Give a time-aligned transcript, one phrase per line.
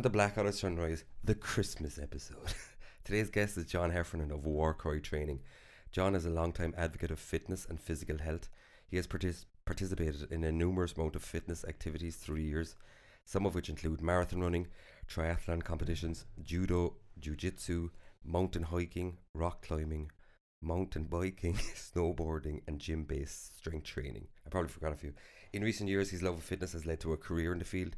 [0.00, 2.54] Welcome to Black Out Sunrise, the Christmas episode.
[3.04, 5.40] Today's guest is John Heffernan of War Warcry Training.
[5.92, 8.48] John is a long-time advocate of fitness and physical health.
[8.88, 12.76] He has partic- participated in a numerous amount of fitness activities through the years,
[13.26, 14.68] some of which include marathon running,
[15.06, 17.90] triathlon competitions, judo, jiu-jitsu,
[18.24, 20.10] mountain hiking, rock climbing,
[20.62, 24.28] mountain biking, snowboarding, and gym-based strength training.
[24.46, 25.12] I probably forgot a few.
[25.52, 27.96] In recent years, his love of fitness has led to a career in the field.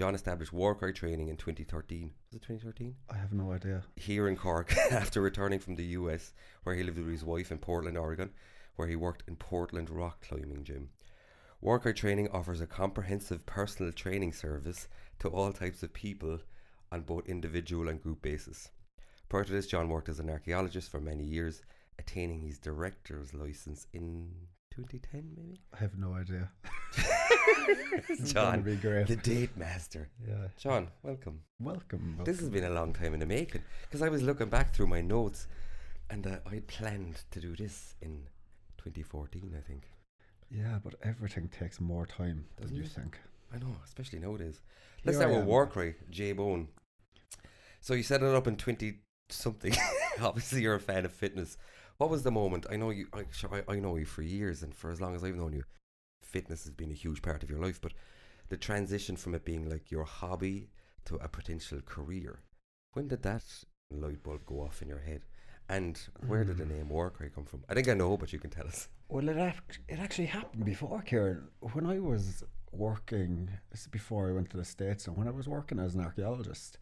[0.00, 2.12] John established Warcry Training in 2013.
[2.32, 2.94] Was it 2013?
[3.10, 3.82] I have no idea.
[3.96, 6.32] Here in Cork, after returning from the US,
[6.62, 8.30] where he lived with his wife in Portland, Oregon,
[8.76, 10.88] where he worked in Portland Rock Climbing Gym.
[11.60, 16.38] Warcry Training offers a comprehensive personal training service to all types of people
[16.90, 18.70] on both individual and group basis.
[19.28, 21.60] Prior to this, John worked as an archaeologist for many years,
[21.98, 24.30] attaining his director's license in
[24.84, 25.60] 2010, maybe?
[25.74, 26.50] I have no idea.
[28.24, 29.06] John, gonna be great.
[29.06, 30.08] the date master.
[30.26, 30.48] yeah.
[30.58, 31.40] John, welcome.
[31.60, 32.18] Welcome.
[32.24, 34.86] This has been a long time in the making because I was looking back through
[34.86, 35.46] my notes
[36.08, 38.26] and uh, I had planned to do this in
[38.78, 39.82] 2014, I think.
[40.50, 42.88] Yeah, but everything takes more time Doesn't you it?
[42.88, 43.18] think.
[43.54, 44.60] I know, especially nowadays.
[45.04, 45.46] Let's Here I start with am.
[45.46, 46.68] Warcry, Jay Bone.
[47.80, 48.94] So you set it up in 20
[49.28, 49.74] something.
[50.20, 51.56] Obviously, you're a fan of fitness.
[52.00, 52.64] What was the moment?
[52.70, 53.08] I know you.
[53.12, 55.64] I, I, know you for years, and for as long as I've known you,
[56.22, 57.78] fitness has been a huge part of your life.
[57.78, 57.92] But
[58.48, 60.70] the transition from it being like your hobby
[61.04, 62.40] to a potential career,
[62.94, 63.44] when did that
[63.90, 65.26] light bulb go off in your head?
[65.68, 66.72] And where did the Hmm.
[66.72, 67.64] name Warcry come from?
[67.68, 68.88] I think I know, but you can tell us.
[69.10, 71.48] Well, it act- it actually happened before, Kieran.
[71.74, 72.42] When I was
[72.72, 75.94] working, this is before I went to the States, and when I was working as
[75.94, 76.78] an archaeologist,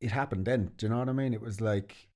[0.00, 0.70] it happened then.
[0.76, 1.34] Do you know what I mean?
[1.34, 2.09] It was like,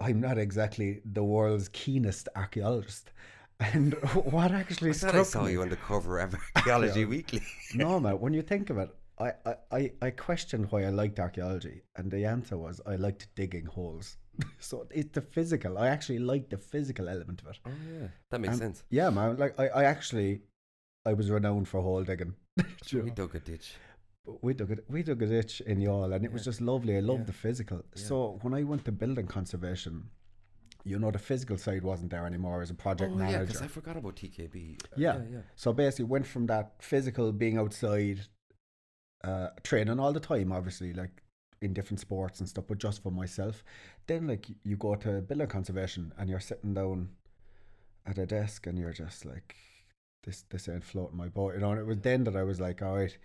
[0.00, 3.12] I'm not exactly the world's keenest archaeologist.
[3.58, 7.06] And what actually I struck I saw me, you on the cover of Archaeology.
[7.06, 7.40] Weekly.
[7.74, 9.32] no, man, when you think of it, I,
[9.72, 14.18] I, I, questioned why I liked archaeology, and the answer was I liked digging holes.
[14.58, 15.78] so it's the physical.
[15.78, 17.58] I actually liked the physical element of it.
[17.64, 18.84] Oh yeah, that makes Um, sense.
[18.90, 19.38] Yeah, man.
[19.38, 20.42] Like I, I actually,
[21.06, 22.34] I was renowned for hole digging.
[22.90, 23.14] You We know?
[23.14, 23.72] dug a ditch.
[24.26, 24.84] But we dug it.
[24.88, 26.96] We dug a ditch in Youghal, and it was just lovely.
[26.96, 27.26] I loved Yeah.
[27.26, 27.78] the physical.
[27.94, 28.02] Yeah.
[28.02, 30.10] So when I went to building conservation,
[30.84, 33.46] you know, the physical side wasn't there anymore as a project oh yeah, manager.
[33.46, 34.80] because I forgot about TKB.
[34.96, 35.16] Yeah.
[35.16, 35.38] yeah, yeah.
[35.54, 38.20] So basically, went from that physical being outside,
[39.24, 41.22] uh, training all the time, obviously, like
[41.62, 43.64] in different sports and stuff, but just for myself.
[44.06, 47.08] Then, like, you go to building conservation and you're sitting down
[48.04, 49.56] at a desk and you're just like,
[50.24, 51.70] this, this ain't floating my boat, you know.
[51.70, 53.16] And it was then that I was like, all right,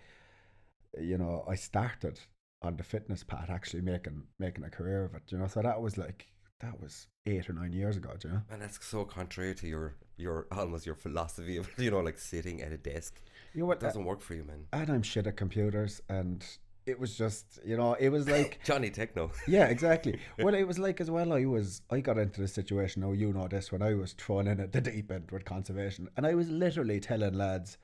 [1.00, 2.19] you know, I started
[2.62, 5.47] on the fitness path, actually making making a career of it, you know.
[5.47, 6.28] So that was like
[6.59, 8.41] that was eight or nine years ago, do you know.
[8.52, 12.62] And that's so contrary to your your almost your philosophy of you know like sitting
[12.62, 13.19] at a desk.
[13.53, 13.79] You know It what?
[13.79, 14.66] doesn't work for you, man.
[14.74, 16.46] and I'm shit at computers, and
[16.88, 19.29] it was just, you know, it was like, Johnny Techno.
[19.47, 20.19] yeah, exactly.
[20.40, 21.31] Well, it was like as well.
[21.31, 23.03] I was, I got into the situation.
[23.03, 26.09] Oh, you know this when I was thrown in at the deep end with conservation,
[26.18, 27.78] and I was literally telling lads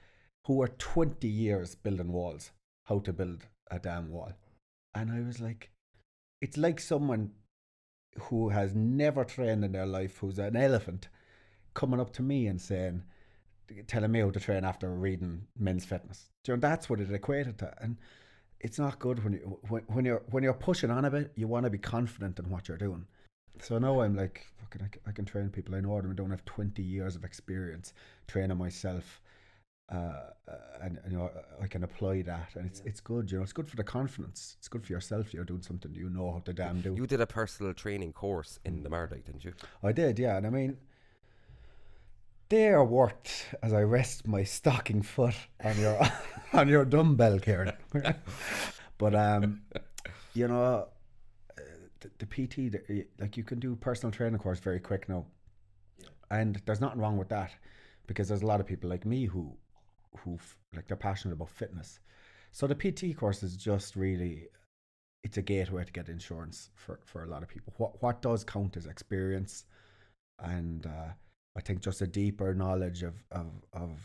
[0.46, 2.52] who were 20 years building walls
[2.88, 4.34] how to build a damn wall,
[4.96, 5.72] and I was like,
[6.42, 7.32] it's like someone
[8.20, 11.10] who has never trained in their life, who's an elephant,
[11.74, 13.04] coming up to me and saying,
[13.88, 16.30] telling me how to train after reading Men's Fitness.
[16.48, 17.98] You know, that's what it equated to, and
[18.60, 21.32] it's not good when you when, when you're when you're pushing on a bit.
[21.36, 23.06] You want to be confident in what you're doing.
[23.62, 25.76] So now I'm like, fucking, I can train people.
[25.76, 26.12] I know them.
[26.12, 27.94] I don't have 20 years of experience
[28.28, 29.20] training myself.
[29.90, 31.30] Uh, uh, and, and, you know,
[31.62, 33.32] I can apply that, and it's it's good.
[33.32, 34.56] You know, it's good for the confidence.
[34.60, 35.34] It's good for yourself.
[35.34, 36.94] You're doing something you know how to damn do.
[36.94, 39.54] You did a personal training course in the Mardyke, didn't you?
[39.82, 40.38] I did, yeah.
[40.38, 40.78] And I mean,
[42.50, 46.00] they are worked as I rest my stocking foot on your
[46.54, 47.74] on your dumbbell, Kieran.
[48.98, 49.62] but um,
[50.34, 50.86] you know, uh,
[52.02, 55.26] the, the PT, the, like you can do personal training course very quick now,
[56.30, 57.52] and there's nothing wrong with that
[58.06, 59.56] because there's a lot of people like me who
[60.24, 60.40] who
[60.76, 62.00] like they're passionate about fitness.
[62.52, 64.48] So the PT course is just really
[65.24, 67.74] it's a gateway to get insurance for, for a lot of people.
[67.78, 69.66] What what does count is experience,
[70.40, 71.12] and uh,
[71.58, 74.00] I think just a deeper knowledge of of of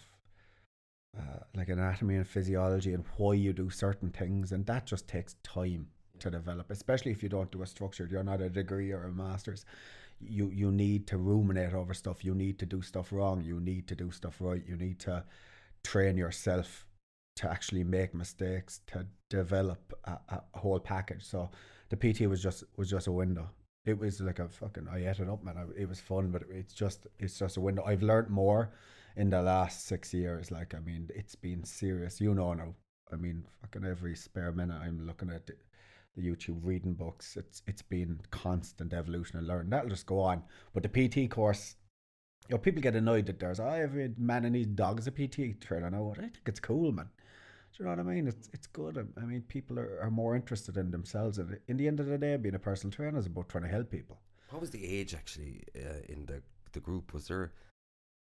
[1.19, 5.37] uh, like anatomy and physiology and why you do certain things, and that just takes
[5.43, 5.87] time
[6.19, 6.71] to develop.
[6.71, 9.65] Especially if you don't do a structured, you're not a degree or a master's.
[10.21, 12.25] You you need to ruminate over stuff.
[12.25, 13.43] You need to do stuff wrong.
[13.45, 14.63] You need to do stuff right.
[14.67, 15.25] You need to
[15.85, 16.87] train yourself
[17.37, 21.25] to actually make mistakes to develop a, a whole package.
[21.25, 21.51] So
[21.89, 23.49] the PT was just was just a window.
[23.85, 25.57] It was like a fucking I ate it up, man.
[25.57, 27.85] I, it was fun, but it's just it's just a window.
[27.85, 28.73] I've learned more
[29.17, 30.51] in the last six years.
[30.51, 32.21] Like I mean, it's been serious.
[32.21, 32.75] You know now.
[33.13, 35.55] I mean, fucking every spare minute I'm looking at the,
[36.19, 37.39] YouTube reading books.
[37.39, 39.71] It's it's been constant evolution and learning.
[39.71, 40.43] That'll just go on.
[40.75, 41.77] But the PT course,
[42.49, 45.11] you know, people get annoyed that there's oh, every man and his dog is a
[45.11, 45.91] PT trainer.
[45.91, 46.13] now.
[46.17, 47.09] I think it's cool, man.
[47.73, 48.29] Do you know what I mean?
[48.29, 49.09] It's it's good.
[49.17, 51.39] I mean, people are, are more interested in themselves.
[51.39, 53.71] And in the end of the day, being a personal trainer is about trying to
[53.71, 54.19] help people.
[54.51, 56.43] What was the age actually uh, in the
[56.73, 57.15] the group?
[57.15, 57.53] Was there,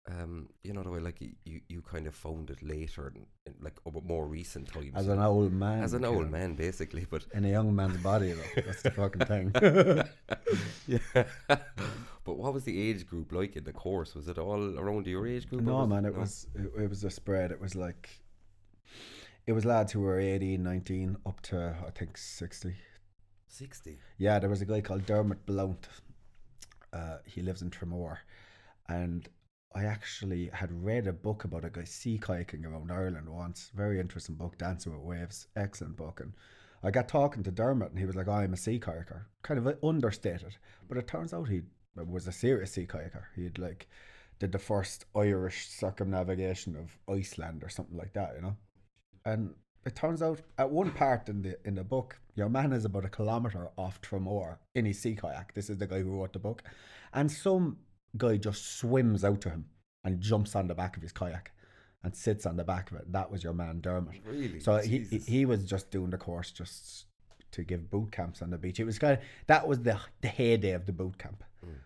[0.09, 3.77] um, you know, the way like you you kind of found it later, in, like
[4.03, 5.83] more recent times, As an old man.
[5.83, 7.05] as an old man, basically.
[7.09, 8.61] But In a young man's body, though.
[8.65, 9.51] That's the fucking thing.
[10.87, 11.23] yeah,
[12.25, 14.15] but what was the age group like in the course?
[14.15, 15.61] Was it all around your age group?
[15.61, 16.21] no, man, it no?
[16.21, 17.51] was it, it was a spread.
[17.51, 18.09] It was like
[19.45, 22.75] it was lads who were 18, 19, up to I think sixty.
[23.47, 23.99] sixty.
[24.17, 25.87] Yeah, there was a guy called Dermot Blount.
[26.91, 28.17] Uh, he lives in Tramore,
[28.89, 29.29] and
[29.73, 33.71] I actually had read a book about a guy sea kayaking around Ireland once.
[33.73, 36.19] Very interesting book, Dancing with Waves, excellent book.
[36.19, 36.33] And
[36.83, 39.59] I got talking to Dermot, and he was like, oh, "I'm a sea kayaker," kind
[39.59, 40.57] of understated,
[40.89, 41.61] but it turns out he
[41.95, 43.25] was a serious sea kayaker.
[43.35, 43.87] He'd like
[44.39, 48.57] did the first Irish circumnavigation of Iceland or something like that, you know.
[49.23, 49.53] And
[49.85, 53.05] it turns out at one part in the in the book, your man is about
[53.05, 55.53] a kilometre off Tramore in his sea kayak.
[55.53, 56.63] This is the guy who wrote the book.
[57.13, 57.77] And some
[58.17, 59.65] guy just swims out to him
[60.03, 61.51] and jumps on the back of his kayak
[62.03, 63.11] and sits on the back of it.
[63.11, 64.21] That was your man Dermot.
[64.25, 64.59] Really?
[64.59, 67.05] So he, he he was just doing the course just
[67.51, 68.79] to give boot camps on the beach.
[68.79, 71.43] It was kind of that was the the heyday of the boot camp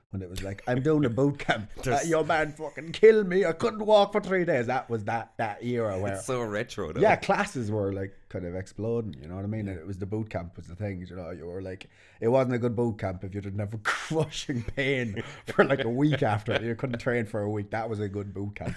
[0.09, 1.69] when it was like I'm doing a boot camp.
[1.85, 3.45] Uh, your man fucking killed me.
[3.45, 4.65] I couldn't walk for three days.
[4.67, 6.91] That was that that era where It's so retro.
[6.93, 7.01] Though.
[7.01, 9.15] yeah, classes were like kind of exploding.
[9.21, 9.67] You know what I mean?
[9.67, 11.05] And it was the boot camp was the thing.
[11.07, 11.89] You know, you were like,
[12.21, 15.83] it wasn't a good boot camp if you didn't have a crushing pain for like
[15.83, 16.63] a week after it.
[16.63, 17.69] You couldn't train for a week.
[17.71, 18.75] That was a good boot camp.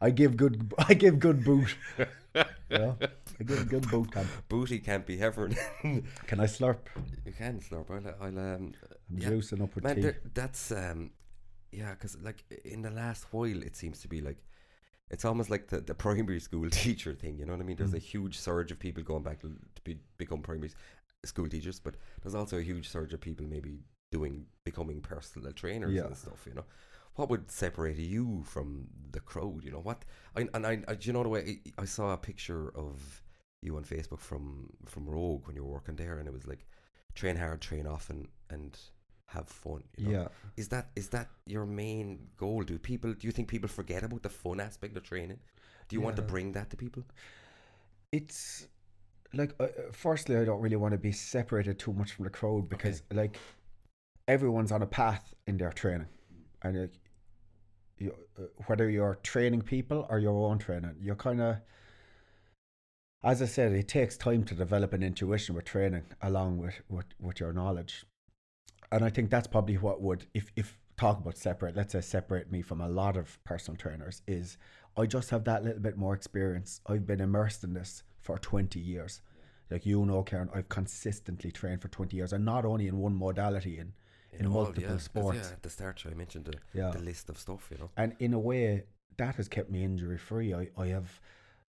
[0.00, 0.72] I give good.
[0.78, 1.76] I give good boot.
[2.34, 2.96] You know,
[3.38, 4.28] I give good boot camp.
[4.48, 5.58] Booty can't be Heffernan.
[6.26, 6.78] Can I slurp?
[7.26, 7.90] you can slurp.
[7.90, 8.72] I'll, I'll um,
[9.10, 9.28] I'm yeah.
[9.30, 11.10] juicing up with Man, there, that's um,
[11.72, 14.38] yeah, because like in the last while, it seems to be like
[15.10, 17.38] it's almost like the, the primary school teacher thing.
[17.38, 17.76] You know what I mean?
[17.76, 17.96] There's Mm.
[17.96, 20.70] a huge surge of people going back to, to be, become primary
[21.24, 23.80] school teachers, but there's also a huge surge of people maybe
[24.12, 26.06] doing becoming personal trainers Yeah.
[26.06, 26.44] and stuff.
[26.46, 26.64] You know,
[27.16, 29.64] what would separate you from the crowd?
[29.64, 30.04] You know what?
[30.36, 33.22] I, and I, I, do you know the way I, I saw a picture of
[33.62, 36.66] you on Facebook from from Rogue when you were working there, and it was like
[37.14, 38.78] train hard, train often, and
[39.30, 39.82] have fun.
[39.96, 40.12] You know?
[40.12, 40.28] Yeah.
[40.56, 42.62] Is that is that your main goal?
[42.62, 45.40] Do people do you think people forget about the fun aspect of training?
[45.88, 47.02] Do you want to bring that to people?
[48.12, 48.66] it's
[49.32, 52.30] like uh, uh, firstly i don't really want to be separated too much from the
[52.30, 53.38] crowd because like
[54.28, 56.06] everyone's on a path in their training
[56.62, 56.92] and like
[57.98, 61.56] you, uh, whether you're training people or your own training you're kind of
[63.22, 67.06] as i said it takes time to develop an intuition with training along with, with
[67.20, 68.04] with your knowledge
[68.92, 72.50] and i think that's probably what would if if talk about separate let's say separate
[72.52, 74.58] me from a lot of personal trainers is
[74.96, 78.78] i just have that little bit more experience i've been immersed in this for 20
[78.78, 79.22] years
[79.70, 83.14] like you know kieran i've consistently trained for 20 years and not only in one
[83.16, 83.92] modality in
[84.32, 86.90] in all, multiple yeah, 'cause, sports Yeah, at the start I mentioned the, Yeah.
[86.90, 87.68] the list of stuff.
[87.72, 87.90] You know.
[87.96, 88.84] and in a way
[89.16, 91.20] that has kept me injury free I, I have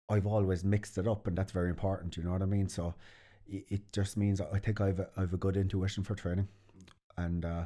[0.09, 2.93] i've always mixed it up and that's very important you know what i mean so
[3.47, 6.47] it, it just means i think i've a, i've a good intuition for training
[7.25, 7.65] and uh,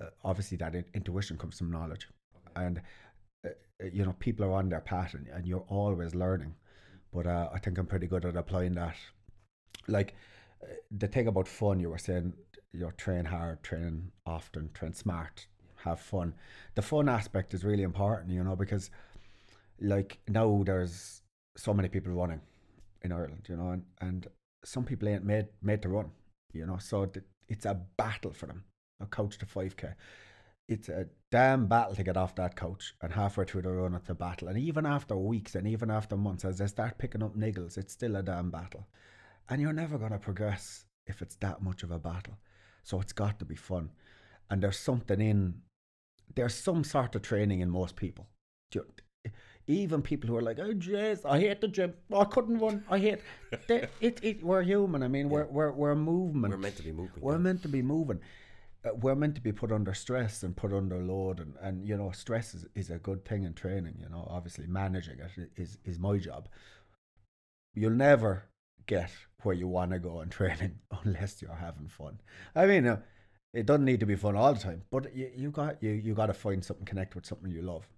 [0.00, 2.08] uh, obviously that in, intuition comes from knowledge.
[2.56, 2.80] And
[3.44, 3.50] uh,
[3.82, 6.54] uh, you know people are on their path and, and you're always learning.
[7.12, 8.96] But uh, i think i'm pretty good at applying that.
[9.86, 10.14] Like
[10.62, 12.34] uh, the thing about fun you were saying
[12.72, 15.46] you know train hard train often train smart
[15.84, 16.34] have fun.
[16.74, 18.90] The fun aspect is really important you know because
[19.80, 21.22] like now there's
[21.56, 22.40] so many people running
[23.02, 24.26] in ireland you know and, and
[24.64, 26.10] some people ain't made made to run
[26.52, 28.64] you know so th- it's a battle for them
[29.00, 29.94] a coach to 5k
[30.68, 34.10] it's a damn battle to get off that couch and halfway through the run it's
[34.10, 34.48] a battle.
[34.48, 37.94] And even after weeks and even after months as they start picking up niggles it's
[37.94, 38.86] still a damn battle.
[39.48, 42.34] And you're never going to progress if it's that much of a battle.
[42.82, 43.90] So it's got to be fun.
[44.50, 45.62] And there's something in
[46.34, 48.28] there's some sort of training in most people.
[49.66, 51.94] Even people who are like oh jeez i hate the gym.
[52.10, 52.84] Oh, I couldn't run.
[52.90, 53.20] I hate
[53.68, 55.02] it, it, we're human.
[55.02, 56.52] I mean we're, we're, we're a movement.
[56.52, 57.22] We're meant to be moving.
[57.22, 57.38] we're yeah.
[57.38, 58.20] meant to be moving.
[58.88, 61.96] Uh, we're meant to be put under stress and put under load, and, and you
[61.96, 63.96] know, stress is, is a good thing in training.
[64.00, 66.48] You know, obviously managing it is is my job.
[67.74, 68.44] You'll never
[68.86, 69.10] get
[69.42, 72.20] where you want to go in training unless you're having fun.
[72.54, 73.00] I mean, uh,
[73.54, 76.14] it doesn't need to be fun all the time, but you, you got you you
[76.14, 77.88] got to find something connect with something you love.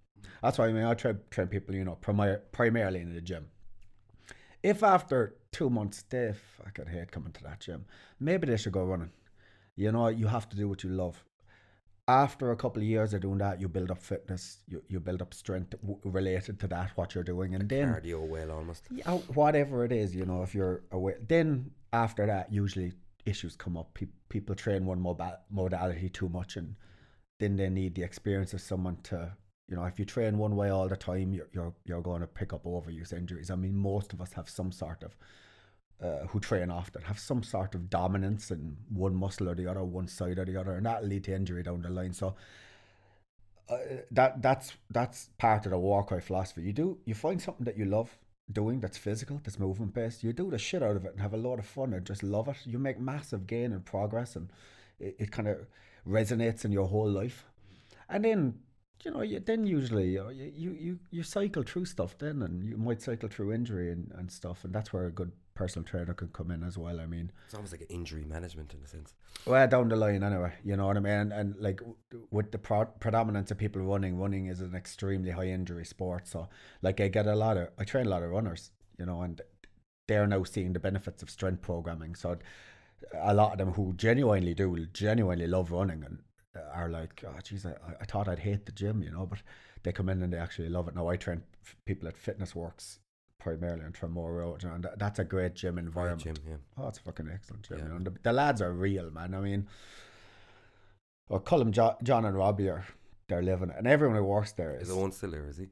[0.41, 3.47] That's why I mean I try train people, you know, primar- primarily in the gym.
[4.63, 7.85] if after two months they fucking hate coming to that gym,
[8.19, 9.11] maybe they should go running.
[9.81, 11.23] You know, you have to do what you love.
[12.07, 15.21] After a couple of years of doing that, you build up fitness, you, you build
[15.21, 17.55] up strength w- related to that, what you're doing.
[17.55, 18.83] And then, Cardio well almost.
[18.91, 19.11] yeah,
[19.41, 22.93] whatever it is, you know, if you're aware, then after that, usually
[23.25, 23.93] issues come up.
[23.93, 26.75] Pe- people train one mobi- modality too much, and
[27.39, 29.31] then they need the experience of someone to,
[29.69, 32.27] you know, if you train one way all the time, you're you're, you're going to
[32.27, 33.49] pick up overuse injuries.
[33.49, 35.15] I mean, most of us have some sort of
[36.01, 39.83] uh, who train often have some sort of dominance in one muscle or the other,
[39.83, 42.13] one side or the other, and that'll lead to injury down the line.
[42.13, 42.35] So
[43.69, 43.77] uh,
[44.11, 46.63] that that's that's part of the Warcry philosophy.
[46.63, 48.17] You do you find something that you love
[48.51, 50.23] doing that's physical, that's movement based.
[50.23, 52.23] You do the shit out of it and have a lot of fun and just
[52.23, 52.57] love it.
[52.65, 54.49] You make massive gain and progress, and
[54.99, 55.57] it, it kind of
[56.07, 57.45] resonates in your whole life.
[58.09, 58.59] And then
[59.03, 62.63] you know, you, then usually uh, you, you you you cycle through stuff then, and
[62.63, 66.13] you might cycle through injury and, and stuff, and that's where a good personal trainer
[66.13, 66.99] can come in as well.
[66.99, 69.13] I mean, It's almost like an injury management in a sense.
[69.45, 71.13] well, down the line anyway, you know what I mean?
[71.13, 71.95] And, and like w-
[72.31, 76.27] with the pro- predominance of people running, running is an extremely high injury sport.
[76.27, 76.47] So,
[76.81, 79.41] like, I get a lot of, I train a lot of runners, you know, and
[80.07, 82.15] they're now seeing the benefits of strength programming.
[82.15, 82.37] So,
[83.19, 86.19] a lot of them who genuinely do, genuinely love running and
[86.73, 89.39] are like, oh, geez, I, I thought I'd hate the gym, you know, but
[89.83, 90.95] they come in and they actually love it.
[90.95, 92.99] Now, I train f- people at Fitness Works
[93.39, 96.21] primarily on Tramore Road, and that- that's a great gym Great environment.
[96.23, 96.55] gym, yeah.
[96.77, 97.77] Oh, it's a fucking excellent gym.
[97.79, 97.83] Yeah.
[97.85, 97.99] You know?
[97.99, 99.33] the, the lads are real, man.
[99.33, 99.67] I mean,
[101.29, 102.85] well, Cullum, jo- John, and Robbie are
[103.27, 105.67] they're living it, and everyone who works there Is is Owen still there, is he?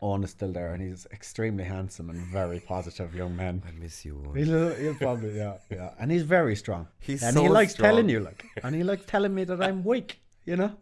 [0.00, 3.62] Owen is still there, and he's extremely handsome and very positive young man.
[3.66, 4.36] I miss you, Owen.
[4.44, 6.88] He'll, he'll probably yeah yeah, and he's very strong.
[7.00, 7.88] He's and so he likes strong.
[7.90, 10.20] telling you like, and he likes telling me that I'm weak.
[10.44, 10.72] You know.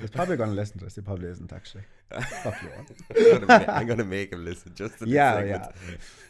[0.00, 0.94] He's probably going to listen to this.
[0.96, 1.84] He probably isn't actually.
[2.42, 3.46] Fuck you.
[3.48, 5.64] I'm, I'm gonna make him listen just to Yeah, segment.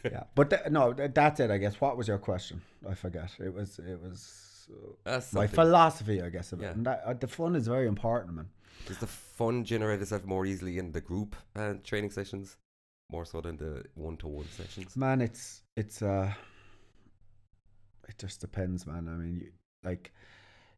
[0.03, 0.23] yeah, yeah.
[0.35, 1.49] But th- no, th- that's it.
[1.51, 1.81] I guess.
[1.81, 2.61] What was your question?
[2.89, 3.29] I forget.
[3.39, 3.79] It was.
[3.79, 4.67] It was.
[5.05, 6.69] uh, my philosophy, I guess, of Yeah.
[6.69, 6.75] it.
[6.77, 8.47] And that, uh, the fun is very important, man.
[8.85, 12.57] Does the fun generate itself more easily in the group uh, training sessions,
[13.11, 14.95] more so than the one-to-one sessions?
[14.97, 16.31] Man, it's it's uh,
[18.07, 19.07] it just depends, man.
[19.07, 19.51] I mean, you,
[19.83, 20.11] like,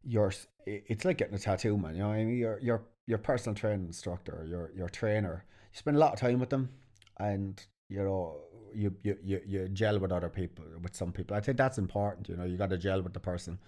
[0.04, 0.32] your
[0.66, 1.94] it's like getting a tattoo, man.
[1.94, 5.44] You know, I mean, your your your personal training instructor, your your trainer.
[5.72, 6.70] You spend a lot of time with them,
[7.18, 8.36] and you know,
[8.72, 11.36] you you you, you gel with other people, with some people.
[11.36, 12.28] I think that's important.
[12.28, 13.58] You know, you got to gel with the person.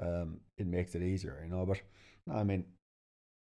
[0.00, 1.66] Um, it makes it easier, you know.
[1.66, 1.80] But
[2.32, 2.64] I mean,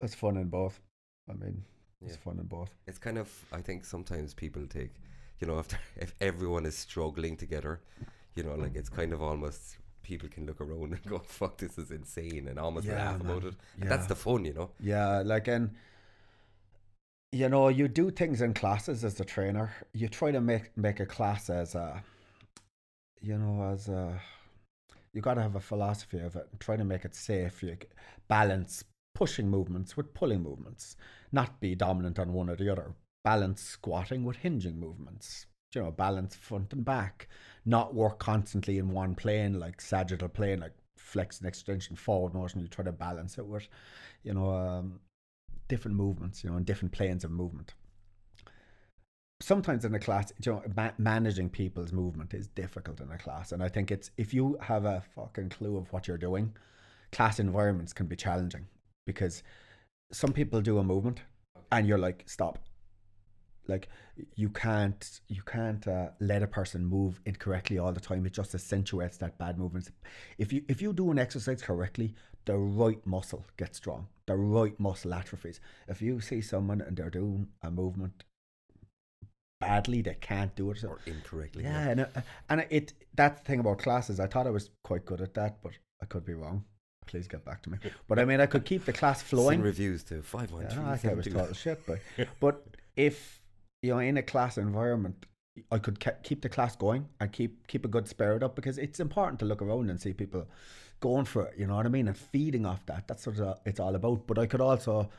[0.02, 0.80] it's fun in both.
[1.28, 1.64] I mean,
[2.04, 2.16] it's Yeah.
[2.16, 2.70] fun in both.
[2.86, 4.92] It's kind of I think sometimes people take,
[5.40, 7.80] you know, if if everyone is struggling together,
[8.34, 8.96] you know, like it's mm.
[8.96, 12.88] kind of almost people can look around and go, "Fuck, this is insane," and almost
[12.88, 13.54] Yeah, laugh about it.
[13.80, 14.70] And that's the fun, you know.
[14.80, 15.74] Yeah, like and
[17.32, 19.72] you know, you do things in classes as a trainer.
[19.92, 22.02] You try to make make a class as a
[23.20, 24.20] you know, as a
[25.12, 27.62] you got to have a philosophy of it and try to make it safe.
[27.62, 27.76] You
[28.28, 30.96] balance pushing movements with pulling movements,
[31.30, 32.94] not be dominant on one or the other.
[33.24, 35.46] Balance squatting with hinging movements.
[35.74, 37.28] You know, balance front and back.
[37.64, 42.60] Not work constantly in one plane like sagittal plane, like flex and extension, forward motion.
[42.60, 43.68] You try to balance it with,
[44.22, 45.00] you know, um,
[45.68, 46.42] different movements.
[46.42, 47.74] You know, and different planes of movement
[49.42, 53.50] sometimes in a class, you know, ma- managing people's movement is difficult in a class,
[53.52, 56.54] and I think it's if you have a fucking clue of what you're doing,
[57.10, 58.66] class environments can be challenging
[59.06, 59.42] because
[60.12, 61.20] some people do a movement,
[61.70, 62.58] and you're like, stop.
[63.68, 63.88] Like
[64.34, 68.26] you can't you can't uh, let a person move incorrectly all the time.
[68.26, 69.90] It just accentuates that bad movement.
[70.36, 74.08] If you if you do an exercise correctly, the right muscle gets strong.
[74.26, 75.60] The right muscle atrophies.
[75.86, 78.24] If you see someone and they're doing a movement
[79.60, 80.82] badly, they can't do it.
[80.82, 81.62] Or incorrectly.
[81.62, 82.06] Yeah, and, uh,
[82.48, 84.18] and it that's the thing about classes.
[84.18, 86.64] I thought I was quite good at that, but I could be wrong.
[87.12, 87.76] Please get back to me.
[88.08, 89.56] But I mean, I could keep the class flowing.
[89.58, 90.82] Send reviews to five one three.
[90.82, 91.98] I think I was total shit, but
[92.40, 92.64] but
[92.96, 93.42] if
[93.82, 95.26] you know in a class environment,
[95.70, 98.78] I could ke- keep the class going and keep keep a good spirit up because
[98.78, 100.48] it's important to look around and see people
[101.00, 101.58] going for it.
[101.58, 103.06] You know what I mean, and feeding off that.
[103.06, 104.26] That's what it's all about.
[104.26, 105.10] But I could also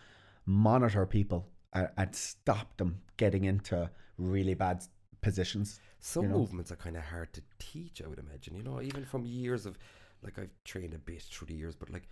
[0.47, 4.83] monitor people and, and stop them getting into really bad
[5.21, 5.79] positions.
[5.99, 6.39] Some you know.
[6.39, 8.01] movements are kind of hard to teach.
[8.03, 8.55] I would imagine.
[8.55, 9.77] You know, even from years of,
[10.23, 12.07] like I've trained a bit through the years, but like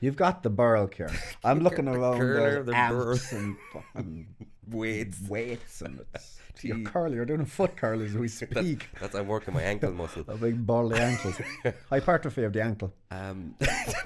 [0.00, 1.14] You've got the burl, Kieran.
[1.44, 4.26] I'm looking The around curler, the amps and fucking
[4.68, 5.18] weights.
[5.28, 6.00] weights and
[6.62, 7.14] your curl.
[7.14, 8.88] You're doing a foot curl as we speak.
[9.00, 10.24] That's I'm working my ankle muscle.
[10.28, 11.40] A big burly ankles.
[11.88, 12.92] Hypertrophy of the ankle.
[13.10, 13.54] Um,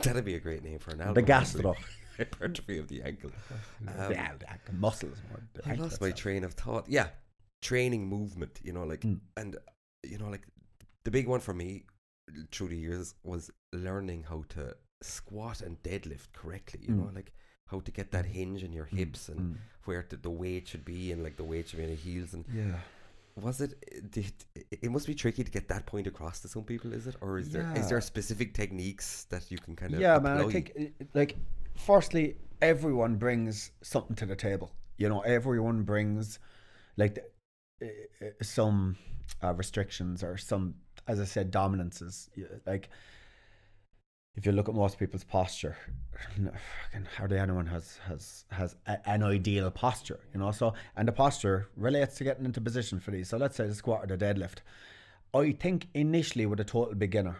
[0.02, 1.14] that'd be a great name for an album.
[1.14, 1.74] The gastro.
[2.16, 3.30] Hypertrophy of the ankle.
[3.96, 5.16] Um, yeah, the ankle muscles.
[5.30, 6.84] more the I ankle lost my train of thought.
[6.88, 7.08] Yeah.
[7.62, 8.60] training movement.
[8.62, 9.20] You know, like Mm.
[9.36, 9.56] and
[10.04, 10.46] you know, like
[11.04, 11.84] the big one for me
[12.52, 16.80] through the years was learning how to squat and deadlift correctly.
[16.82, 17.14] You know, Mm.
[17.14, 17.32] like
[17.66, 19.56] how to get that hinge in your Mm, hips and mm.
[19.84, 22.32] where the, the weight should be and like the weight should be in the heels
[22.34, 22.80] and Yeah.
[23.36, 24.32] was it did,
[24.70, 27.38] it must be tricky to get that point across to some people is it or
[27.38, 27.88] is there is Yeah.
[27.88, 30.38] there specific techniques that you can kind of yeah, man.
[30.38, 31.36] I think uh, like
[31.76, 34.72] firstly, everyone brings something to the table.
[34.96, 36.38] You know, everyone brings
[36.96, 37.22] like the,
[37.86, 38.96] uh, uh, some
[39.42, 40.74] uh, restrictions or some,
[41.08, 42.30] as I said, dominances.
[42.36, 42.88] Yeah, Like
[44.36, 45.76] if you look at most people's posture,
[47.16, 50.20] hardly anyone has has has a, an ideal posture.
[50.32, 53.28] You know, so and the posture relates to getting into position for these.
[53.28, 54.58] So let's say the squat or the deadlift.
[55.34, 57.36] I think initially with a total beginner,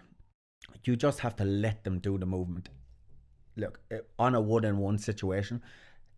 [0.84, 2.68] you just have to let them do the movement.
[3.56, 5.62] Look, eh, on a one in one situation,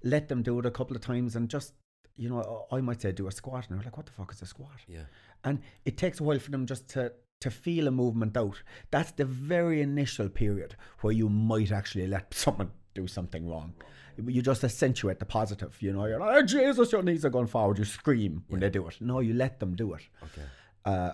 [0.02, 1.75] let them do it a couple of times and just,
[2.16, 3.66] you know, I might say do a squat.
[3.69, 4.80] And they're like, what the fuck is a squat?
[4.88, 5.04] yeah
[5.45, 8.62] And it takes a while for them just to, to feel a movement out.
[8.90, 13.75] That's the very initial period where you might actually let someone do something wrong.
[14.23, 16.04] You just accentuate the positive, you know.
[16.04, 17.78] You're like, oh, Jesus, your knees are going forward.
[17.78, 19.00] You scream when they do it.
[19.00, 20.42] No, you let them do it okay
[20.85, 21.12] uh,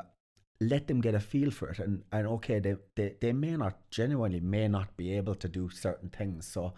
[0.61, 3.79] let them get a feel for it and, and okay they, they, they may not
[3.91, 6.73] genuinely may not be able to do certain things so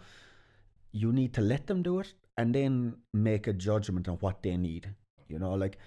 [0.91, 4.57] you need to let them do it and then make a judgment on what they
[4.57, 4.93] need
[5.27, 5.77] you know like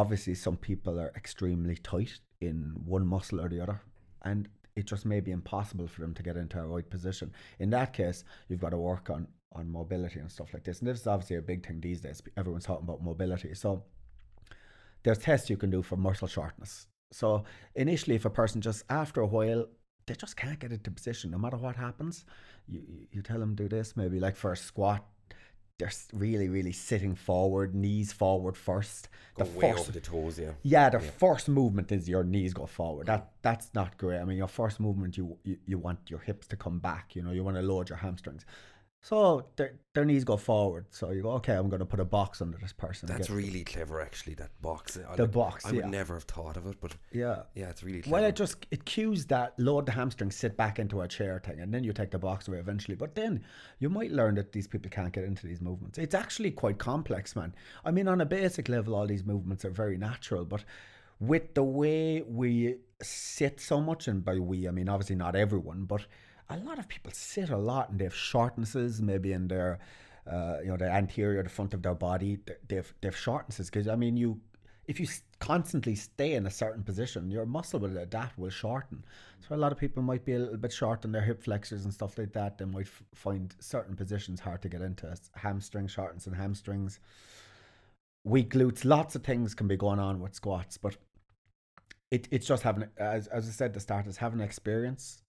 [0.00, 3.80] obviously some people are extremely tight in one muscle or the other
[4.22, 7.70] and it just may be impossible for them to get into a right position in
[7.70, 11.00] that case you've got to work on on mobility and stuff like this and this
[11.00, 13.84] is obviously a big thing these days everyone's talking about mobility so
[15.04, 16.86] there's tests you can do for muscle shortness.
[17.12, 17.44] So
[17.76, 19.66] initially, if a person just after a while
[20.06, 22.24] they just can't get into position, no matter what happens,
[22.66, 23.96] you you- tell them do this.
[23.96, 25.06] Maybe like for a squat,
[25.78, 29.08] they're really really sitting forward, knees forward first.
[29.36, 31.10] go the way first over the toes yeah yeah, the Yeah.
[31.18, 33.06] first movement is your knees go forward.
[33.06, 34.20] That that's not great.
[34.20, 37.16] I mean, your first movement, you you, you want your hips to come back.
[37.16, 38.44] You know, you want to load your hamstrings.
[39.04, 40.86] So their their knees go forward.
[40.88, 43.06] So you go, okay, I'm going to put a box under this person.
[43.06, 45.66] that's really clever actually that box I the like- box.
[45.66, 47.42] I yeah, would never have thought of it but yeah.
[47.54, 50.78] yeah it's really clever Well, it just it cues that load the hamstrings, sit back
[50.78, 52.94] into a chair thing, and then you take the box away eventually.
[52.96, 53.44] But then
[53.78, 55.98] you might learn that these people can't get into these movements.
[55.98, 57.54] It's actually quite complex, man.
[57.84, 60.64] I mean, on a basic level, all these movements are very natural, but
[61.20, 65.84] with the way we sit so much, and by we I mean obviously not everyone,
[65.84, 66.06] but
[66.50, 69.78] a lot of people sit a lot and they have shortnesses, maybe in their
[70.30, 72.38] uh, you know the anterior, the front of their body.
[72.46, 74.40] They- They've they've shortnesses because I mean you
[74.86, 75.06] if you
[75.38, 79.02] constantly stay in a certain position, your muscle will adapt, will shorten.
[79.40, 81.84] So a lot of people might be a little bit short on their hip flexors
[81.84, 82.58] and stuff like that.
[82.58, 85.14] They might f- find certain positions hard to get into.
[85.34, 87.00] Hamstring shortens and hamstrings,
[88.24, 88.84] weak glutes.
[88.84, 90.96] Lots of things can be going on with squats, but
[92.10, 95.22] it it's just having, as as I said, the start is having experience,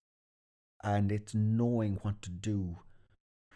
[0.85, 2.77] and it's knowing what to do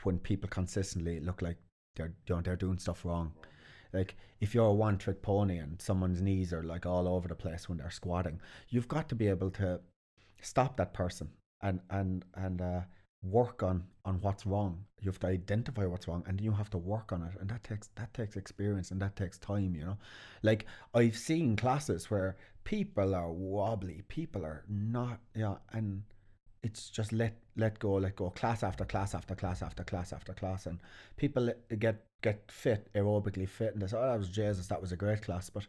[0.03, 1.57] when people consistently look like
[1.95, 3.31] they're you know, they're doing stuff wrong.
[3.93, 7.35] Like if you're a one trick pony and someone's knees are like all over the
[7.35, 9.79] place when they're squatting, you've got to be able to
[10.41, 11.29] stop that person
[11.61, 12.81] and and and uh,
[13.21, 14.85] work on on what's wrong.
[15.01, 17.63] You have to identify what's wrong and you have to work on it, and that
[17.63, 19.75] takes that takes experience and that takes time.
[19.75, 19.97] You know,
[20.41, 26.03] like I've seen classes where people are wobbly, people are not, yeah, and
[26.63, 30.33] it's just let let go, let go, class after class after class after class after
[30.33, 30.79] class, and
[31.17, 34.91] people get get fit, aerobically fit, and they say, "Oh, that was Jesus, that was
[34.91, 35.65] a great class," but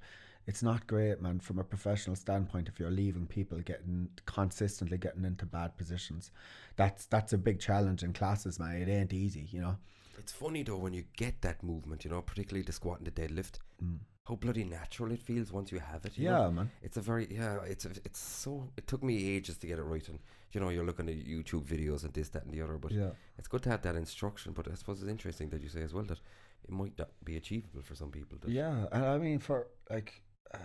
[0.47, 1.39] it's not great, man.
[1.39, 6.31] From a professional standpoint, if you're leaving people getting consistently getting into bad positions,
[6.77, 8.77] that's that's a big challenge in classes, man.
[8.83, 9.77] It ain't easy, you know.
[10.19, 13.11] It's funny though when you get that movement, you know, particularly the squat and the
[13.13, 14.01] deadlift, Mm.
[14.29, 16.19] how bloody natural it feels once you have it.
[16.19, 16.45] you know?
[16.45, 16.71] Yeah, man.
[16.83, 17.61] It's a very yeah.
[17.63, 18.69] It's a, it's so.
[18.77, 20.19] It took me ages to get it right, and
[20.53, 22.79] you know, you're looking at YouTube videos and this, that, and the other.
[22.79, 23.11] But Yeah.
[23.39, 24.53] it's good to have that instruction.
[24.53, 26.21] But I suppose it's interesting that you say as well that
[26.65, 28.39] it might not be achievable for some people.
[28.41, 30.23] That, Yeah, and I mean for like.
[30.53, 30.59] Uh,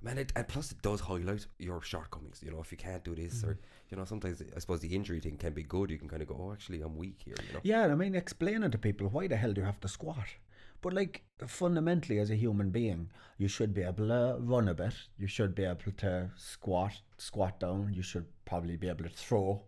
[0.00, 2.40] Man, it, and plus it does highlight your shortcomings.
[2.44, 3.58] You know, if you can't do this, or
[3.90, 5.90] you know, sometimes I suppose the injury thing can be good.
[5.90, 7.34] You can kind of go, oh, actually, I'm weak here.
[7.48, 7.60] You know.
[7.64, 10.28] Yeah, I mean, explaining to people why the hell do you have to squat?
[10.80, 14.94] But like fundamentally, as a human being, you should be able to run a bit.
[15.18, 17.92] You should be able to squat, squat down.
[17.92, 19.62] You should probably be able to throw.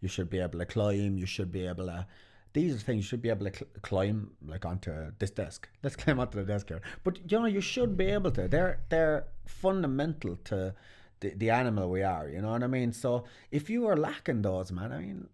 [0.00, 1.16] You should be able to climb.
[1.16, 2.06] You should be able to.
[2.54, 5.68] These are things you should be able to cl- climb like onto this desk.
[5.82, 6.82] Let's climb onto the desk here.
[7.04, 8.48] But you know, you should be able to.
[8.48, 10.74] They're they're fundamental to
[11.20, 12.28] the, the animal we are.
[12.28, 12.92] You know what I mean?
[12.92, 15.28] So if you are lacking those, man, I mean,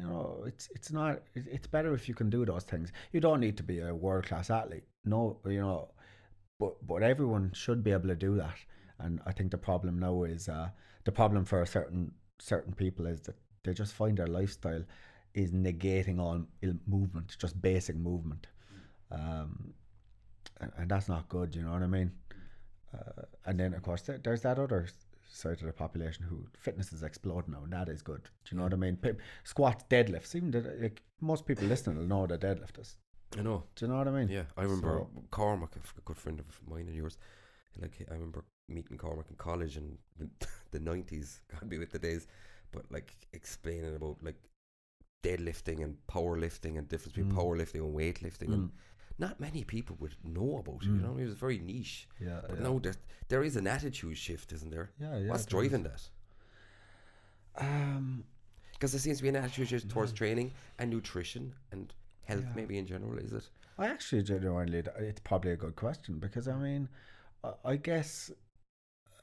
[0.00, 1.22] you know, it's it's not.
[1.34, 2.92] It's better if you can do those things.
[3.12, 4.84] You don't need to be a world class athlete.
[5.04, 5.90] No, you know,
[6.60, 8.56] but but everyone should be able to do that.
[9.00, 10.68] And I think the problem now is uh,
[11.04, 14.84] the problem for a certain certain people is that they just find their lifestyle
[15.34, 16.44] is negating all
[16.86, 18.46] movement, just basic movement,
[19.10, 19.74] um,
[20.60, 21.54] and, and that's not good.
[21.56, 22.12] You know what I mean?
[22.94, 24.86] Uh, and then of course there, there's that other
[25.30, 28.22] s- side of the population who fitness is exploding now, and that is good.
[28.44, 28.96] Do you know what I mean?
[28.96, 29.14] Pe-
[29.44, 32.96] squats, deadlifts, even the, like most people listening will know what a deadlift is.
[33.38, 33.64] I know.
[33.76, 34.28] Do you know what I mean?
[34.28, 37.18] Yeah, I remember So- Cormac, a good friend of mine and yours.
[37.80, 41.42] Like I remember meeting Cormac in college in the- nineties.
[41.50, 42.26] Can't be with the days,
[42.72, 44.36] but like explaining about like
[45.24, 47.36] deadlifting and powerlifting and difference between Mm.
[47.36, 48.72] powerlifting and weightlifting, and Mm.
[49.18, 50.86] Not many people would know about it.
[50.86, 51.02] You Mm.
[51.02, 52.08] know, it was very niche.
[52.20, 52.62] Yeah, But yeah.
[52.68, 52.94] now there
[53.28, 54.90] there is an attitude shift, isn't there?
[54.98, 55.28] yeah, yeah.
[55.30, 55.68] What's there is.
[55.70, 56.08] driving that?
[57.56, 58.24] Um,
[58.72, 60.18] Because there seems to be an attitude shift towards Yeah.
[60.18, 61.92] training and nutrition and
[62.26, 63.18] health, maybe in general.
[63.18, 63.48] Is it?
[63.76, 66.88] I actually genuinely, it's probably a good question because I mean,
[67.42, 68.30] I- I guess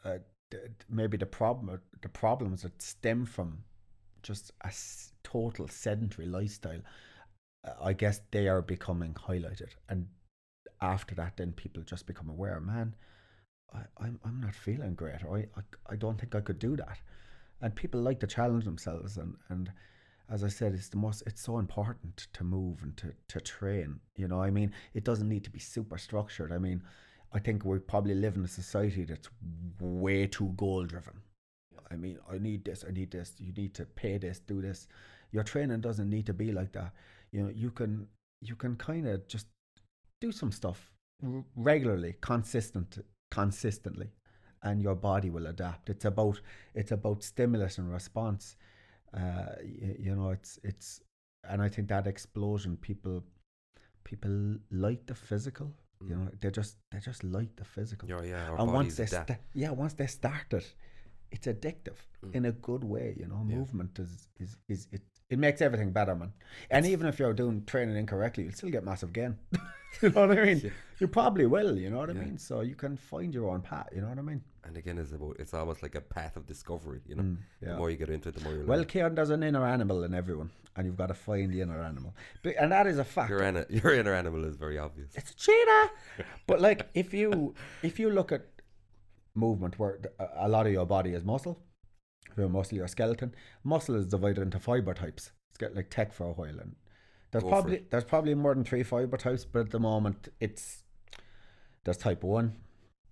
[0.03, 0.19] uh,
[0.51, 0.57] d-
[0.89, 3.63] maybe the problem, the problems that stem from
[4.23, 6.81] just a s- total sedentary lifestyle,
[7.81, 10.07] I guess they are becoming highlighted, and
[10.81, 12.59] after that, then people just become aware.
[12.59, 12.95] Man,
[13.73, 15.23] I, I'm I'm not feeling great.
[15.25, 16.97] Or I, I I don't think I could do that,
[17.61, 19.71] and people like to challenge themselves, and and
[20.29, 21.23] as I said, it's the most.
[21.25, 23.99] It's so important to move and to to train.
[24.15, 26.51] You know, I mean, it doesn't need to be super structured.
[26.51, 26.83] I mean,
[27.33, 29.29] I think we probably live in a society that's
[29.79, 31.21] way too goal driven.
[31.91, 33.35] I mean, I need this, I need this.
[33.39, 34.87] You need to pay this, do this.
[35.31, 36.93] Your training doesn't need to be like that.
[37.35, 37.91] You know, you can
[38.49, 39.47] you can kind of just
[40.25, 40.79] do some stuff
[41.23, 42.89] r- regularly, consistent,
[43.39, 44.09] consistently,
[44.63, 45.89] and your body will adapt.
[45.89, 46.37] It's about
[46.79, 48.55] it's about stimulus and response.
[49.13, 51.01] Uh, you, you know, it's it's,
[51.49, 53.23] and I think that explosion, people,
[54.03, 54.35] people
[54.71, 55.69] like the physical.
[56.09, 58.07] You know, they just they just like the physical.
[58.09, 58.55] Yeah, yeah.
[58.59, 60.67] And once they sta- yeah, once they start it,
[61.31, 62.35] it's addictive Mm.
[62.37, 63.07] in a good way.
[63.19, 63.57] You know, Yeah.
[63.57, 65.03] movement is is is it.
[65.29, 66.33] It makes everything better, man.
[66.69, 69.37] And even if you're doing training incorrectly, you'll still get massive gain.
[70.01, 70.61] you know what I mean?
[70.63, 70.69] Yeah.
[70.99, 71.77] You probably will.
[71.77, 72.37] You know what I mean?
[72.37, 73.89] So you can find your own path.
[73.93, 74.43] You know what I mean?
[74.63, 77.01] And again, it's about it's almost like a path of discovery.
[77.07, 78.87] You know, Mm, the more you get into it, the more you Well, learn.
[78.87, 82.13] Kieran, there's an inner animal in everyone, and you've got to find the inner animal.
[82.43, 83.29] But, and that is a fact.
[83.31, 85.09] Your ana- your inner animal is very obvious.
[85.15, 85.89] it's a cheetah.
[86.47, 88.45] but like, if you if you look at
[89.33, 91.59] movement, where a- a lot of your body is muscle,
[92.37, 93.33] your muscle, your skeleton,
[93.63, 95.31] muscle is divided into fiber types.
[95.49, 96.75] It's got like tech for a while, and
[97.31, 100.83] there's Go probably there's probably more than three fiber types, but at the moment it's
[101.83, 102.55] there's type one,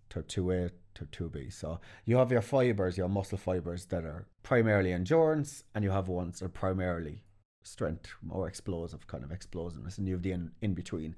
[0.09, 1.49] type two A, type two B.
[1.49, 6.07] So you have your fibers, your muscle fibers that are primarily endurance, and you have
[6.07, 7.23] ones that are primarily
[7.63, 11.15] strength, more explosive, kind of explosiveness, and you have the in, in between.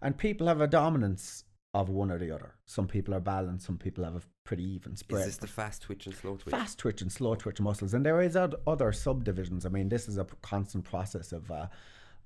[0.00, 2.54] And people have a dominance of one or the other.
[2.66, 5.20] Some people are balanced, some people have a pretty even spread.
[5.20, 6.54] Is this is the fast twitch and slow twitch?
[6.54, 9.66] Fast twitch and slow twitch muscles, and there is other subdivisions.
[9.66, 11.66] I mean, this is a constant process of, uh,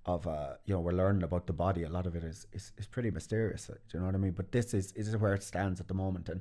[0.07, 1.83] of uh, you know, we're learning about the body.
[1.83, 3.67] A lot of it is is, is pretty mysterious.
[3.67, 4.33] Do you know what I mean?
[4.33, 6.41] But this is is where it stands at the moment, and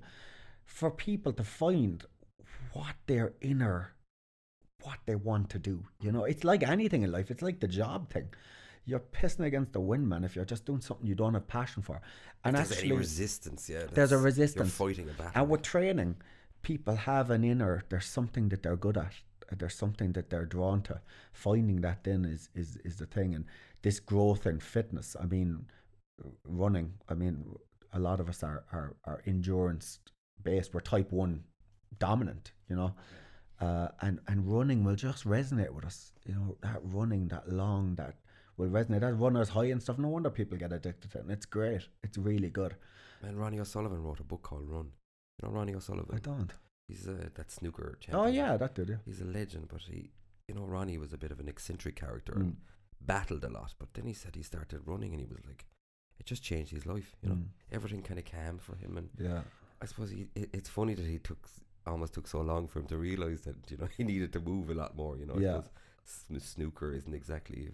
[0.66, 2.06] for people to find
[2.74, 3.94] what their inner,
[4.84, 5.86] what they want to do.
[6.00, 7.32] You know, it's like anything in life.
[7.32, 8.30] It's like the job thing.
[8.86, 10.24] You're pissing against the wind, man.
[10.24, 12.02] If you're just doing something you don't have passion for,
[12.44, 13.86] and If there's actually, any resistance, yeah.
[13.94, 14.80] there's a resistance.
[14.80, 15.32] You're fighting a battle.
[15.36, 16.16] and with training,
[16.64, 17.84] people have an inner.
[17.90, 19.14] There's something that they're good at.
[19.58, 21.02] There's something that they're drawn to.
[21.34, 23.36] Finding that then is is is the thing.
[23.36, 23.46] And
[23.82, 25.16] this growth in fitness.
[25.20, 25.66] I mean,
[26.46, 26.94] running.
[27.10, 27.46] I mean,
[27.94, 30.00] a lot of us are are, are endurance
[30.42, 30.74] based.
[30.74, 31.44] We're type one
[32.00, 32.54] dominant.
[32.70, 32.96] You know.
[33.60, 36.14] Uh, and and running will just resonate with us.
[36.26, 38.16] You know that running, that long, that
[38.62, 39.02] will resonate.
[39.02, 39.98] That runner's high and stuff.
[39.98, 41.22] No wonder people get addicted to it.
[41.24, 41.88] And it's great.
[42.04, 42.76] It's really good.
[43.24, 44.88] Man, Ronnie O'Sullivan wrote a book called Run.
[45.42, 46.16] You know Ronnie O'Sullivan?
[46.16, 46.52] I don't.
[46.88, 48.24] He's uh, that snooker champion.
[48.26, 48.90] Oh yeah, that did.
[48.90, 48.96] Yeah.
[49.06, 50.12] He's a legend, but he,
[50.48, 52.42] you know, Ronnie was a bit of an eccentric character Mm.
[52.42, 52.58] and
[53.00, 53.74] battled a lot.
[53.80, 55.66] But then he said he started running and he was like,
[56.20, 57.16] it just changed his life.
[57.22, 57.46] You know, Mm.
[57.72, 58.98] everything kind of calmed for him.
[58.98, 59.42] And Yeah.
[59.82, 61.48] I suppose he, it, it's funny that he took
[61.88, 64.70] almost took so long for him to realize that you know he needed to move
[64.70, 65.18] a lot more.
[65.18, 65.62] You know, Yeah.
[66.06, 67.70] Snooker isn't exactly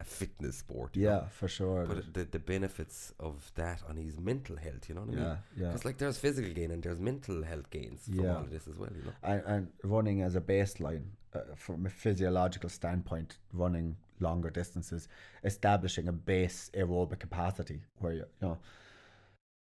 [0.00, 0.94] a fitness sport.
[0.96, 1.86] you Yeah, know, for sure.
[1.86, 4.88] but the the benefits of that on his mental health.
[4.88, 5.24] You know what I mean?
[5.24, 5.66] yeah, yeah.
[5.68, 8.36] Because like there's physical gain and there's mental health gains from Yeah.
[8.36, 8.90] all of this as well.
[8.94, 9.12] You know.
[9.22, 15.08] And, and running as a baseline, uh, from a physiological standpoint, running longer distances,
[15.44, 18.58] establishing a base aerobic capacity where you, you know,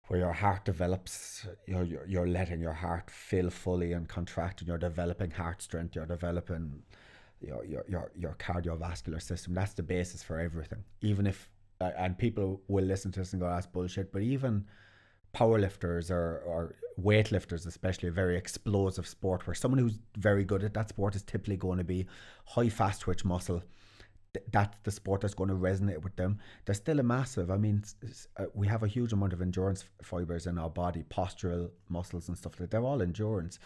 [0.08, 4.68] where your heart develops, you're, you're, you're letting your heart fill fully and contract, and
[4.68, 6.84] you're developing heart strength, you're developing
[7.42, 9.54] your, your, your, your cardiovascular system.
[9.54, 10.84] That's the basis for everything.
[11.02, 11.50] Even if,
[11.80, 14.66] and people will listen to this and go, that's bullshit, but even
[15.34, 20.74] powerlifters or, or weightlifters, especially a very explosive sport where someone who's very good at
[20.74, 22.06] that sport is typically going to be
[22.46, 23.64] high fast twitch muscle.
[24.34, 26.38] Th- That's the sport that's going to resonate with them.
[26.66, 27.50] There's still a massive.
[27.50, 27.84] I mean,
[28.38, 32.38] uh, we have a huge amount of endurance fibers in our body, postural muscles and
[32.38, 32.70] stuff like.
[32.70, 32.72] that.
[32.72, 33.58] They're all endurance,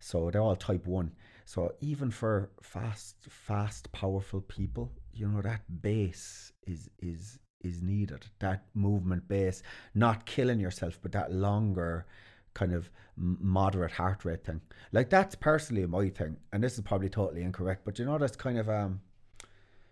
[0.00, 1.12] so they're all type one.
[1.44, 8.26] So even for fast, fast, powerful people, you know that base is is is needed.
[8.38, 9.62] That movement base,
[9.94, 12.06] not killing yourself, but that longer
[12.54, 14.60] kind of moderate heart rate thing.
[14.92, 18.36] Like that's personally my thing, and this is probably totally incorrect, but you know that's
[18.36, 19.00] kind of um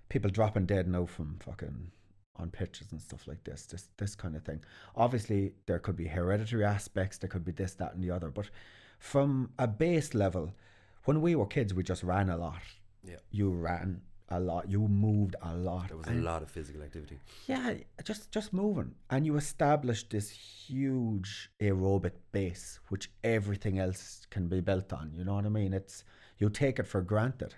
[0.09, 1.91] people dropping dead now from fucking
[2.37, 4.61] on pitches and stuff like this, this this kind of thing.
[4.97, 8.51] Obviously, there could be hereditary aspects, there could be this, that, and the other, but
[8.99, 10.53] from a base level,
[11.05, 12.63] when we were kids, we just ran a lot.
[13.05, 13.17] Yeah.
[13.31, 14.71] You ran a lot.
[14.71, 15.89] You moved a lot.
[15.89, 17.19] There was a lot of physical activity.
[17.47, 24.49] yeah, just just moving, and you establish this huge aerobic base, which everything else can
[24.49, 25.13] be built on.
[25.15, 25.73] You know what I mean?
[25.73, 26.05] It's
[26.39, 27.55] you take it for granted,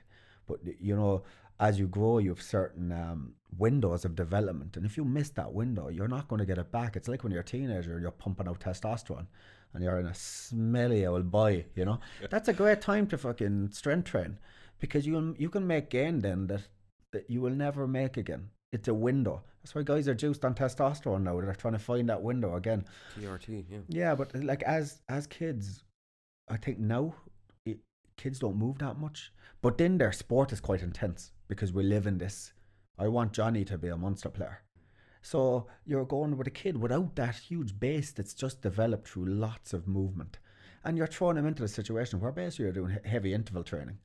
[0.47, 1.25] but you know,
[1.61, 5.53] as you grow, you have certain um, windows of development, and if you miss that
[5.53, 6.97] window, you're not going to get it back.
[6.97, 9.27] It's like when you're a teenager, you're pumping out testosterone,
[9.75, 11.67] and you're in a smelly old boy.
[11.75, 14.39] You know, that's a great time to fucking strength train,
[14.81, 16.63] because you can- you can make gain then that
[17.13, 18.49] that you will never make again.
[18.73, 19.43] It's a window.
[19.63, 21.39] That's why guys are juiced on testosterone now.
[21.41, 22.85] They're trying to find that window again.
[23.15, 23.79] TRT, yeah.
[23.89, 25.85] Yeah, but like as as kids,
[26.49, 27.15] I think now
[27.67, 27.79] it,
[28.17, 29.33] kids don't move that much.
[29.61, 32.55] But then their sport is quite intense because we live in this.
[32.99, 34.63] I want Johnny to be a monster player.
[35.23, 39.73] So you're going with a kid without that huge base that's just developed through lots
[39.73, 40.39] of movement.
[40.85, 43.99] And you're throwing him into a situation where basically you're doing heavy interval training,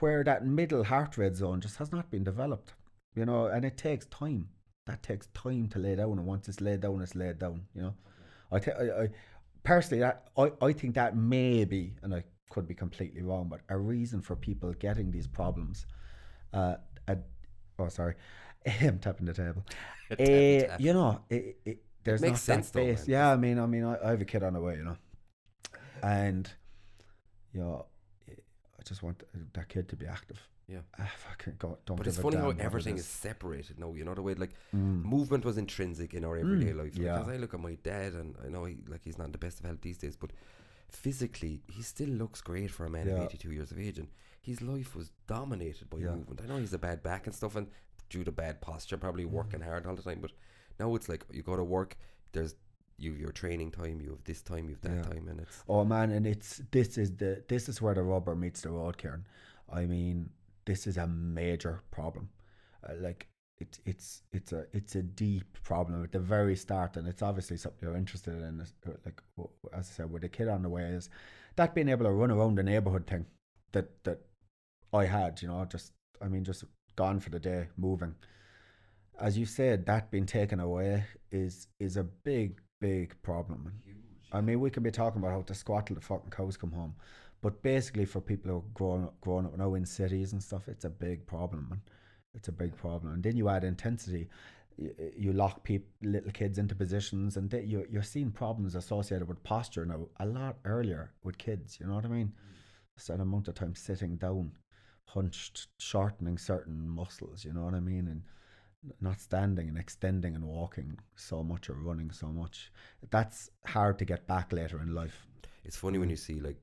[0.00, 2.72] where that middle heart rate zone just has not been developed.
[3.14, 4.48] You know, and it takes time.
[4.86, 7.62] That takes time to lay down, and once it's laid down, it's laid down.
[7.74, 7.94] You know,
[8.50, 9.08] I, th- I, I
[9.62, 13.60] personally that I, I think that may be, and I could be completely wrong, but
[13.68, 15.86] a reason for people getting these problems.
[16.52, 16.76] Uh,
[17.08, 17.18] a,
[17.78, 18.14] oh, sorry,
[18.66, 19.64] I'm tapping the table.
[20.18, 20.80] Eh, tap.
[20.80, 23.04] you know, it, it, there's makes not sense that though, man.
[23.06, 24.96] Yeah, I mean, I mean, I, I have a kid on the way, you know,
[26.02, 26.48] and
[27.54, 27.86] you know,
[28.28, 29.22] I just want
[29.54, 30.38] that kid to be active.
[30.68, 30.80] Yeah.
[30.98, 31.96] I fucking go, don't.
[31.96, 33.06] But it's funny how everything is.
[33.06, 33.92] separated now.
[33.94, 35.04] You know the way like Mm.
[35.04, 36.96] movement was intrinsic in our everyday Mm, life.
[36.96, 37.14] yeah.
[37.18, 39.38] Because I look at my dad, and I know he like he's not in the
[39.38, 40.30] best of health these days, but
[40.88, 43.14] physically he still looks great for a man Yeah.
[43.14, 44.08] of 82 years of age, and
[44.40, 46.14] his life was dominated by Yeah.
[46.14, 46.40] movement.
[46.42, 47.68] I know he's a bad back and stuff, and
[48.08, 49.30] due to bad posture, probably Mm.
[49.32, 50.20] working hard all the time.
[50.20, 50.32] But
[50.78, 51.96] now it's like you go to work.
[52.32, 52.54] There's
[52.96, 54.00] you have your training time.
[54.00, 54.68] You have this time.
[54.68, 55.02] You have that Yeah.
[55.14, 58.34] time, and it's Oh man, and it's this is the this is where the rubber
[58.36, 59.26] meets the road, Kieran.
[59.68, 60.30] I mean,
[60.64, 62.28] this is a major problem.
[62.88, 67.08] Uh, like it's it's it's a it's a deep problem at the very start, and
[67.08, 68.60] it's obviously something you're interested in.
[68.60, 69.22] uh, Like
[69.72, 71.08] as I said, with a kid on the way, is
[71.56, 73.26] that being able to run around the neighborhood thing
[73.72, 74.20] that that
[74.92, 76.64] I had, you know, just I mean, just
[76.96, 78.14] gone for the day, moving.
[79.20, 83.66] As you said, that being taken away is is a big big problem.
[83.66, 83.94] And
[84.32, 86.72] I mean, we can be talking about how to squat till the fucking cows come
[86.72, 86.94] home,
[87.40, 90.68] but basically for people who are growing up, growing up now in cities and stuff,
[90.68, 91.80] it's a big problem, man.
[92.34, 93.12] It's a big problem.
[93.14, 94.28] And then you add intensity,
[94.76, 99.42] you, lock people, little kids into positions, and they, you, you're seeing problems associated with
[99.44, 101.78] posture now a lot earlier with kids.
[101.80, 102.26] You know what I mean?
[102.26, 102.54] Mm.
[102.96, 104.52] Just an amount of time sitting down,
[105.06, 107.44] hunched, shortening certain muscles.
[107.44, 108.08] You know what I mean?
[108.08, 108.22] And
[109.00, 112.70] not standing and extending and walking so much or running so much.
[113.10, 115.26] That's hard to get back later in life.
[115.64, 116.00] It's funny Mm.
[116.00, 116.60] when you see like,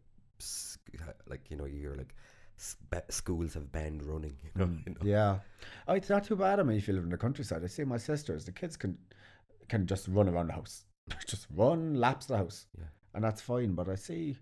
[1.27, 2.13] like you know, you hear like
[3.10, 4.38] schools have banned running.
[4.43, 5.01] You know, you know?
[5.04, 5.39] Yeah,
[5.88, 6.60] oh, it's not too bad.
[6.60, 8.45] I mean, if you live in the countryside, I see my sisters.
[8.45, 8.97] The kids can
[9.67, 10.86] can just run around the house,
[11.27, 12.86] just run laps the house, Yeah.
[13.13, 13.73] and that's fine.
[13.73, 14.38] But I see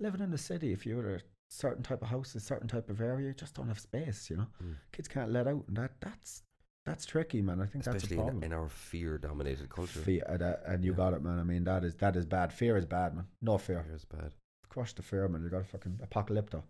[0.00, 1.20] living in the city, if you're a
[1.52, 4.30] certain type of house, a certain type of area, you just don't have space.
[4.30, 4.74] You know, Mm.
[4.92, 6.42] kids can't let out, and that that's
[6.84, 7.60] that's tricky, man.
[7.60, 8.38] I think that's a especially problem.
[8.38, 10.00] in, in our fear-dominated culture.
[10.00, 10.96] Fear, and, uh, and you Yeah.
[10.96, 11.38] got it, man.
[11.38, 12.52] I mean, that is that is bad.
[12.52, 13.26] Fear is bad, man.
[13.40, 13.82] No fear.
[13.84, 14.32] Fear is bad.
[14.68, 15.42] Crush the fear, man.
[15.44, 16.62] You got a fucking apocalypto.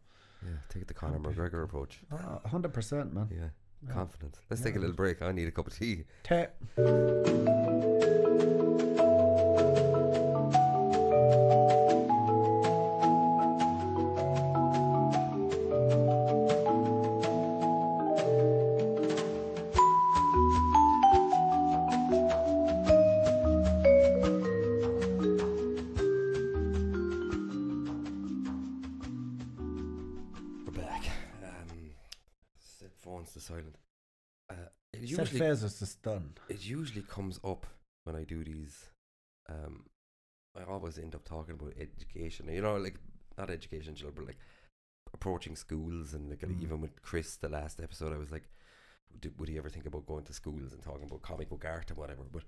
[0.45, 2.03] Yeah, take it the Conor McGregor approach.
[2.11, 3.29] A hundred percent, man.
[3.31, 3.51] Yeah,
[3.87, 3.93] Yeah.
[3.95, 4.41] confidence.
[4.51, 5.23] Let's take a little break.
[5.23, 6.05] I need a cup of tea.
[6.25, 6.47] Te-
[36.23, 36.57] usually phases to stun.
[36.57, 37.67] it usually comes up
[38.05, 38.91] when I do these
[39.49, 39.85] um
[40.59, 42.49] I always end up talking about education.
[42.49, 42.97] You know, like
[43.39, 44.39] not education, but like
[45.15, 46.63] approaching schools and like Mm.
[46.63, 48.49] even with Chris the last episode, I was like,
[49.39, 51.99] would he ever think about going to schools and talking about comic book art and
[51.99, 52.25] whatever?
[52.31, 52.45] But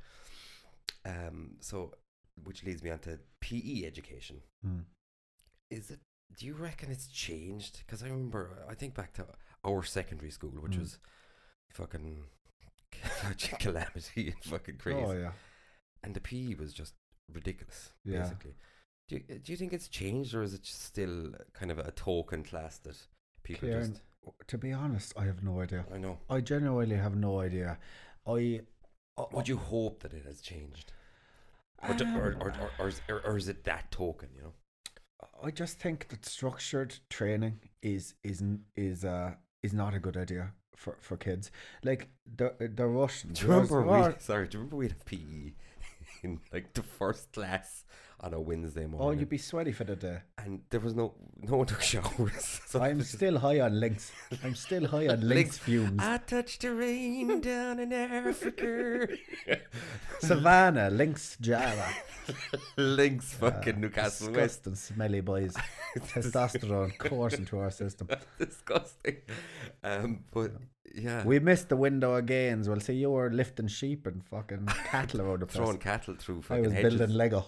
[1.07, 1.95] um, so
[2.45, 4.41] which leads me on to PE education.
[4.67, 4.85] Mm.
[5.71, 6.01] Is it?
[6.39, 7.79] Do you reckon it's changed?
[7.87, 9.27] Because I remember, I think back to
[9.65, 10.81] our secondary school, which Mm.
[10.81, 10.99] was
[11.71, 12.25] fucking
[13.61, 15.33] calamity and fucking crazy, Oh yeah.
[16.03, 16.95] and the PE was just
[17.33, 17.93] ridiculous.
[18.05, 18.21] Yeah.
[18.23, 18.55] Basically,
[19.09, 21.91] do you, do you think it's changed, or is it just still kind of a
[21.93, 22.97] token class that
[23.43, 24.01] people just?
[24.49, 25.85] To be honest, I have no idea.
[25.95, 26.19] I know.
[26.31, 27.79] I genuinely have no idea.
[28.27, 28.61] I.
[29.19, 30.93] I- Would you hope that it has changed,
[31.87, 34.31] or, do- or, or, or, or, is, or, or is it that token?
[34.35, 34.53] You know.
[35.43, 38.43] I just think that structured training is is
[38.77, 41.51] is uh is not a good idea for, for kids.
[41.83, 43.39] Like the the Russians.
[43.41, 44.15] Do you remember we?
[44.19, 45.53] Sorry, do you remember we'd have PE
[46.23, 47.85] in like the first class
[48.21, 49.09] on a Wednesday morning.
[49.09, 50.19] oh, you'd be sweaty for the day.
[50.39, 52.61] and there was no no one took showers.
[52.67, 54.13] So I'm still high on Lynx.
[54.43, 55.59] I'm still high on links Lynx.
[55.59, 56.01] fumes.
[56.03, 59.09] I touched the rain down in Africa.
[60.21, 61.87] Savannah, Lynx, Java.
[62.77, 64.65] Lynx, Uh, fucking Newcastle West.
[64.65, 65.55] Disgusting, smelly boys.
[65.99, 68.09] Testosterone coursing through our system.
[68.39, 69.17] Disgusting.
[69.83, 70.53] Um, but
[70.95, 72.69] yeah, We missed the window of gains.
[72.69, 75.57] Well, see, you were lifting sheep and fucking cattle around the place.
[75.57, 76.97] throwing cattle through I was hedges.
[76.99, 77.45] building Lego.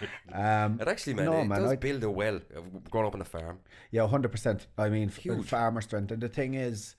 [0.32, 2.40] Um, It actually, man, No, it man, does I- build a well.
[2.56, 3.60] I've grown up on a farm.
[3.90, 4.66] Yeah, hundred percent.
[4.78, 5.46] I mean, Huge.
[5.46, 6.96] farmer strength, and the thing is,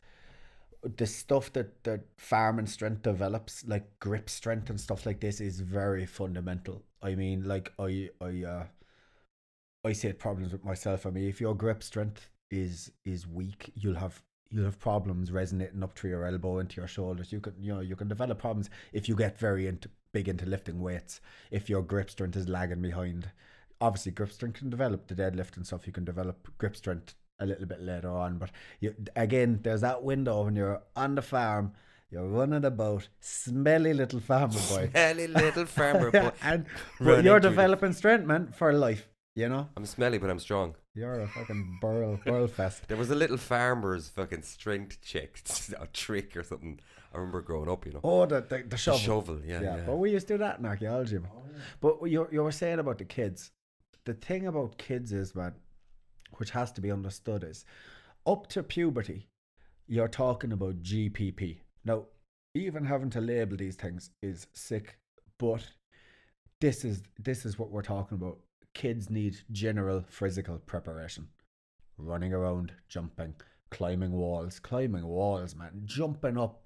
[0.97, 5.60] the stuff that that farming strength develops, like grip strength and stuff like this, is
[5.62, 6.84] very fundamental.
[7.01, 8.65] I mean, like I I uh,
[9.86, 11.06] I see it problems with myself.
[11.06, 15.84] I mean, if your grip strength is is weak, you'll have you'll have problems resonating
[15.84, 17.32] up through your elbow into your shoulders.
[17.32, 20.45] You can you know you can develop problems if you get very into big into
[20.45, 21.19] lifting weights.
[21.52, 23.30] If your grip strength is lagging behind,
[23.82, 25.86] obviously grip strength can develop the deadlift and stuff.
[25.86, 30.04] You can develop grip strength a little bit later on, but you, again, there's that
[30.04, 31.73] window when you're on the farm.
[32.12, 36.32] You're running about, smelly little farmer boy, Smelly little farmer boy.
[36.43, 36.65] and
[37.02, 39.10] but you're the- developing strength, man, for life.
[39.36, 40.76] You know, I'm smelly, but I'm strong.
[40.93, 42.84] you're a fucking burl, burl fest.
[42.88, 45.41] There was a little farmer's fucking strength check,
[45.80, 46.80] a trick or something.
[47.13, 47.99] I remember growing up, you know.
[48.04, 48.99] Oh, the the, the The shovel.
[48.99, 49.84] shovel, yeah, yeah, yeah.
[49.86, 51.19] but we used to do that in archaeology.
[51.19, 51.30] man.
[51.36, 51.43] Oh,
[51.80, 53.52] but you you were saying about the kids.
[54.06, 55.54] The thing about kids is, man,
[56.38, 57.65] which has to be understood is,
[58.26, 59.28] up to puberty,
[59.88, 61.60] you're talking about GPP.
[61.86, 62.06] Now,
[62.56, 64.97] even having to label these things is sick,
[65.39, 65.63] but
[66.62, 68.39] this is this is what we're talking about.
[68.73, 71.28] Kids need general physical preparation,
[71.97, 73.36] running around, jumping,
[73.69, 76.62] climbing walls, climbing walls, man, jumping up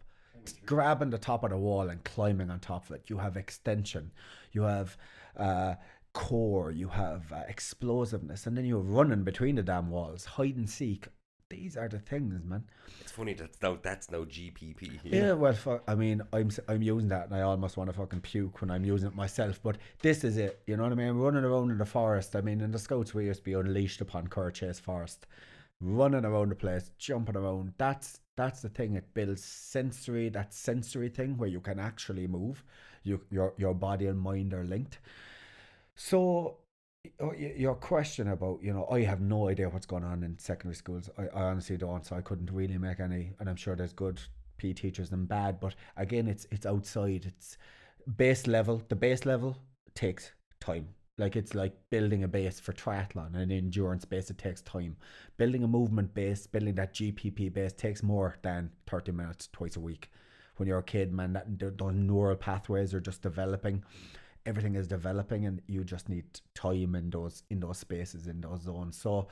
[0.66, 3.04] grabbing the top of the wall and climbing on top of it.
[3.08, 4.12] You have extension,
[4.52, 4.98] you have
[5.36, 5.76] uh,
[6.14, 10.70] core, you have uh, explosiveness, and then you're running between the damn walls, hide and
[10.70, 11.08] seek.
[11.50, 12.66] These are the things, man.
[13.00, 14.82] It's funny that now that's no GPP.
[14.82, 17.96] you Yeah, well, fuck, I mean, I'm I'm using that, and I almost want to
[17.96, 19.62] fucking puke when I'm using it myself.
[19.64, 21.14] But this is it, you know what I mean?
[21.14, 22.36] Running around in the forest.
[22.36, 25.26] I mean, in the scouts we used to be unleashed upon Chase Forest,
[25.80, 27.74] running around the place, jumping around.
[27.78, 28.96] That's that's the thing.
[28.96, 30.30] It builds sensory.
[30.30, 32.64] That sensory thing where you can actually move.
[33.04, 35.00] You your your body and mind are linked.
[35.96, 36.60] So.
[37.20, 40.76] oh, Your question about, you know, I have no idea what's going on in secondary
[40.76, 41.10] schools.
[41.18, 43.34] I, I honestly don't, so I couldn't really make any.
[43.40, 44.22] And I'm sure there's good
[44.58, 47.26] PE teachers and bad, but again, it's it's outside.
[47.26, 47.58] It's
[48.18, 48.82] base level.
[48.90, 49.58] The base level
[49.96, 50.90] takes time.
[51.18, 54.30] Like it's like building a base for triathlon, an endurance base.
[54.30, 54.98] It takes time.
[55.38, 59.80] Building a movement base, building that GPP base takes more than thirty minutes twice a
[59.80, 60.12] week.
[60.58, 63.84] When you're a kid, man, that th- those neural pathways are just developing.
[64.46, 68.62] Everything is developing, and you just need time in those in those spaces in those
[68.62, 68.96] zones.
[68.96, 69.28] So,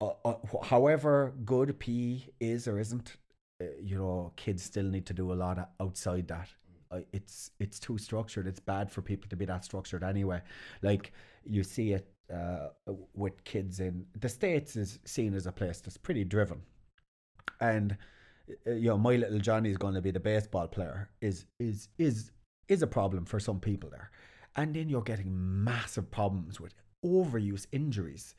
[0.00, 0.34] uh, uh,
[0.64, 3.16] however good PE is or isn't,
[3.62, 6.48] uh, you know, kids still need to do a lot outside that.
[7.12, 8.46] It's it's too structured.
[8.46, 10.42] It's bad for people to be that structured anyway.
[10.82, 11.12] Like
[11.44, 12.68] you see it uh,
[13.14, 16.62] with kids in the states is seen as a place that's pretty driven,
[17.60, 17.96] and
[18.66, 21.88] uh, you know my little Johnny is going to be the baseball player is is
[21.98, 22.32] is
[22.68, 24.10] is a problem for some people there,
[24.56, 25.32] and then you're getting
[25.64, 26.74] massive problems with
[27.04, 28.34] overuse injuries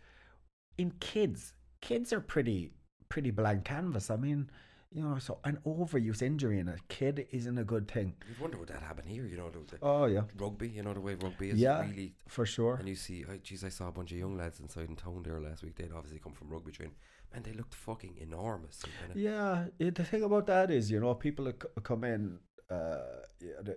[0.78, 1.54] in kids.
[1.82, 2.72] Kids are pretty
[3.10, 4.10] pretty blank canvas.
[4.10, 4.50] I mean,
[4.94, 8.14] you know, so an overuse injury in a kid isn't a good thing.
[8.28, 11.00] You'd wonder would that happen here, you know, the, Oh yeah, rugby, you know, the
[11.00, 11.82] way rugby is Yeah.
[11.82, 12.14] really.
[12.28, 12.76] for sure.
[12.76, 15.24] And you see, I geez, I saw a bunch of young lads inside in town
[15.24, 15.76] there last week.
[15.76, 16.96] They'd obviously come from rugby training.
[17.34, 18.84] Man, they looked fucking enormous.
[18.84, 22.40] and kinda- Yeah, it, the thing about that is, you know, people c- come in,
[22.70, 22.98] uh,
[23.40, 23.76] they,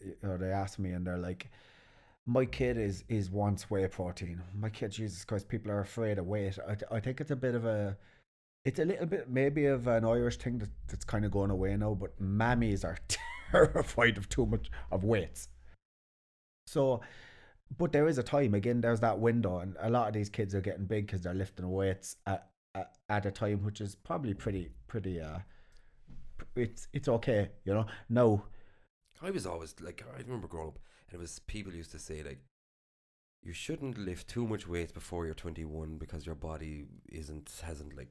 [0.00, 1.48] you know, they ask me and they're like,
[2.28, 4.42] my kid is is wants whey protein.
[4.52, 6.58] My kid, Jesus Christ, people are afraid of weight.
[6.68, 7.96] I I think it's a bit of a
[8.66, 11.76] it's a little bit maybe of an Irish thing that, that's kind of going away
[11.76, 12.98] now, but mammies are
[13.52, 15.48] terrified of too much of weights.
[16.66, 17.00] So,
[17.78, 18.80] but there is a time again.
[18.80, 21.70] There's that window, and a lot of these kids are getting big because they're lifting
[21.70, 25.20] weights at, at at a time which is probably pretty pretty.
[25.20, 25.38] Uh,
[26.56, 27.86] it's it's okay, you know.
[28.08, 28.42] No,
[29.22, 32.24] I was always like, I remember growing up, and it was people used to say
[32.24, 32.40] like,
[33.44, 38.08] you shouldn't lift too much weight before you're 21 because your body isn't hasn't like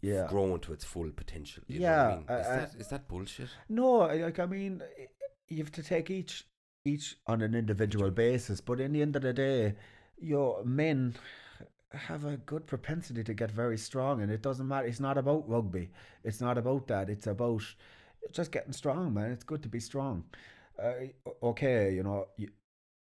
[0.00, 1.62] yeah, grown to its full potential.
[1.66, 2.22] You Yeah, I mean?
[2.22, 3.48] Is, uh, that, is that bullshit?
[3.68, 4.82] No, like I mean,
[5.48, 6.44] you have to take each
[6.84, 8.60] each on an individual basis.
[8.60, 9.74] But in the end of the day,
[10.18, 11.16] your men
[11.92, 14.86] have a good propensity to get very strong, and it doesn't matter.
[14.86, 15.90] It's not about rugby.
[16.24, 17.10] It's not about that.
[17.10, 17.62] It's about
[18.32, 19.30] just getting strong, man.
[19.32, 20.24] It's good to be strong.
[20.82, 20.92] Uh,
[21.42, 22.48] okay, you know, you,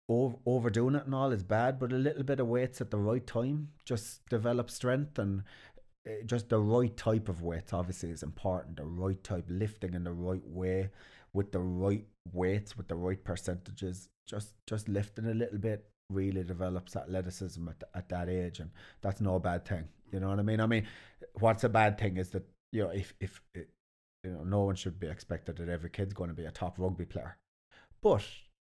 [0.09, 2.97] over, overdoing it and all is bad, but a little bit of weights at the
[2.97, 5.43] right time just develop strength and
[6.25, 8.77] just the right type of weights obviously is important.
[8.77, 10.89] The right type, lifting in the right way,
[11.33, 14.09] with the right weights, with the right percentages.
[14.27, 19.21] Just just lifting a little bit really develops athleticism at, at that age, and that's
[19.21, 19.87] no bad thing.
[20.11, 20.59] You know what I mean?
[20.59, 20.87] I mean,
[21.39, 23.69] what's a bad thing is that you know if if it,
[24.23, 26.77] you know no one should be expected that every kid's going to be a top
[26.77, 27.37] rugby player,
[28.01, 28.23] but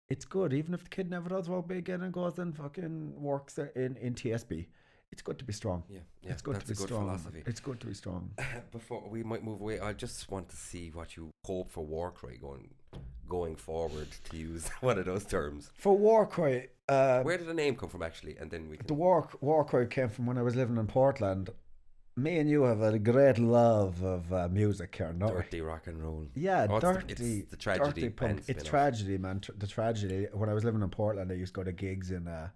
[0.09, 3.59] it's good even if the kid never does rugby again and goes and fucking works
[3.59, 4.67] in in TSB.
[5.13, 5.83] It's good to be strong.
[5.89, 6.33] Yeah, yeah.
[6.33, 7.05] it's good that's to be a good strong.
[7.07, 7.43] philosophy.
[7.47, 8.31] It's good to be strong.
[8.73, 12.39] Before we might move away, I just want to see what you hope for Warcry
[12.41, 12.71] going
[13.29, 14.09] going forward.
[14.31, 18.03] To use one of those terms, For Warcry, uh, where did the name come from
[18.03, 18.37] actually?
[18.37, 18.87] And then we can.
[18.87, 21.51] the war Warcry came from when I was living in Portland.
[22.17, 25.29] Me and you have a great love of uh, music here, no?
[25.29, 26.27] dirty rock and roll.
[26.35, 28.39] Yeah, Oh, it's the- dirty, it's the tragedy dirty punk.
[28.39, 28.65] It's spin-off.
[28.65, 29.41] tragedy, man.
[29.57, 30.27] The tragedy.
[30.33, 32.53] When I was living in Portland, I used to go to gigs in a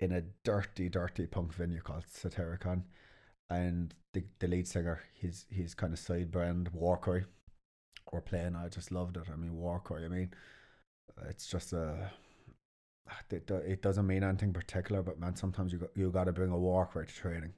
[0.00, 2.82] in a dirty, dirty punk venue called Satyricon,
[3.48, 7.24] and the the lead singer, his his kind of side brand Warcry,
[8.12, 8.56] were playing.
[8.56, 9.24] I just loved it.
[9.32, 10.04] I mean, Warcry.
[10.04, 10.30] I mean,
[11.28, 12.10] it's just a.
[13.30, 16.52] It, it doesn't mean anything particular, but man, sometimes you got, you got to bring
[16.52, 17.52] a Warcry to training,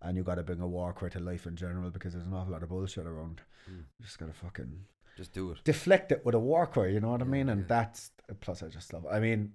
[0.00, 2.52] and you got to bring a Warcry to life in general because there's an awful
[2.52, 3.40] lot of bullshit around.
[3.68, 3.78] Mm.
[3.98, 4.84] You just gotta fucking
[5.16, 5.58] Just do it.
[5.64, 7.48] deflect it with a Warcry, you know what I mean?
[7.48, 7.66] And yeah.
[7.68, 9.10] that's plus I just love it.
[9.12, 9.54] I mean,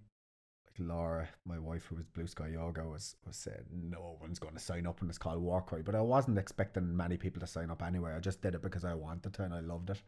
[0.80, 4.88] Laura, my wife who was Blue Sky Yoga was was saying no one's gonna sign
[4.88, 5.82] up when it's called Warcry.
[5.82, 8.14] But I wasn't expecting many people to sign up anyway.
[8.16, 10.02] I just did it because I wanted to and I loved it.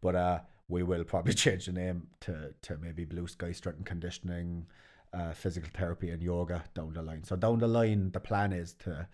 [0.00, 0.38] But uh
[0.68, 4.66] we will probably change the name to, to maybe Blue Sky Strength and Conditioning,
[5.12, 7.24] uh, physical therapy and yoga down the line.
[7.24, 9.08] So down the line the plan is to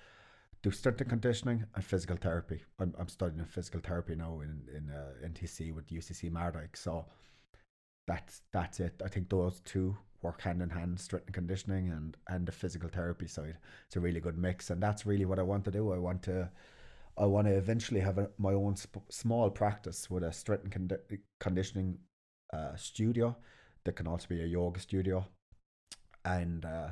[0.62, 2.62] do strength and conditioning and physical therapy.
[2.78, 6.76] I'm, I'm studying physical therapy now in in uh, NTC with UCC Mardyke.
[6.76, 7.04] So
[8.06, 9.00] that's that's it.
[9.04, 12.88] I think those two work hand in hand, strength and conditioning and and the physical
[12.88, 13.58] therapy side.
[13.86, 15.92] It's a really good mix, and that's really what I want to do.
[15.92, 16.50] I want to.
[17.18, 20.88] I want to eventually have a, my own sp- small practice with a strength and
[20.88, 21.98] condi- conditioning
[22.54, 23.36] uh, studio
[23.84, 25.26] that can also be a yoga studio
[26.24, 26.88] and uh,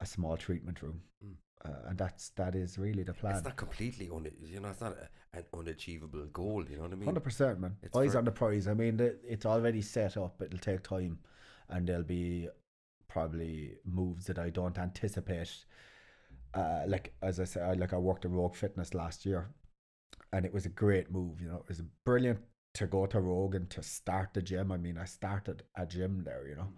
[0.00, 1.02] a small treatment room.
[1.22, 1.34] Mm.
[1.64, 3.36] Uh, and that's that is really the plan.
[3.36, 4.30] It's not completely un.
[4.40, 6.64] You know, it's not a, an unachievable goal.
[6.68, 7.04] You know what I mean?
[7.04, 7.76] Hundred percent, man.
[7.82, 8.68] It's Eyes on the prize.
[8.68, 10.40] I mean, the, it's already set up.
[10.40, 11.18] It'll take time,
[11.68, 12.48] and there'll be
[13.08, 15.64] probably moves that I don't anticipate.
[16.54, 19.50] Uh, like as I said, I, like I worked at Rogue Fitness last year,
[20.32, 21.40] and it was a great move.
[21.40, 22.40] You know, it was brilliant
[22.74, 24.72] to go to Rogue and to start the gym.
[24.72, 26.46] I mean, I started a gym there.
[26.48, 26.72] You know,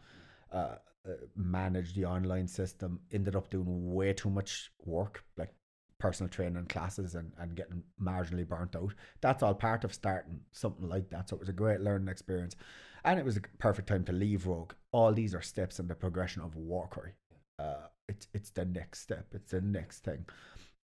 [0.53, 0.77] uh,
[1.09, 3.01] uh, managed the online system.
[3.13, 5.53] Ended up doing way too much work, like
[5.99, 8.95] personal training classes and, and getting marginally burnt out.
[9.21, 11.29] That's all part of starting something like that.
[11.29, 12.57] So it was a great learning experience.
[13.05, 14.73] And it was a perfect time to leave Rogue.
[14.93, 17.13] All these are steps in the progression of Warcry.
[17.59, 19.27] Uh, it's it's the next step.
[19.33, 20.27] It's the next thing.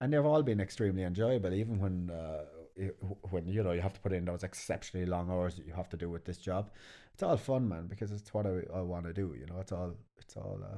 [0.01, 2.45] And they've all been extremely enjoyable, even when uh,
[2.76, 2.97] it-
[3.32, 5.89] when you know you have to put in those exceptionally long hours that you have
[5.89, 6.70] to do with this job.
[7.13, 9.34] It's all fun, man, because it's what I, I want to do.
[9.39, 10.78] You know, it's all it's all uh,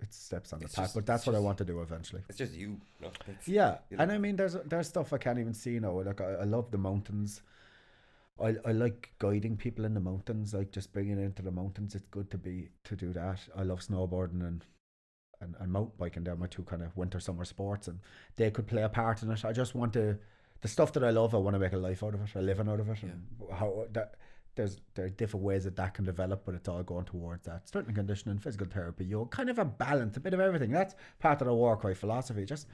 [0.00, 0.84] it's steps on the It's path.
[0.86, 2.22] just- but that's what I want to do eventually.
[2.28, 2.80] It's just you.
[3.00, 4.10] No, it's, Yeah, you and.
[4.12, 6.00] I mean, there's there's stuff I can't even see now.
[6.02, 7.42] Like I, I love the mountains.
[8.42, 11.94] I I like guiding people in the mountains, like just bringing it into the mountains.
[11.94, 13.40] It's good to be to do that.
[13.56, 14.64] I love snowboarding and
[15.40, 16.24] and, and mountain biking.
[16.24, 18.00] They're my two kind of winter summer sports, and
[18.36, 19.44] they could play a part in it.
[19.44, 20.18] I just want to
[20.60, 21.34] the stuff that I love.
[21.34, 23.26] I want to make a life out of it, a living out of it, and
[23.52, 24.14] how that.
[24.54, 27.68] There's there are different ways that that can develop, but it's all going towards that
[27.68, 30.72] strength and conditioning, physical therapy, you know, kind of a balance, a bit of everything.
[30.72, 32.44] That's part of the Warcry philosophy.
[32.44, 32.66] Just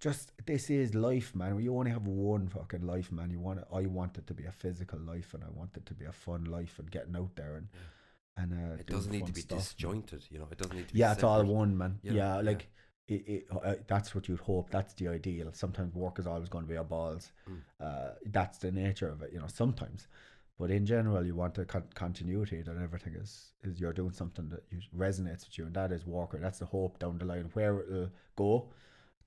[0.00, 1.60] just this is life, man.
[1.60, 3.30] You only have one fucking life, man.
[3.30, 5.86] You want it, I want it to be a physical life, and I want it
[5.86, 7.68] to be a fun life, and getting out there and
[8.36, 9.58] and uh, It doesn't need to be stuff.
[9.58, 10.48] disjointed, you know.
[10.50, 11.00] It doesn't need to be.
[11.00, 11.98] Yeah, it's all one man.
[12.02, 12.40] you know, yeah, yeah.
[12.40, 12.68] like
[13.08, 14.70] It, it, uh, that's what you'd hope.
[14.70, 15.50] That's the ideal.
[15.52, 17.32] Sometimes work is always going to be our balls.
[17.50, 17.60] Mm.
[17.80, 19.48] Uh, that's the nature of it, you know.
[19.48, 20.06] Sometimes,
[20.58, 24.48] but in general, you want a con- continuity that everything is is you're doing something
[24.48, 26.40] that you, resonates with you, and that is Warcry.
[26.40, 27.50] That's the hope down the line.
[27.52, 28.68] Where it'll go,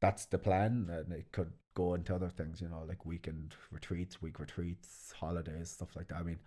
[0.03, 4.21] that's the plan, and it could go into other things, you know, like weekend retreats,
[4.21, 6.17] week retreats, holidays, stuff like that.
[6.17, 6.39] I mean,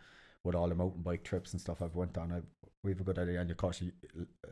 [0.45, 2.45] with all the mountain bike trips and stuff I've went on, I've
[2.83, 3.41] we've a good idea.
[3.41, 3.83] And of course,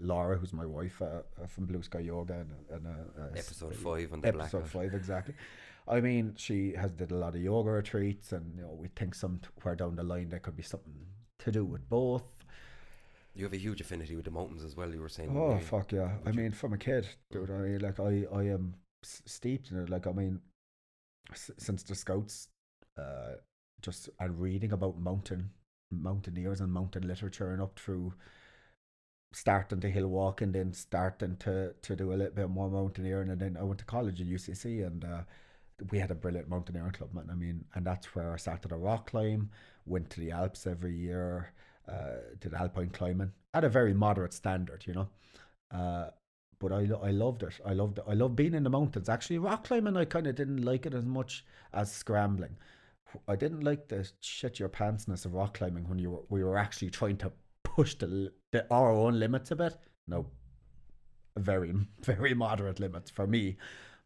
[0.00, 3.76] Laura, who's my wife uh, uh, from Blue Sky Yoga, and, and uh, uh, Episode
[3.76, 4.68] five on the episode blackout.
[4.70, 5.34] five exactly.
[5.86, 9.14] I mean, she has did a lot of yoga retreats, and you know, we think
[9.14, 10.94] somewhere down the line there could be something
[11.40, 12.24] to do with both.
[13.34, 14.90] You have a huge affinity with the mountains as well.
[14.94, 15.36] You were saying.
[15.36, 16.12] Oh fuck yeah!
[16.24, 17.50] I you- mean, from a kid, dude.
[17.50, 19.90] I mean, like I, I am steeped in it.
[19.90, 20.40] Like I mean,
[21.32, 22.48] s- since the scouts,
[22.98, 23.34] uh,
[23.82, 25.50] just and reading about mountain
[25.90, 28.14] mountaineers and mountain literature, and up through
[29.32, 33.30] starting to hill walk and then starting to to do a little bit more mountaineering,
[33.30, 35.04] and then I went to college at UCC and.
[35.04, 35.22] Uh,
[35.90, 37.28] we had a brilliant mountaineering club, man.
[37.30, 39.50] I mean, and that's where I started a rock climb.
[39.86, 41.52] Went to the Alps every year.
[41.88, 45.08] Uh, did alpine climbing at a very moderate standard, you know.
[45.70, 46.10] Uh,
[46.58, 47.54] but I, I loved it.
[47.64, 48.04] I loved it.
[48.06, 49.08] I love being in the mountains.
[49.08, 52.56] Actually, rock climbing, I kind of didn't like it as much as scrambling.
[53.28, 56.58] I didn't like the shit your pantsness of rock climbing when you were we were
[56.58, 57.32] actually trying to
[57.62, 59.76] push the, the our own limits a bit.
[60.08, 60.26] No,
[61.36, 63.56] very very moderate limits for me.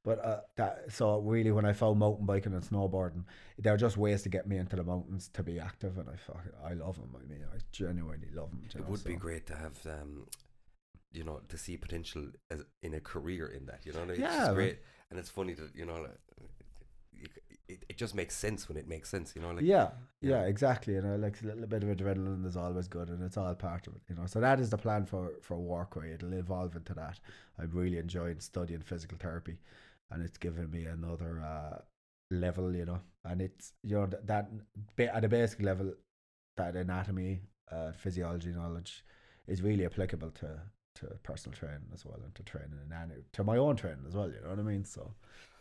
[0.04, 3.24] But uh, that so really, when I found mountain biking and snowboarding,
[3.58, 6.44] they're just ways to get me into the mountains to be active, and I fuck,
[6.64, 7.14] I love them.
[7.14, 8.62] I mean, I genuinely love them.
[8.74, 10.26] It would be great to have, um,
[11.12, 13.80] you know, to see potential as in a career in that.
[13.84, 14.78] You know, it's Yeah, great,
[15.10, 16.18] and it's funny that you know, like,
[17.12, 17.30] it,
[17.68, 19.34] it, it just makes sense when it makes sense.
[19.34, 19.90] You know, like yeah,
[20.20, 20.30] yeah.
[20.30, 20.94] yeah, exactly.
[20.94, 23.86] You know, like a little bit of adrenaline is always good, and it's all part
[23.86, 24.02] of it.
[24.08, 26.12] You know, so that is the plan for for Warcry.
[26.12, 27.20] It'll evolve into that.
[27.58, 29.58] I'm really enjoying studying physical therapy,
[30.10, 31.78] and it's given me another uh,
[32.30, 32.74] level.
[32.74, 34.50] You know, and it's you know that, that
[35.14, 35.94] at a basic level,
[36.56, 37.40] that anatomy,
[37.70, 39.04] uh, physiology knowledge
[39.46, 40.60] is really applicable to
[41.00, 44.14] to personal training as well, and to training and any- to my own training as
[44.14, 44.30] well.
[44.30, 44.84] You know what I mean?
[44.84, 45.14] So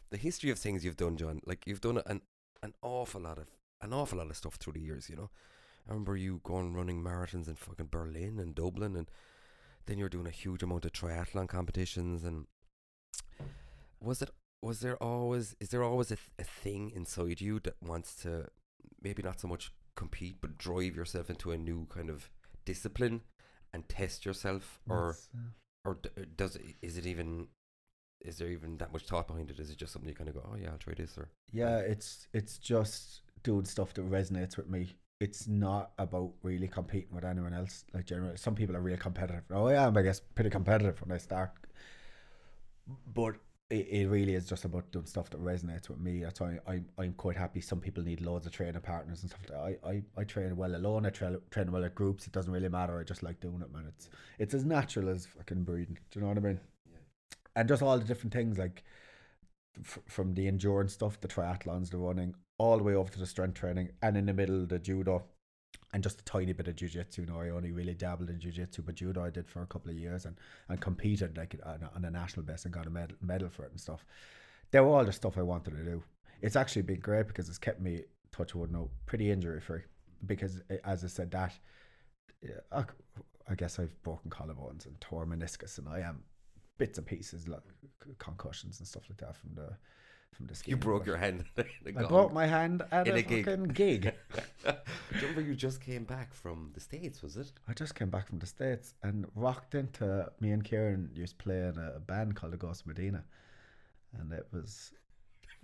[0.10, 1.42] the history of things you've done, John.
[1.46, 2.22] Like you've done an
[2.64, 3.48] an awful lot of
[3.82, 5.10] an awful lot of stuff through the years.
[5.10, 5.30] You know,
[5.88, 9.10] I remember you going running marathons in fucking Berlin and Dublin, and
[9.86, 12.24] then you're doing a huge amount of triathlon competitions.
[12.24, 12.48] And
[14.00, 14.32] was it
[14.62, 18.48] was there always is there always a, th- a thing inside you that wants to
[19.02, 22.30] maybe not so much compete but drive yourself into a new kind of
[22.66, 23.22] discipline
[23.78, 25.50] and test yourself or uh,
[25.86, 27.48] or uh, does it, is it even
[28.22, 29.60] is there even that much thought behind it?
[29.60, 31.78] Is it just something you kind of go, oh yeah, I'll try this or Yeah,
[31.78, 34.96] it's it's just doing stuff that resonates with me.
[35.20, 37.86] It's not about really competing with anyone else.
[37.94, 39.44] Like generally, some people are real competitive.
[39.52, 41.52] Oh yeah, I'm I guess pretty competitive when I start,
[43.14, 43.36] but
[43.70, 46.22] it, it really is just about doing stuff that resonates with me.
[46.24, 47.62] That's why I'm I'm quite happy.
[47.62, 49.42] Some people need loads of training partners and stuff.
[49.50, 49.80] Like.
[49.84, 51.06] I, I I train well alone.
[51.06, 52.28] I train train well at groups.
[52.28, 53.00] It doesn't really matter.
[53.00, 53.86] I just like doing it, man.
[53.88, 54.10] It's
[54.40, 55.98] it's as natural as fucking breathing.
[56.12, 56.60] Do you know what I mean?
[56.90, 56.98] Yeah.
[57.56, 58.84] And just all the different things like
[59.80, 63.26] f- from the endurance stuff, the triathlons, the running, all the way over to the
[63.26, 65.26] strength training, and in the middle the judo,
[65.94, 67.20] and just a tiny bit of jujitsu.
[67.20, 69.92] You know, I only really dabbled in jujitsu, but judo I did for a couple
[69.92, 70.36] of years and
[70.70, 73.64] and competed like on a, on a national best and got a medal, medal for
[73.66, 74.06] it and stuff.
[74.72, 76.04] They were all the stuff I wanted to do.
[76.42, 79.82] It's actually been great because it's kept me touch wood no pretty injury free.
[80.26, 81.54] Because eh, as I said that,
[82.72, 82.84] I,
[83.50, 86.24] I guess I've broken collarbones and tore meniscus, and I am
[86.78, 87.62] bits and pieces like
[88.20, 89.70] concussions and stuff like that from the
[90.36, 90.78] from the skiing.
[90.78, 91.44] you broke your hand.
[91.58, 93.46] I broke my hand at In a, a gig.
[93.46, 94.14] fucking gig.
[95.16, 97.22] Remember you just came back from the states?
[97.22, 97.52] Was it?
[97.68, 101.44] I just came back from the States and rocked into me and Kieran used to
[101.44, 103.24] play in a band called the Ghost Medina.
[104.20, 104.92] And it was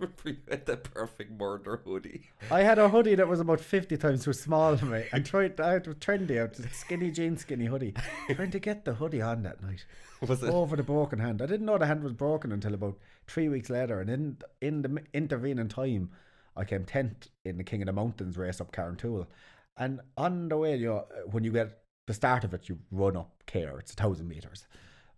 [0.24, 2.30] you had that perfect murder hoodie.
[2.50, 5.04] I had a hoodie that was about fifty times too small for me.
[5.12, 7.94] And tried I was trendy, I was skinny jeans, skinny hoodie.
[8.34, 9.84] trying to get the hoodie on that night.
[10.26, 10.50] Was it?
[10.50, 11.40] Over the broken hand.
[11.40, 14.82] I didn't know the hand was broken until about three weeks later and in in
[14.82, 16.10] the intervening time
[16.56, 19.26] I came tenth in the King of the Mountains race up Carrauntoohil.
[19.76, 23.16] And on the way, you know, when you get the start of it, you run
[23.16, 23.78] up Care.
[23.78, 24.66] It's a thousand meters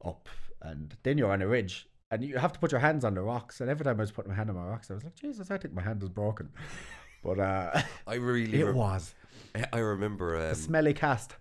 [0.05, 0.29] up,
[0.63, 3.21] and then you're on a ridge, and you have to put your hands on the
[3.21, 3.61] rocks.
[3.61, 5.51] And every time I was putting my hand on my rocks, I was like, Jesus,
[5.51, 6.51] I think my hand is broken.
[7.23, 8.55] But uh, I really.
[8.61, 9.13] it rem- was
[9.73, 11.35] I remember um, smelly cast.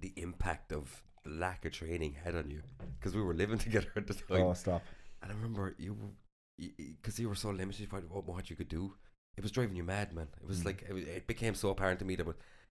[0.00, 2.62] the impact of the lack of training had on you
[2.98, 4.42] because we were living together at the time.
[4.42, 4.82] Oh, stop!
[5.28, 5.96] And I remember you,
[7.02, 8.94] because you were so limited by what, what you could do.
[9.36, 10.28] It was driving you mad, man.
[10.40, 10.66] It was Mm.
[10.66, 12.36] like it, it became so apparent to me that with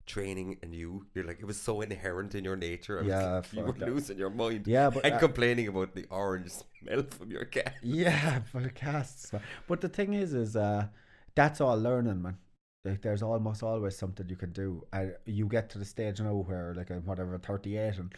[0.07, 3.01] training and you, you're like, it was so inherent in your nature.
[3.01, 3.89] I Yeah, like, you were that.
[3.91, 4.67] losing your mind.
[4.67, 7.75] Yeah, but and uh, complaining about the orange smell from your cat.
[7.83, 9.31] Yeah, for the casts.
[9.69, 10.87] But the thing is, is uh,
[11.35, 12.39] that's all learning, man.
[12.85, 14.85] Like there's almost always something you can do.
[14.93, 18.15] And you get to the stage now where, like, I'm whatever, 38, and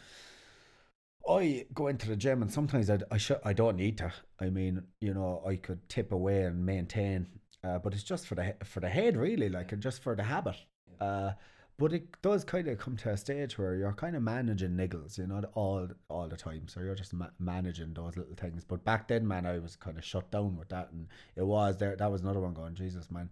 [1.29, 4.13] I go into the gym, and sometimes I, I should, I don't need to.
[4.41, 7.27] I mean, you know, I could tip away and maintain,
[7.63, 10.23] uh, but it's just for the for the head, really, like, and just for the
[10.23, 10.57] habit.
[11.01, 11.33] Uh,
[11.79, 15.17] but it does kind of come to a stage where you're kind of managing niggles,
[15.17, 16.69] you know, all all the time.
[16.69, 18.65] So you're just ma- managing those little things.
[18.65, 21.07] But back then, man, I was kind of shut down with that, and
[21.37, 21.97] it was there.
[21.97, 23.31] That was another one going, Jesus, man.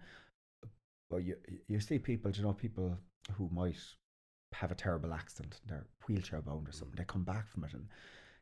[1.11, 1.37] Well, you
[1.67, 2.97] you see people, you know, people
[3.37, 3.77] who might
[4.53, 6.97] have a terrible accident, they're wheelchair bound or something.
[6.97, 7.89] They come back from it and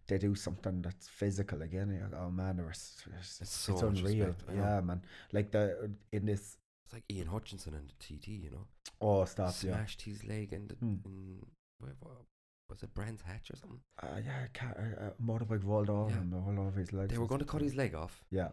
[0.09, 1.91] they do something that's physical again.
[1.93, 4.27] You're like, oh man, it's, it's, It's so it's unreal.
[4.27, 5.03] respect, Yeah, man.
[5.33, 6.59] Like the in this.
[6.85, 8.67] It's like Ian Hutchinson and the TT, you know,
[9.01, 9.49] Oh, stop!
[9.63, 9.73] Yeah.
[9.73, 10.95] smashed his leg and Hmm.
[11.05, 11.41] in,
[12.71, 13.81] was it Brands Hatch or something?
[14.03, 16.17] Uh, yeah, car, uh, uh, motorbike rolled over Yeah.
[16.19, 17.11] him, all over his legs.
[17.13, 18.51] They were going to cut his leg off, Yeah,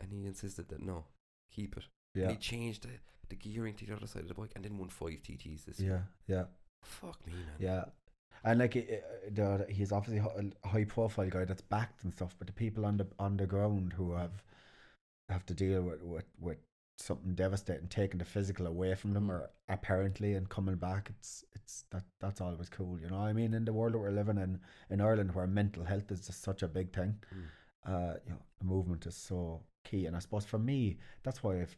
[0.00, 1.04] and he insisted that no,
[1.52, 1.84] keep it.
[2.14, 2.90] Yeah, And he changed the,
[3.28, 5.78] the gearing to the other side of the bike and then won five TTs this
[5.80, 6.08] yeah, year.
[6.26, 6.44] yeah,
[6.82, 7.44] Fuck me, man.
[7.58, 7.84] yeah.
[8.44, 10.18] And like, uh, the, he's obviously
[10.64, 13.46] a high profile guy that's backed and stuff, but the people on the on the
[13.46, 14.42] ground who have
[15.28, 16.58] have to deal with with, with
[16.98, 21.84] something devastating, taking the physical away from them, or apparently and coming back, it's it's
[21.90, 23.18] that that's always cool, you know.
[23.18, 26.26] I mean, in the world that we're living in in Ireland, where mental health is
[26.26, 27.44] just such a big thing, Mm.
[27.92, 30.06] uh, you know, the movement is so key.
[30.06, 31.76] And I suppose for me, that's why I've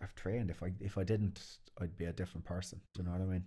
[0.00, 0.50] I've trained.
[0.50, 2.80] If I if I didn't, I'd be a different person.
[2.94, 3.44] Do you know what I mean?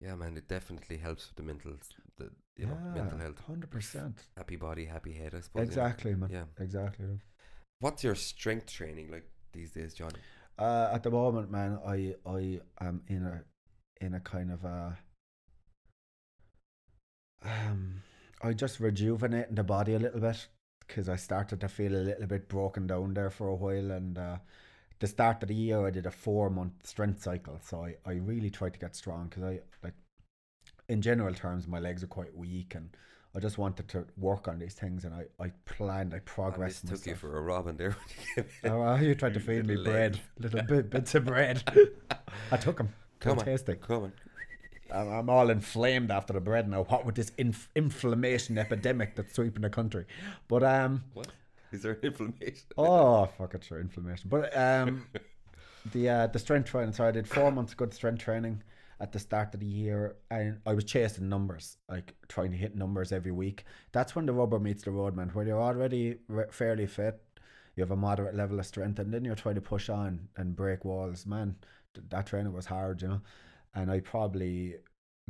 [0.00, 1.72] Yeah, man, it definitely helps with the mental,
[2.16, 3.40] the you know, mental health.
[3.46, 4.22] hundred percent.
[4.36, 5.48] Happy body, happy head, I suppose.
[5.54, 5.62] you know.
[5.62, 6.30] Exactly, man.
[6.32, 6.44] Yeah.
[6.60, 7.06] Exactly.
[7.80, 10.12] What's your strength training like these days, John?
[10.58, 13.42] Uh, at the moment, man, I I am in a
[14.00, 14.98] in a kind of a
[17.44, 18.02] um,
[18.42, 20.46] I just rejuvenating the body a little bit
[20.86, 24.16] because I started to feel a little bit broken down there for a while, and
[24.18, 24.38] uh,
[25.00, 28.14] the start of the year I did a four month strength cycle, so I I
[28.14, 29.94] really tried to get strong because I like
[30.88, 32.90] in general terms my legs are quite weak and.
[33.36, 36.84] I just wanted to work on these things, and I, I planned, I I progressed.
[36.84, 37.90] mistook you for a Robin there.
[38.34, 38.70] when you.
[38.72, 40.22] Oh, well, you tried to feed me bread, leg.
[40.38, 41.62] little bit, bits of bread.
[42.50, 42.88] I took them.
[43.20, 43.44] Come on.
[43.44, 43.82] Fantastic.
[43.82, 44.12] Come on.
[44.92, 46.84] I'm, I'm all inflamed after the bread now.
[46.84, 50.06] What with this inf- inflammation epidemic that's sweeping the country?
[50.48, 51.28] But um, What?
[51.72, 52.66] Is there inflammation?
[52.76, 54.28] oh fuck it, sure, inflammation.
[54.30, 55.06] But um,
[55.92, 56.92] the uh, the strength training.
[56.94, 58.62] So I did four months of good strength training
[59.00, 62.74] at the start of the year, and I was chasing numbers, like trying to hit
[62.76, 63.64] numbers every week.
[63.92, 65.28] That's when the rubber meets the road, man.
[65.28, 67.20] Where you're already re- fairly fit,
[67.76, 70.56] you have a moderate level of strength, and then you're trying to push on and
[70.56, 71.26] break walls.
[71.26, 71.54] Man,
[71.94, 73.20] th- that training was hard, you know.
[73.74, 74.76] And I probably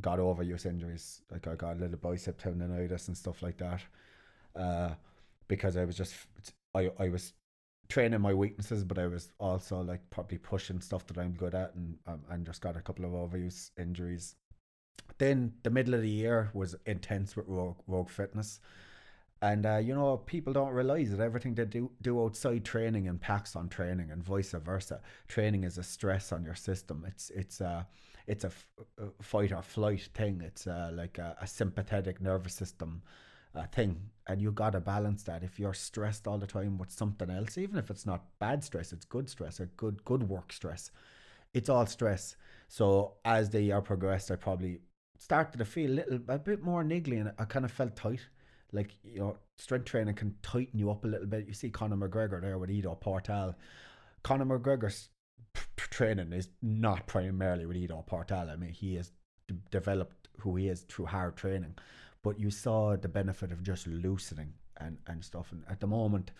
[0.01, 3.83] got overuse injuries, like I got a little bicep tendonitis and stuff like that,
[4.57, 4.95] uh,
[5.49, 6.15] because I was just
[6.75, 7.33] I I was
[7.89, 11.75] training my weaknesses, but I was also like probably pushing stuff that I'm good at,
[11.75, 14.37] and um, and just got a couple of overuse injuries.
[15.17, 18.61] Then the middle of the year was intense with Rogue, Rogue Fitness,
[19.41, 23.57] and uh, you know people don't realize that everything they do do outside training impacts
[23.57, 25.01] on training, and vice versa.
[25.27, 27.05] Training is a stress on your system.
[27.07, 27.87] It's it's a
[28.27, 28.67] it's a, f-
[28.99, 30.43] a fight or flight thing.
[30.45, 33.03] It's uh, like a, a sympathetic nervous system
[33.55, 35.43] uh, thing, and you gotta balance that.
[35.43, 38.93] If you're stressed all the time with something else, even if it's not bad stress,
[38.93, 40.91] it's good stress or good good work stress.
[41.55, 42.37] It's all stress.
[42.69, 44.81] So as the year progressed, I probably
[45.19, 48.21] started to feel a little a bit more niggly, and I kind of felt tight.
[48.73, 51.47] Like you know, strength training can tighten you up a little bit.
[51.47, 53.55] You see Conor McGregor there with Ido Portal.
[54.23, 55.09] Conor McGregor's
[55.77, 58.51] training is not primarily with Ido Portal.
[58.51, 59.11] I mean, he has
[59.47, 61.75] d- developed who he is through hard training
[62.23, 65.53] but you saw the benefit of just loosening and, and stuff.
[65.53, 66.31] And at the moment,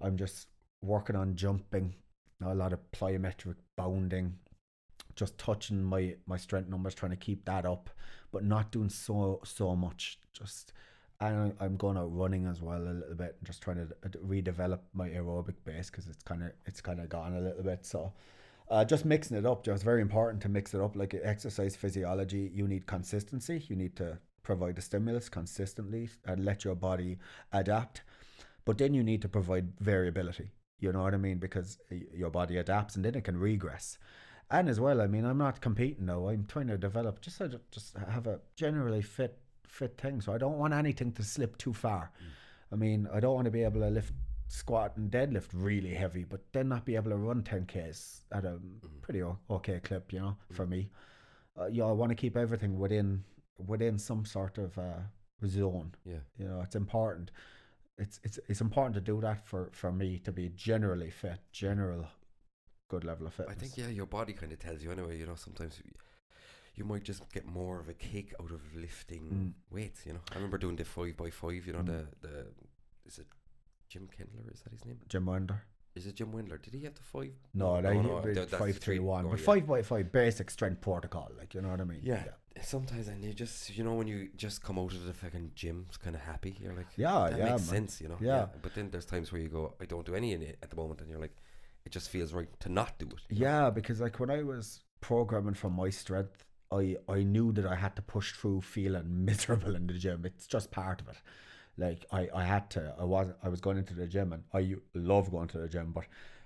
[0.00, 0.48] I'm just
[0.82, 1.94] working on jumping,
[2.44, 4.34] a lot of plyometric bounding,
[5.16, 7.90] just touching my, my strength numbers, trying to keep that up,
[8.30, 10.18] but not doing so so much.
[10.32, 10.72] Just
[11.20, 13.88] and I'm going out running as well a little bit, just trying to
[14.18, 17.84] redevelop my aerobic base because it's kind of it's kind of gone a little bit.
[17.84, 18.12] So.
[18.70, 20.94] Uh, just mixing it up, just very important to mix it up.
[20.94, 23.64] Like exercise physiology, you need consistency.
[23.66, 24.18] You need to
[24.48, 27.18] provide the stimulus consistently and let your body
[27.52, 28.00] adapt.
[28.64, 30.52] But then you need to provide variability.
[30.80, 31.38] You know what I mean?
[31.38, 33.98] Because your body adapts and then it can regress.
[34.50, 36.28] And as well, I mean, I'm not competing now.
[36.28, 40.22] I'm trying to develop just so just have a generally fit fit thing.
[40.22, 42.10] So I don't want anything to slip too far.
[42.10, 42.32] Mm.
[42.72, 44.14] I mean, I don't want to be able to lift
[44.48, 48.52] squat and deadlift really heavy, but then not be able to run 10Ks at a
[48.52, 49.00] mm-hmm.
[49.02, 50.70] pretty okay clip, you know, for mm.
[50.70, 50.90] me.
[51.60, 53.24] uh, you know, I want to keep everything within
[53.58, 55.00] within some sort of uh,
[55.46, 55.94] zone.
[56.04, 56.20] Yeah.
[56.38, 57.30] You know, it's important.
[57.98, 62.06] It's it's it's important to do that for for me to be generally fit, general
[62.88, 63.46] good level of fit.
[63.50, 65.18] I think yeah, your body kind of tells you anyway.
[65.18, 65.80] You know, sometimes
[66.76, 69.52] you, might just get more of a kick out of lifting Mm.
[69.74, 70.06] weights.
[70.06, 71.66] You know, I remember doing the five by five.
[71.66, 71.86] You know, Mm.
[71.86, 72.46] the the
[73.04, 73.26] is it
[73.88, 74.52] Jim Kendler?
[74.54, 75.00] Is that his name?
[75.08, 75.62] Jim Winder.
[75.94, 76.60] Is it Jim Windler?
[76.62, 77.32] Did he have the five?
[77.54, 79.44] No, no, no, he- that- that's five three one, oh, but yeah.
[79.44, 81.30] five by five basic strength protocol.
[81.36, 82.00] Like you know what I mean?
[82.02, 82.24] Yeah.
[82.60, 85.86] Sometimes, and you just, you know, when you just come out of the fucking gym,
[85.88, 86.56] it's kind of happy.
[86.60, 87.86] You're like, Yeah, that yeah, makes man.
[87.86, 88.16] sense, you know.
[88.20, 88.46] Yeah.
[88.62, 90.74] But then there's times where you go, I don't do any in it at the
[90.74, 91.36] moment, and you're like,
[91.84, 93.20] it just feels right to not do it.
[93.28, 93.46] you know?
[93.46, 97.76] Yeah, because like when I was programming for my strength, I I knew that I
[97.76, 100.24] had to push through feeling miserable in the gym.
[100.26, 101.16] It's just part of it.
[101.78, 102.94] Like I, I had to.
[102.98, 105.92] I was I was going into the gym and I love going to the gym,
[105.94, 106.04] but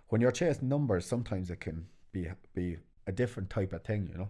[0.09, 2.77] when you're chasing numbers, sometimes it can be be
[3.07, 4.09] a different type of thing.
[4.13, 4.29] You know,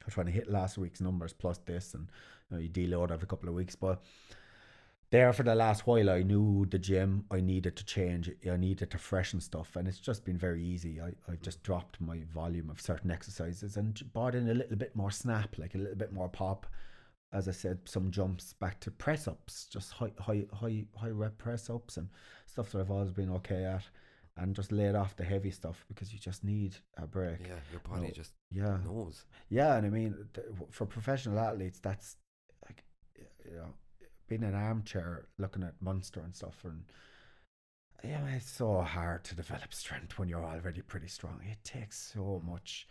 [0.00, 2.08] I was trying to hit last week's numbers plus this, and
[2.50, 4.02] you, know, you deload every couple of weeks, but.
[5.10, 7.26] There for the last while, I knew the gym.
[7.30, 8.30] I needed to change.
[8.50, 11.02] I needed to freshen stuff, and it's just been very easy.
[11.02, 14.96] I I've just dropped my volume of certain exercises and brought in a little bit
[14.96, 16.66] more snap, like a little bit more pop.
[17.32, 21.38] As I said, some jumps back to press ups, just high high high high rep
[21.38, 22.08] press ups and
[22.46, 23.84] stuff that I've always been okay at,
[24.36, 27.40] and just laid off the heavy stuff because you just need a break.
[27.40, 29.24] Yeah, your body just Yeah, knows.
[29.48, 32.16] yeah, and I mean, th- for professional athletes, that's
[32.66, 32.84] like,
[33.46, 33.74] you know,
[34.28, 36.84] being in an armchair looking at monster and stuff, and
[38.04, 41.40] yeah, it's so hard to develop strength when you're already pretty strong.
[41.50, 42.88] It takes so much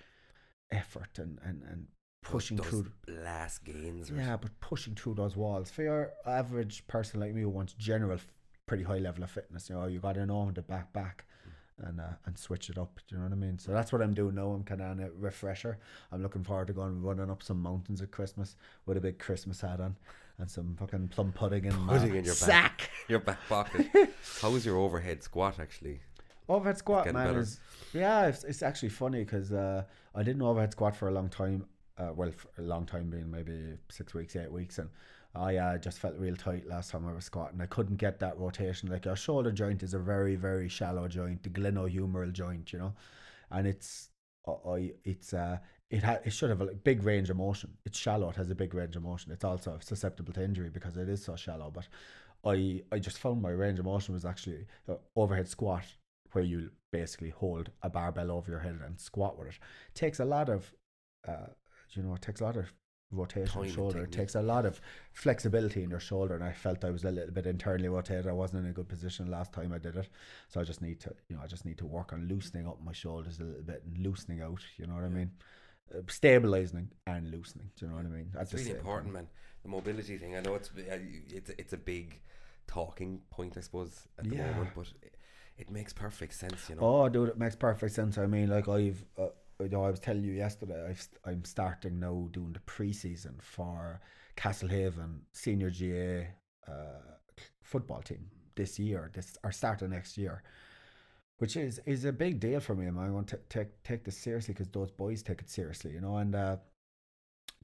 [0.71, 1.87] effort and and and
[2.23, 2.91] pushing those through.
[3.07, 4.11] last gains.
[4.11, 7.73] Or Yeah, but pushing through those walls for your average person like me who wants
[7.73, 8.17] general,
[8.65, 11.25] pretty high level of fitness, you know, you got to know to back back
[11.79, 12.99] and uh, and switch it up.
[13.07, 13.57] Do you know what I mean?
[13.57, 14.49] So that's what I'm doing now.
[14.51, 15.79] I'm kind of on a refresher.
[16.11, 18.55] I'm looking forward to going running up some mountains at Christmas
[18.85, 19.97] with a big Christmas hat on
[20.37, 22.81] and some fucking plum pudding in my Pudding in your back.
[22.81, 22.89] sack.
[23.07, 23.87] your back pocket.
[24.41, 25.99] How was your overhead squat actually?
[26.49, 27.59] Overhead squat, man, is
[27.93, 28.27] yeah.
[28.27, 31.65] It's, it's actually funny because uh, I didn't overhead squat for a long time.
[31.97, 34.89] Uh, well, for a long time being maybe six weeks, eight weeks, and
[35.35, 37.61] I uh, just felt real tight last time I was squatting.
[37.61, 38.89] I couldn't get that rotation.
[38.89, 42.93] Like your shoulder joint is a very, very shallow joint, the glenohumeral joint, you know,
[43.51, 44.09] and it's
[44.47, 47.77] I- it's uh it ha- it should have a big range of motion.
[47.85, 48.29] It's shallow.
[48.29, 49.31] It has a big range of motion.
[49.31, 51.69] It's also susceptible to injury because it is so shallow.
[51.71, 51.87] But
[52.43, 55.85] I I just found my range of motion was actually uh, overhead squat,
[56.31, 59.59] where you basically hold a barbell over your head and squat with it.
[59.93, 60.73] takes a lot of,
[61.27, 61.47] uh,
[61.93, 62.71] you know, it takes a lot of
[63.11, 64.03] rotation Time of and shoulder.
[64.03, 64.79] It takes a lot of
[65.13, 68.27] flexibility in your shoulder, and I felt I was a little bit internally rotated.
[68.27, 70.07] I wasn't in a good position last time I did it,
[70.47, 72.79] so I just need to, you know, I just need to work on loosening up
[72.83, 74.61] my shoulders a little bit and loosening out.
[74.77, 75.31] You know what I mean?
[75.93, 77.69] Uh, stabilizing and loosening.
[77.75, 78.31] Do you know what I mean?
[78.33, 79.27] That's really important, man.
[79.63, 80.35] The mobility thing.
[80.37, 82.19] I know it's it's it's a big
[82.67, 84.47] talking point, I suppose, at the Yeah.
[84.53, 85.17] moment, but it,
[85.57, 86.83] it makes perfect sense, you know.
[86.83, 88.17] Oh, dude, it makes perfect sense.
[88.17, 89.27] I mean, like I've, uh,
[89.63, 94.01] you know, I was telling you yesterday, I've, I'm starting now doing the preseason for
[94.37, 97.01] Castlehaven senior GAA uh,
[97.61, 100.43] football team this year, this or start of next year,
[101.37, 102.87] which is is a big deal for me.
[102.87, 106.17] I want to take take this seriously because those boys take it seriously, you know.
[106.17, 106.57] And uh,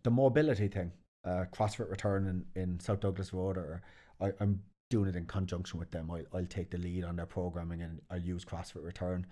[0.04, 0.92] the mobility thing,
[1.26, 3.82] uh, CrossFit Return in, in South Douglas Road, or
[4.22, 6.10] I, I'm doing it in conjunction with them.
[6.10, 9.26] I'll, I'll take the lead on their programming and I'll use CrossFit Return,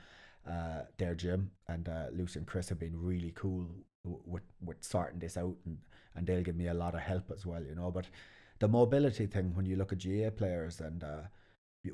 [0.49, 1.51] uh, their gym.
[1.67, 3.67] And uh, Lucy and Chris have been really cool
[4.03, 5.77] w- with, with sorting this out and,
[6.15, 7.91] and they'll give me a lot of help as well, you know.
[7.91, 8.07] But
[8.59, 11.21] the mobility thing, when you look at GAA players and uh,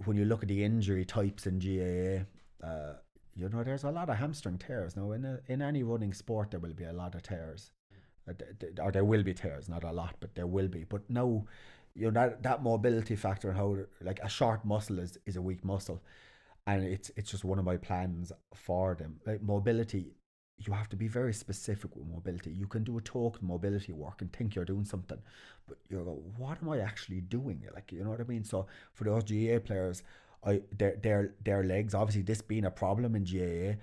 [0.05, 2.93] when you look at the injury types in GAA, uh,
[3.35, 4.95] you know, there's a lot of hamstring tears.
[4.95, 7.71] Now, in, a, in any running sport, there will be a lot of tears.
[8.29, 8.33] Uh,
[8.81, 10.83] or there will be tears, not a lot, but there will be.
[10.83, 11.45] But now,
[11.95, 15.41] you know that that mobility factor and how like a short muscle is, is a
[15.41, 16.01] weak muscle,
[16.67, 19.19] and it's it's just one of my plans for them.
[19.25, 20.13] Like mobility,
[20.57, 22.51] you have to be very specific with mobility.
[22.51, 25.17] You can do a token mobility work and think you're doing something,
[25.67, 27.63] but you're go, what am I actually doing?
[27.73, 28.43] Like you know what I mean.
[28.43, 30.03] So for those GAA players,
[30.43, 33.79] I their their their legs obviously this being a problem in GAA,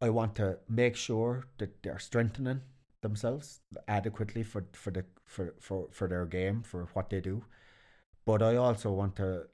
[0.00, 2.62] I want to make sure that they're strengthening
[3.02, 7.42] themselves adequately for for the for for for their game for what they do
[8.26, 9.46] but i also want to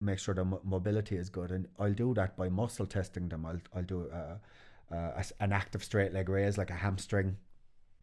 [0.00, 3.44] make sure the mo- mobility is good and i'll do that by muscle testing them
[3.46, 7.36] i'll i'll do uh, uh, an active straight leg raise like a hamstring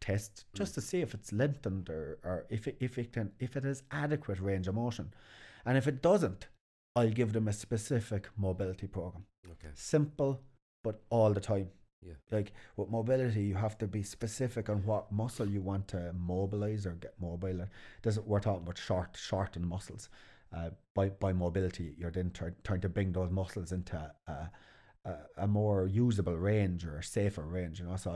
[0.00, 3.56] test just to see if it's lengthened or, or if it, if it can if
[3.56, 5.12] it has adequate range of motion
[5.66, 6.46] and if it doesn't
[6.94, 9.72] i'll give them a specific mobility program Okay.
[9.74, 10.40] simple
[10.84, 11.68] but all the time
[12.06, 12.14] Yeah.
[12.30, 16.86] Like with mobility, you have to be specific on what muscle you want to mobilize
[16.86, 17.66] or get mobile.
[18.02, 20.08] This we're talking about short, shortened muscles.
[20.54, 23.96] Uh, by by mobility, you're then try, trying to bring those muscles into
[24.26, 24.50] a,
[25.04, 27.80] a, a more usable range or a safer range.
[27.80, 28.10] You know, so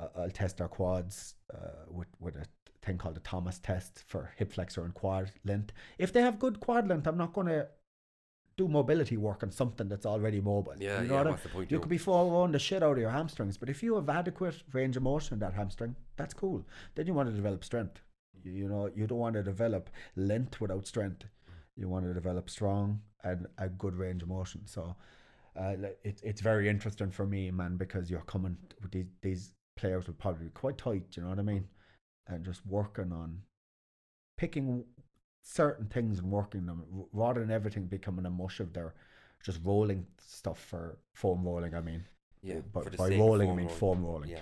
[0.00, 2.46] I, I'll test our quads uh, with with a
[2.82, 5.72] thing called the Thomas test for hip flexor and quad length.
[5.98, 7.68] If they have good quad length, I'm not going to
[8.56, 10.74] do mobility work on something that's already mobile.
[10.78, 11.20] Yeah, you know yeah.
[11.22, 11.70] I- What's the point?
[11.70, 11.82] you though?
[11.82, 14.96] could be following the shit out of your hamstrings, but if you have adequate range
[14.96, 16.64] of motion in that hamstring, that's cool.
[16.94, 18.00] Then you want to develop strength.
[18.42, 21.24] You, you know, you don't want to develop length without strength.
[21.76, 24.66] You want to develop strong and a good range of motion.
[24.66, 24.94] So,
[25.58, 30.06] uh, it, it's very interesting for me, man, because you're coming with these, these players
[30.06, 31.04] will probably be quite tight.
[31.12, 31.66] You know what I mean?
[32.26, 33.42] And just working on
[34.36, 34.84] picking
[35.42, 38.94] certain things and working them rather than everything becoming a mush of their
[39.44, 41.74] just rolling stuff for foam rolling.
[41.74, 42.04] I mean,
[42.42, 43.78] yeah, but by rolling, I mean rolling.
[43.78, 44.30] foam rolling.
[44.30, 44.40] Yeah,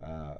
[0.00, 0.06] yeah.
[0.06, 0.38] Uh,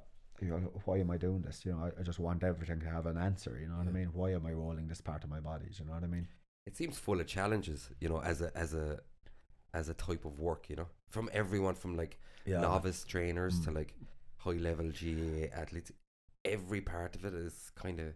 [0.85, 1.65] why am I doing this?
[1.65, 3.59] You know, I, I just want everything to have an answer.
[3.61, 4.11] You know what I mean?
[4.13, 5.67] Why am I rolling this part of my body?
[5.67, 6.29] Do you know what I mean?
[6.67, 9.01] It seems full of challenges, you know, as a as a
[9.75, 13.75] as a type of work, you know, from everyone from like novice trainers to Mm.
[13.77, 13.95] like
[14.37, 15.93] high level GAA athletes.
[16.45, 18.15] Every part of it is kind of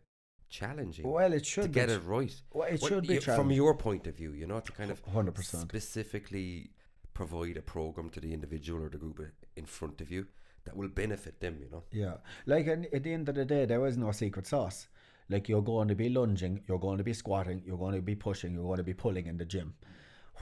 [0.49, 2.35] challenging Well, it to should get it right.
[2.53, 5.35] Well, it should be from your point of view, you know, to kind of hundred
[5.35, 5.63] percent.
[5.63, 6.71] specifically
[7.15, 9.21] provide a program to the individual or the group
[9.57, 10.27] in front of you
[10.67, 11.83] that will benefit them, you know.
[11.91, 12.15] Yeah,
[12.45, 14.89] like at the end of the day, there is no secret sauce.
[15.29, 18.15] Like you're going to be lunging, you're going to be squatting, you're going to be
[18.15, 19.75] pushing, you're going to be pulling in the gym.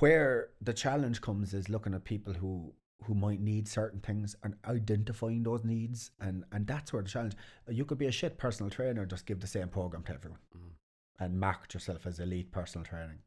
[0.01, 4.55] Where the challenge comes is looking at people who who might need certain things and
[4.67, 7.35] identifying those needs, and and that's where the challenge.
[7.69, 10.71] You could be a shit personal trainer, just give the same program to everyone, Mm.
[11.21, 13.19] and market yourself as elite personal training.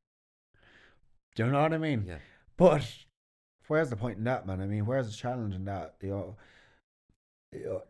[1.36, 2.06] Do you know what I mean?
[2.08, 2.18] Yeah.
[2.58, 2.84] But
[3.68, 4.62] where's the point in that, man?
[4.62, 5.96] I mean, where's the challenge in that?
[6.02, 6.36] You know,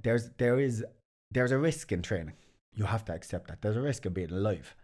[0.03, 0.86] there's there is
[1.32, 2.34] there's a risk in training.
[2.76, 3.62] You have to accept that.
[3.62, 4.76] There's a risk of being alive.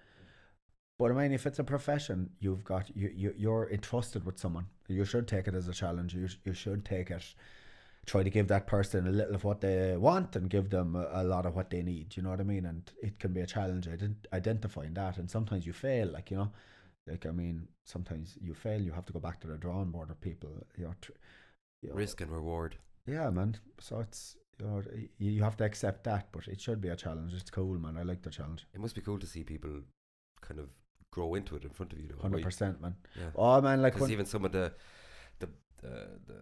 [0.99, 4.65] But I mean, if it's a profession, you've got you, you you're entrusted with someone.
[4.87, 6.13] You should take it as a challenge.
[6.13, 7.23] You you should take it.
[8.05, 11.07] Try to give that person a little of what they want and give them a,
[11.13, 12.17] a lot of what they need.
[12.17, 12.65] You know what I mean?
[12.65, 15.17] And it can be a challenge ident- identifying that.
[15.17, 16.07] And sometimes you fail.
[16.09, 16.51] Like you know,
[17.07, 18.81] like I mean, sometimes you fail.
[18.81, 20.49] You have to go back to the drawing board of people.
[20.77, 21.11] You know, tr-
[21.81, 22.75] you know, Risk and reward.
[23.07, 23.55] yeah, man.
[23.79, 24.83] So it's you know
[25.17, 27.33] you have to accept that, but it should be a challenge.
[27.33, 27.97] It's cool, man.
[27.97, 28.67] I like the challenge.
[28.73, 29.81] It must be cool to see people
[30.41, 30.69] kind of
[31.11, 32.09] grow into it in front of you.
[32.21, 32.43] Hundred right?
[32.45, 32.95] percent, man.
[33.15, 33.29] Yeah.
[33.35, 34.73] Oh man, like when, even some of the
[35.39, 35.49] the
[35.81, 36.35] the the,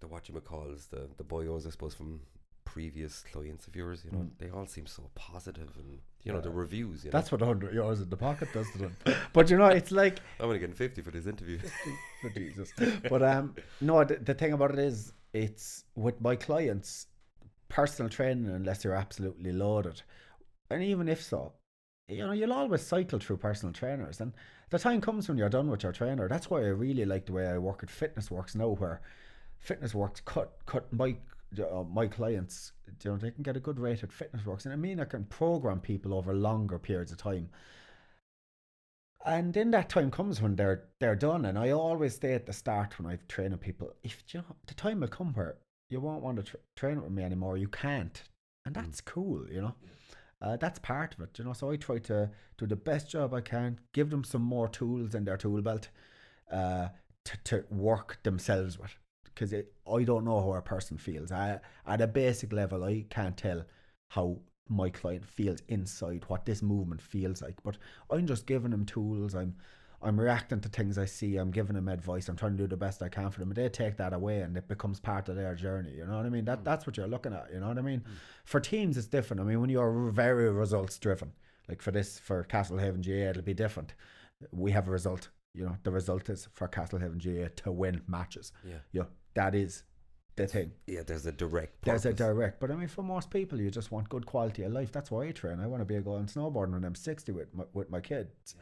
[0.00, 2.20] the what you calls the the bios, I suppose, from
[2.64, 4.38] previous clients of yours, you know, Mm.
[4.38, 7.04] they all seem so positive, and you know the reviews.
[7.04, 8.96] You know, that's what hundred euros in the pocket does to them.
[9.32, 11.58] but you know, it's like I'm only getting fifty for this interview.
[12.22, 12.72] for Jesus.
[13.08, 17.08] But um, no, the, the thing about it is, it's with my clients,
[17.72, 20.02] personal training, unless you're absolutely loaded,
[20.70, 21.54] and even if so,
[22.08, 24.32] you know, you'll always cycle through personal trainers, and
[24.70, 26.28] the time comes when you're done with your trainer.
[26.28, 29.00] That's why I really like the way I work at Fitness Works now, where
[29.58, 31.16] Fitness Works cut cut my
[31.58, 34.74] uh, my clients, you know, they can get a good rate at Fitness Works, and
[34.74, 37.48] I mean, I can program people over longer periods of time.
[39.24, 42.52] And then that time comes when they're they're done, and I always stay at the
[42.52, 45.56] start when I'm training people, if you know, the time will come where
[45.92, 48.22] you won't want to tra- train with me anymore, you can't,
[48.64, 48.82] and Mm.
[48.82, 49.74] that's cool, you know.
[50.40, 51.52] Uh, that's part of it, you know.
[51.52, 55.14] So I try to do the best job I can, give them some more tools
[55.14, 55.88] in their tool belt,
[56.50, 56.88] uh,
[57.24, 61.30] to to work themselves with, because I don't know how a person feels.
[61.30, 63.64] I, at a basic level, I can't tell
[64.08, 67.62] how my client feels inside, what this movement feels like.
[67.62, 67.76] But
[68.10, 69.34] I'm just giving them tools.
[69.34, 69.54] I'm
[70.04, 71.36] I'm reacting to things I see.
[71.36, 72.28] I'm giving them advice.
[72.28, 73.50] I'm trying to do the best I can for them.
[73.50, 75.92] And they take that away and it becomes part of their journey.
[75.96, 76.44] You know what I mean?
[76.44, 76.64] That Mm.
[76.64, 77.52] that's what you're looking at.
[77.52, 78.00] You know what I mean?
[78.00, 78.06] Mm.
[78.44, 79.40] For teams, it's different.
[79.40, 81.32] I mean, when you're very results driven,
[81.68, 83.94] like for this for Castlehaven GAA, it'll be different.
[84.50, 85.28] We have a result.
[85.54, 88.52] You know, the result is for Castlehaven GAA to win matches.
[88.64, 89.84] yeah, know, that is
[90.34, 90.72] the thing.
[90.86, 91.02] yeah.
[91.06, 91.82] There's a direct.
[91.84, 94.72] There's a direct, but I mean, for most people, you just want good quality of
[94.72, 94.90] life.
[94.90, 95.60] That's why I train.
[95.60, 98.54] I want to be a going snowboarding when I'm 60 with my, with my kids.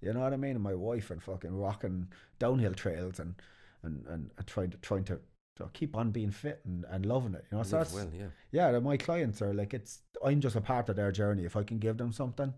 [0.00, 0.52] You know what I mean?
[0.52, 3.34] And my wife and fucking rocking downhill trails and
[3.82, 5.20] and, and, and trying to trying to,
[5.56, 7.44] to keep on being fit and, and loving it.
[7.50, 8.70] You know, so that's well, yeah.
[8.72, 8.78] yeah.
[8.78, 10.00] My clients are like it's.
[10.24, 11.44] I'm just a part of their journey.
[11.44, 12.52] If I can give them something,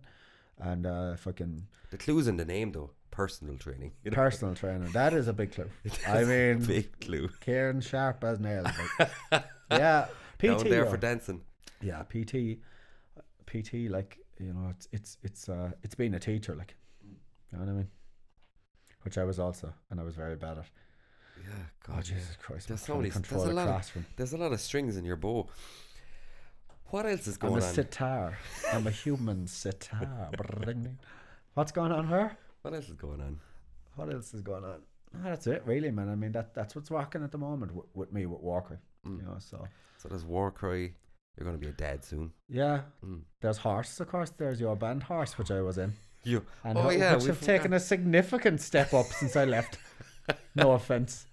[0.58, 2.90] and uh, if I can The clue's in the name, though.
[3.10, 3.92] Personal training.
[4.04, 4.14] You know?
[4.14, 5.68] personal training, that is a big clue.
[6.06, 7.28] I mean, big clue.
[7.40, 8.68] Kieran sharp as nails.
[9.32, 9.44] Like,
[9.80, 10.06] yeah,
[10.38, 11.42] PT Down there for dancing.
[11.80, 12.58] yeah pt
[13.46, 16.74] pt like you know it's it's it's uh it's being a teacher like
[17.52, 17.88] you know what i mean
[19.02, 20.66] which i was also and i was very bad at
[21.38, 21.54] Yeah,
[21.88, 22.14] Oh, God, yeah.
[22.16, 22.68] Jesus Christ.
[22.68, 24.06] There's so many- there's a lot of- classroom.
[24.16, 25.48] There's a lot of strings in your bow.
[26.90, 27.58] What else is going on?
[27.60, 27.74] I'm a on?
[27.74, 28.38] sitar.
[28.72, 30.30] I'm a human sitar.
[31.54, 32.36] What's going on here?
[32.62, 33.40] What else is going on?
[33.96, 34.82] What else is going on?
[35.16, 36.08] Ah, that's it, really, man.
[36.08, 38.78] I mean, that that's what's rocking at the moment with, with me, with Walker.
[39.06, 39.18] Mm.
[39.20, 39.66] You know, so
[39.98, 40.94] So there's Warcry.
[41.36, 42.32] You're going to be a dad soon.
[42.48, 42.82] yeah.
[43.04, 43.22] Mm.
[43.40, 44.30] There's Horse, of course.
[44.36, 46.44] There's your band Horse, which I was in, You.
[46.64, 49.78] and Oh, yeah, which have taken a significant step up since I left.
[50.54, 51.26] No offense,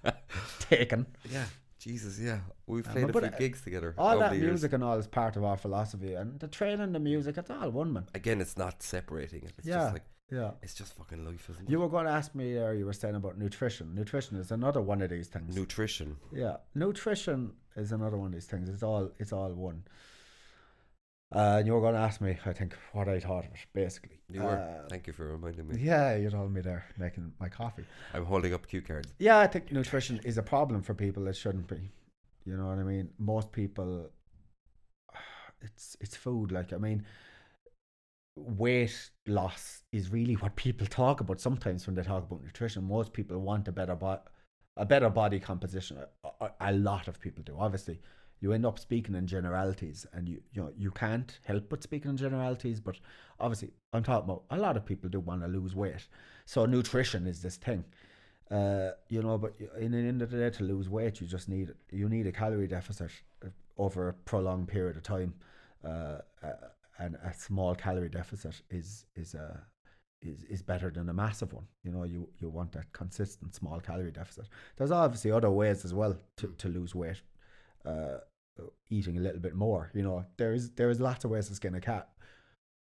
[0.60, 1.06] taken.
[1.32, 1.46] Yeah.
[1.78, 2.40] Jesus, yeah.
[2.66, 3.94] We've Um, played a few uh, gigs together.
[3.98, 7.38] All that music and all is part of our philosophy, and the training, the music,
[7.38, 8.06] it's all one, man.
[8.16, 9.54] Again, it's not separating it.
[9.60, 9.76] It's Yeah.
[9.76, 10.52] just like, Yeah.
[10.64, 12.74] it's just fucking life, isn't You were going to ask me there.
[12.74, 13.94] You were saying about nutrition.
[13.94, 15.56] Nutrition is another one of these things.
[15.56, 16.18] Nutrition.
[16.34, 18.68] Yeah, nutrition is another one of these things.
[18.70, 19.84] It's all it's all one.
[21.36, 23.66] Uh, and you were going to ask me, I think, what I thought of it,
[23.74, 24.20] basically.
[24.30, 24.56] You were.
[24.58, 25.76] Uh, Thank you for reminding me.
[25.80, 27.84] yeah, you told me there making my coffee.
[28.14, 29.12] I'm holding up cue cards.
[29.20, 31.28] Yeah, I think nutrition is a problem for people.
[31.28, 31.92] It shouldn't be.
[32.46, 33.10] You know what I mean?
[33.20, 34.10] Most people,
[35.62, 36.54] it's it's food.
[36.54, 37.04] Like I mean,
[38.38, 42.86] weight loss is really what people talk about sometimes when they talk about nutrition.
[42.86, 44.22] Most people want a better body,
[44.78, 45.98] a better body composition.
[46.24, 47.58] A, a, a lot of people do.
[47.60, 48.00] Obviously,
[48.40, 52.12] you end up speaking in generalities, and you you know you can't help but speaking
[52.12, 52.80] in generalities.
[52.80, 52.98] But
[53.40, 56.08] obviously, I'm talking about a lot of people do want to lose weight.
[56.46, 57.84] So nutrition is this thing.
[58.50, 61.50] Uh, you know, but in the end of the day, to lose weight, you just
[61.50, 63.12] need you need a calorie deficit
[63.78, 65.34] over a prolonged period of time,
[65.84, 66.52] uh, uh,
[67.00, 69.62] and a small calorie deficit is is a
[70.22, 71.66] is, is better than a massive one.
[71.84, 74.46] You know, you you want that consistent small calorie deficit.
[74.78, 77.22] There's obviously other ways as well to, to lose weight,
[77.88, 78.18] uh,
[78.90, 79.92] eating a little bit more.
[79.94, 82.10] You know, there is there is lots of ways to skin a cat,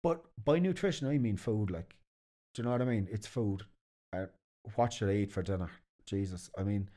[0.03, 1.71] but by nutrition I mean food.
[1.71, 1.95] Like,
[2.53, 3.07] do you know what I mean?
[3.11, 3.63] It's food.
[4.13, 4.25] Uh,
[4.75, 5.69] what should I eat for dinner?
[6.05, 6.89] Jesus, I mean,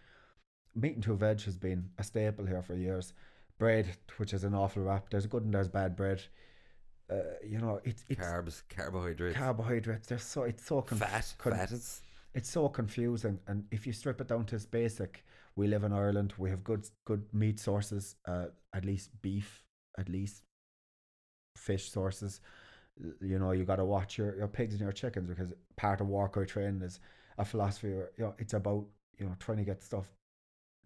[0.74, 3.12] meat and two veg has been a staple here for years.
[3.58, 3.86] Bread,
[4.16, 5.10] which is an awful rap.
[5.10, 6.20] There's good and there's bad bread.
[7.08, 7.16] Uh,
[7.46, 10.06] you know, it's it's Carbs, carbohydrates, carbohydrates.
[10.08, 11.34] They're so it's so conf- fat.
[11.38, 12.00] con- fat is.
[12.34, 13.38] it's so confusing.
[13.46, 15.24] And if you strip it down to its basic,
[15.56, 16.34] we live in Ireland.
[16.38, 18.16] We have good good meat sources.
[18.26, 19.64] Uh, at least beef.
[19.98, 20.42] At least
[21.56, 22.40] fish sources.
[23.20, 26.08] You know, you got to watch your, your pigs and your chickens because part of
[26.08, 27.00] Walker training is
[27.38, 27.88] a philosophy.
[27.92, 28.86] Where, you know, it's about
[29.18, 30.06] you know trying to get stuff.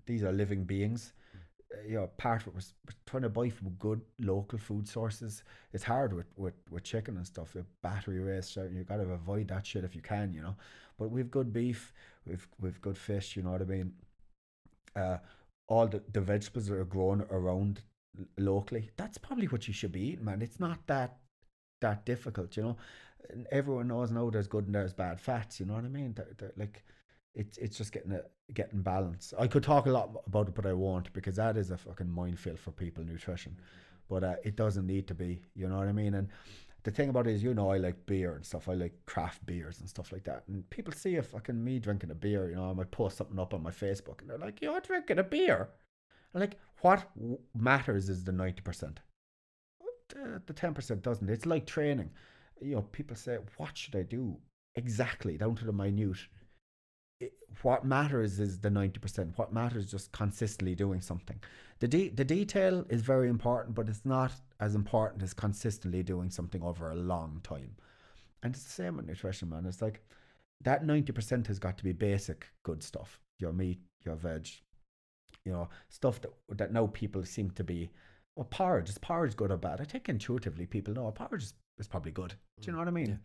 [0.06, 1.12] These are living beings.
[1.74, 2.74] Uh, You know, part of it was
[3.06, 5.42] trying to buy from good local food sources.
[5.72, 7.52] It's hard with with, with chicken and stuff.
[7.54, 10.34] The battery so you got to avoid that shit if you can.
[10.34, 10.56] You know,
[10.98, 11.92] but we've good beef.
[12.26, 13.36] We've we've good fish.
[13.36, 13.92] You know what I mean.
[14.97, 15.18] Uh,
[15.68, 17.82] all the, the vegetables that are grown around
[18.39, 18.91] locally.
[18.97, 20.43] That's probably what you should be eating, man.
[20.43, 21.18] It's not that
[21.80, 22.76] that difficult, you know.
[23.30, 25.61] And everyone knows now there's good and there's bad fats.
[25.61, 26.14] You know what I mean?
[26.14, 26.82] They're, they're like,
[27.34, 28.22] it's it's just getting a
[28.53, 29.34] getting balance.
[29.39, 32.11] I could talk a lot about it, but I won't because that is a fucking
[32.11, 33.57] minefield for people nutrition.
[34.09, 35.43] But uh, it doesn't need to be.
[35.55, 36.14] You know what I mean?
[36.14, 36.28] And
[36.89, 38.66] the thing about it is, you know, I like beer and stuff.
[38.66, 40.45] I like craft beers and stuff like that.
[40.49, 42.49] And people see a fucking me drinking a beer.
[42.49, 45.18] You know, I might post something up on my Facebook, and they're like, "You're drinking
[45.18, 45.68] a beer."
[46.32, 47.11] Like, what
[47.55, 49.01] matters is the ninety percent.
[50.09, 51.28] The the ten percent doesn't.
[51.28, 52.11] It's like training.
[52.62, 54.39] You know, people say, "What should I do?"
[54.74, 56.28] Exactly down to the minute.
[57.20, 59.36] It, what matters is the ninety percent.
[59.36, 61.39] What matters is just consistently doing something.
[61.80, 66.30] The de- the detail is very important, but it's not as important as consistently doing
[66.30, 67.76] something over a long time.
[68.42, 69.66] And it's the same with nutrition, man.
[69.66, 70.02] It's like
[70.62, 73.20] that ninety percent has got to be basic good stuff.
[73.38, 74.48] Your meat, your veg,
[75.44, 77.90] you know, stuff that that now people seem to be.
[78.36, 79.80] Well, porridge is porridge good or bad?
[79.80, 82.34] I think intuitively people know porridge is, is probably good.
[82.61, 83.18] Do you know what I mean?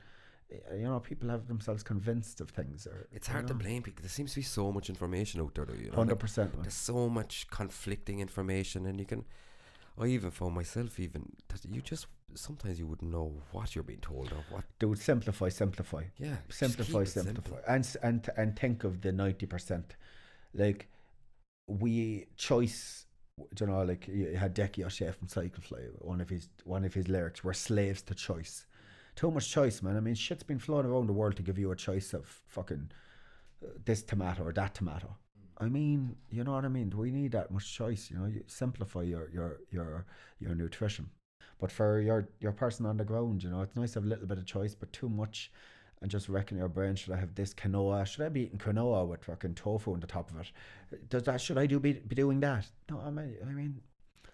[0.51, 2.87] Uh, You know, people have themselves convinced of things.
[2.87, 4.01] Or It's hard to blame people.
[4.01, 5.75] There seems to be so much information out there, though.
[5.75, 6.61] You know, Hundred like, percent.
[6.61, 9.25] there's so much conflicting information, and you can.
[9.99, 13.99] I even found myself even that you just sometimes you wouldn't know what you're being
[13.99, 14.63] told or what.
[14.79, 16.03] Dude, simplify, simplify.
[16.17, 19.95] Yeah, simplify, simplify, and and and think of the ninety percent.
[20.53, 20.89] Like
[21.67, 23.05] we choice,
[23.59, 25.89] you know, like you had Decky O'Shea from Cyclefly.
[25.99, 28.65] One of his one of his lyrics were slaves to choice.
[29.15, 29.95] Too much choice, man.
[29.95, 32.89] I mean, shit's been flown around the world to give you a choice of fucking
[33.63, 35.17] uh, this tomato or that tomato.
[35.57, 36.89] I mean, you know what I mean.
[36.89, 38.09] Do we need that much choice?
[38.11, 40.05] You know, you simplify your your your
[40.39, 41.09] your nutrition.
[41.59, 44.09] But for your your person on the ground, you know, it's nice to have a
[44.09, 45.51] little bit of choice, but too much,
[46.01, 46.95] and just reckon your brain.
[46.95, 48.05] Should I have this quinoa?
[48.05, 51.09] Should I be eating quinoa with fucking tofu on the top of it?
[51.09, 52.67] Does that should I do be, be doing that?
[52.89, 53.81] No, I mean, I mean,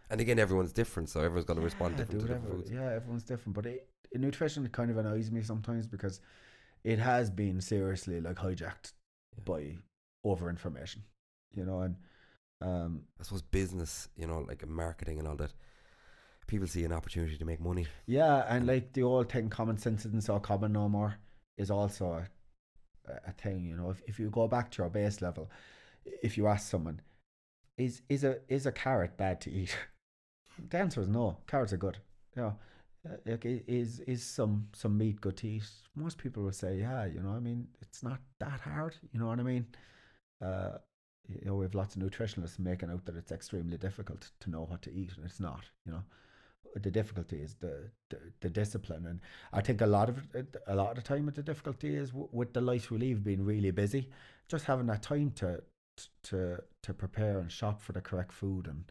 [0.09, 2.71] And again, everyone's different, so everyone's going to respond yeah, different to different every- foods.
[2.71, 3.53] yeah, everyone's different.
[3.55, 6.21] But it, nutrition kind of annoys me sometimes because
[6.83, 8.93] it has been seriously like hijacked
[9.37, 9.43] Yeah.
[9.45, 9.75] by
[10.23, 11.03] over information.
[11.53, 11.95] you know, and
[12.61, 15.53] um, I suppose business, you know, like marketing and all that.
[16.47, 17.85] People see an opportunity to make money.
[18.07, 21.15] yeah, and like the old thing, common sense isn't so common no more,
[21.57, 22.23] is also
[23.07, 23.65] a, a thing.
[23.65, 25.49] You know, if if you go back to your base level,
[26.23, 27.01] if you ask someone,
[27.77, 29.77] is is a is a carrot bad to eat?
[30.69, 31.37] the answer is no.
[31.47, 31.97] Carrots are good.
[32.35, 32.55] You know,
[33.07, 35.63] uh, like is is some some meat good to eat?
[35.95, 37.05] Most people will say, yeah.
[37.05, 38.95] You know, I mean, it's not that hard.
[39.13, 39.67] You know what I mean?
[40.41, 40.77] Uh,
[41.27, 44.63] you know, we have lots of nutritionalists making out that it's extremely difficult to know
[44.63, 45.63] what to eat, and it's not.
[45.85, 46.03] You know,
[46.75, 49.19] the difficulty is the the, the discipline, and
[49.53, 52.29] I think a lot of it, a lot of the time, the difficulty is w-
[52.31, 54.09] with the life we live, being really busy,
[54.47, 55.61] just having that time to
[56.23, 58.85] to to prepare and shop for the correct food, and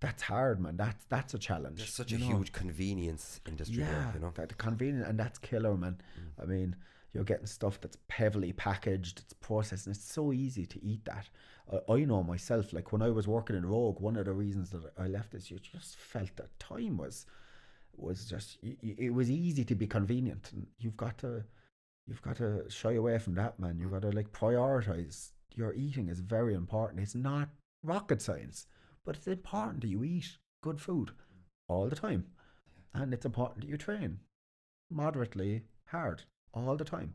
[0.00, 0.76] that's hard, man.
[0.76, 1.78] That's that's a challenge.
[1.78, 2.26] There's such a know?
[2.26, 4.32] huge convenience industry yeah, there, you know.
[4.34, 6.00] that the convenience, and that's killer, man.
[6.18, 6.42] Mm.
[6.42, 6.76] I mean,
[7.12, 11.28] you're getting stuff that's heavily packaged, it's processed, and it's so easy to eat that.
[11.70, 14.70] I, I know myself, like when I was working in Rogue, one of the reasons
[14.70, 17.26] that I left is you just felt that time was
[17.94, 21.44] was just it was easy to be convenient, and you've got to
[22.06, 23.78] you've got to shy away from that, man.
[23.78, 27.00] You've got to like prioritize your eating is very important.
[27.00, 27.50] It's not
[27.82, 28.66] rocket science,
[29.04, 31.10] but it's important that you eat good food
[31.68, 32.24] all the time,
[32.94, 34.20] and it's important that you train
[34.90, 36.22] moderately hard
[36.54, 37.14] all the time.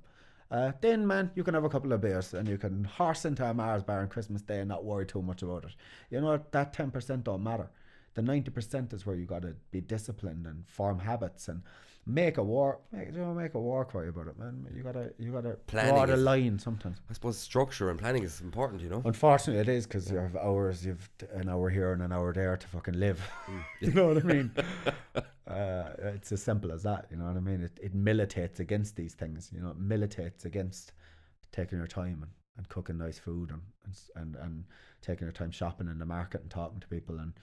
[0.49, 3.43] Uh, then, man, you can have a couple of beers and you can horse into
[3.43, 5.75] a Mars bar on Christmas Day and not worry too much about it.
[6.09, 6.39] You know?
[6.51, 7.69] That 10% don't matter.
[8.13, 11.61] The 90% is where you got to be disciplined and form habits and
[12.09, 14.65] make a war, make, you know, make a war cry about it, man.
[14.73, 17.01] You gotta, you gotta Planning draw the is- line sometimes.
[17.09, 19.01] I suppose structure and planning is important, you know.
[19.03, 22.55] Unfortunately, it is because you have hours, you've an hour here and an hour there
[22.55, 23.19] to fucking live.
[23.47, 23.63] Mm.
[23.81, 24.51] you know what I mean?
[25.47, 27.07] uh, it's as simple as that.
[27.11, 27.61] You know what I mean?
[27.61, 29.49] It, it militates against these things.
[29.53, 30.93] You know, it militates against
[31.51, 34.63] taking your time and, and cooking nice food and, and and and
[35.01, 37.33] taking your time shopping in the market and talking to people and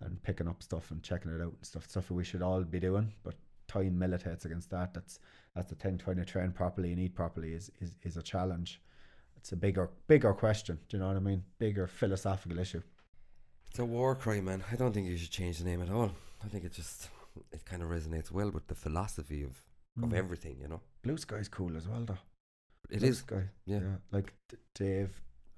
[0.00, 1.86] and picking up stuff and checking it out and stuff.
[1.88, 3.34] Stuff we should all be doing, but
[3.74, 4.88] time militates against that.
[4.94, 5.14] That's
[5.54, 5.98] that's the thing.
[5.98, 8.70] Trying to train properly and eat properly is is, is a challenge.
[9.38, 10.74] It's a bigger bigger question.
[10.88, 11.42] Do you know what I mean?
[11.58, 12.82] Bigger philosophical issue.
[13.70, 14.60] It's a war cry, man.
[14.72, 16.10] I don't think you should change the name at all.
[16.44, 17.08] I think it just
[17.56, 19.54] it kind of resonates well with the philosophy of,
[20.02, 20.14] of Mm.
[20.22, 20.80] everything, you know.
[21.02, 22.22] Blue Sky's cool as well, though.
[22.90, 23.42] It Blue is, Sky.
[23.66, 23.80] yeah.
[24.16, 25.12] Like D- Dave,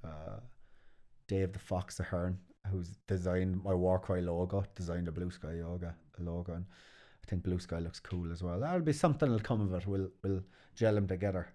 [0.04, 0.38] uh,
[1.28, 2.34] Dave the Fox Ahern,
[2.70, 6.66] who's designed my Warcry logo, designed the Blue Sky yoga logo, and
[7.24, 8.58] I think Blue Sky looks cool as well.
[8.60, 9.86] That'll be something that'll come of it.
[9.86, 10.42] We'll we'll
[10.74, 11.48] gel them together.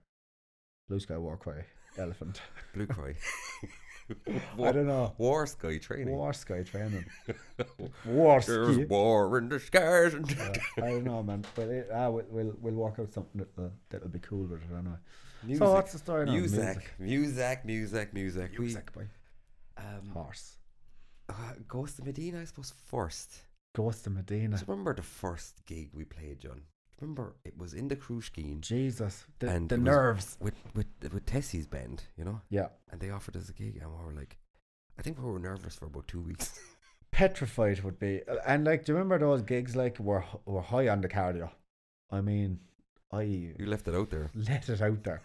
[0.88, 1.66] Blue Sky War Cry
[1.98, 2.42] elephant.
[2.74, 3.16] Blue Cry.
[4.64, 5.14] I don't know.
[5.18, 6.16] war Sky training.
[6.16, 7.04] War Sky training.
[8.06, 10.14] War There's war in the skies.
[10.14, 11.44] And Uh, I don't know, man.
[11.56, 14.68] But it, ah, we'll, we'll we'll work out something that'll, that'll be cool with it.
[14.72, 14.98] I don't know.
[15.44, 15.60] music.
[15.66, 16.32] So what's the story now?
[16.32, 16.94] music.
[17.00, 18.52] Music, music, music.
[18.58, 19.02] We, Music by
[19.78, 20.56] um, horse.
[21.28, 21.34] uh,
[21.68, 23.42] Ghost of Medina, I suppose, first.
[23.82, 24.56] Ghost of Medina.
[24.58, 26.62] Do you remember the first gig we played, John?
[27.00, 30.36] Remember, it was in the Krushkeen Jesus, the, And the nerves.
[30.42, 32.42] with, with, with Tessie's band, you know?
[32.50, 34.38] Yeah, And they offered us a gig, and we were like,
[34.98, 36.60] I think we were nervous for about two weeks.
[37.12, 38.22] petrified would be.
[38.28, 39.76] uh, And like, do you remember those gigs?
[39.76, 41.52] Like, were were high on the cardio.
[42.10, 42.60] I mean,
[43.12, 43.22] I
[43.60, 44.30] you left it out there.
[44.50, 45.22] let it out there,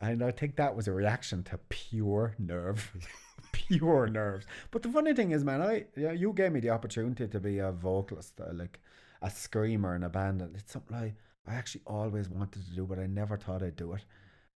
[0.00, 2.80] and I think that was a reaction to pure nerve,
[3.68, 4.46] pure nerves.
[4.70, 7.58] But the funny thing is, man, I yeah, you gave me the opportunity to be
[7.58, 8.80] a vocalist, uh, like
[9.20, 11.14] a screamer in a band, and it's something I
[11.46, 14.04] I actually always wanted to do, but I never thought I'd do it.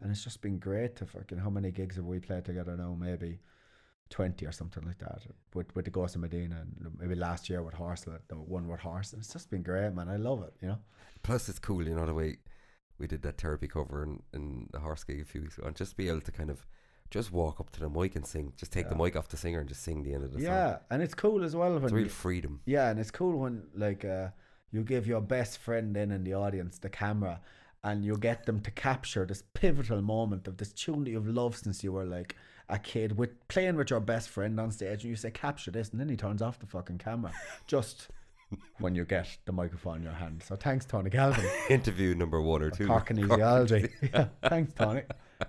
[0.01, 2.97] And it's just been great to fucking how many gigs have we played together now?
[2.99, 3.41] Maybe
[4.11, 5.23] twenty or something like that
[5.55, 8.81] with with the Ghost of Medina, and maybe last year with Horse, the one with
[8.81, 10.09] Horse, and it's just been great, man.
[10.09, 10.79] I love it, you know.
[11.23, 12.39] Plus, it's cool, you know, the way
[12.99, 15.77] we did that therapy cover in, in the horse gig a few weeks ago, and
[15.77, 16.67] just be able to kind of
[17.11, 19.61] just walk up to the mic and sing, just take the mic off the singer
[19.61, 20.47] and just sing the end of the song.
[20.47, 22.61] Yeah, and it's cool as well It's when real you- freedom.
[22.65, 24.29] Yeah, and it's cool when like uh,
[24.73, 27.41] you give your best friend in in the audience the camera,
[27.85, 31.59] and you get them to capture this pivotal moment of this tune that you've loved
[31.59, 32.35] since you were like
[32.69, 35.91] a kid, with playing with your best friend on stage, and you say capture this,
[35.91, 37.31] and then he turns off the fucking camera
[37.67, 38.09] just
[38.79, 40.43] when you get the microphone in your hand.
[40.43, 42.87] So thanks, Tony Galvin, Interview number one or two.
[42.87, 45.03] yeah, thanks, Tony.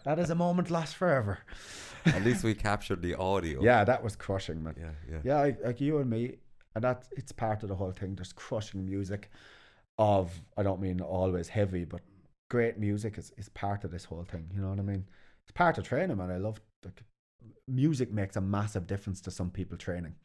[0.04, 1.40] That is a moment lost forever.
[2.06, 3.64] At least we captured the audio.
[3.64, 4.76] Yeah, that was crushing, man.
[4.80, 5.20] Yeah, yeah.
[5.24, 6.38] Yeah, like, like you and me,
[6.76, 8.16] and that's it's part of the whole thing.
[8.16, 9.32] There's crushing music
[9.98, 12.02] of I don't mean always heavy, but
[12.50, 14.50] great music is, is part of this whole thing.
[14.54, 15.06] You know what I mean?
[15.44, 16.32] It's part of training, man.
[16.32, 17.04] I love like
[17.68, 20.16] music makes a massive difference to some people training.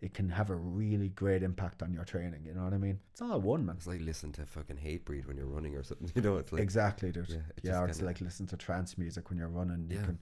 [0.00, 2.42] It can have a really great impact on your training.
[2.46, 2.98] You know what I mean?
[3.12, 3.76] It's all one, man.
[3.76, 6.10] It's like listening to fucking Hatebreed when you're running or something.
[6.14, 7.28] You know, it's like exactly, dude.
[7.28, 9.86] yeah, Yeah, it or it's like listen to trance music when you're running.
[9.90, 9.98] Yeah.
[9.98, 10.18] You can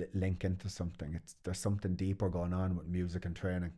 [0.00, 1.14] li- link into something.
[1.14, 3.72] It's there's something deeper going on with music and training,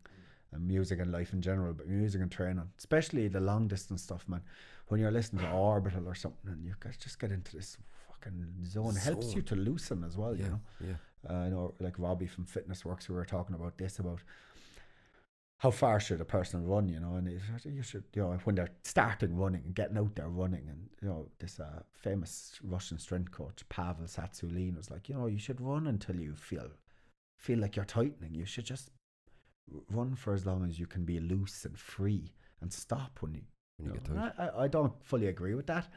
[0.53, 1.75] and music and life in general.
[1.75, 4.41] But music and training, especially the long distance stuff, man.
[4.89, 7.77] When you're listening to Orbital or something, and you guys just get into this
[8.09, 10.35] fucking zone, it helps you to loosen as well.
[10.35, 10.61] You yeah, know.
[10.81, 10.95] yeah.
[11.29, 14.21] Uh, I know, like Robbie from Fitness Works, we were talking about this about
[15.59, 17.29] how far should a person run, you know, and
[17.65, 21.09] you should, you know, when they're starting running and getting out there running, and you
[21.09, 25.61] know, this uh, famous Russian strength coach Pavel Tsatsouline was like, you know, you should
[25.61, 26.69] run until you feel
[27.39, 28.35] feel like you're tightening.
[28.35, 28.91] You should just
[29.91, 33.43] run for as long as you can be loose and free, and stop when you.
[33.79, 34.21] When you you get know.
[34.21, 34.33] tired.
[34.39, 35.89] I I don't fully agree with that,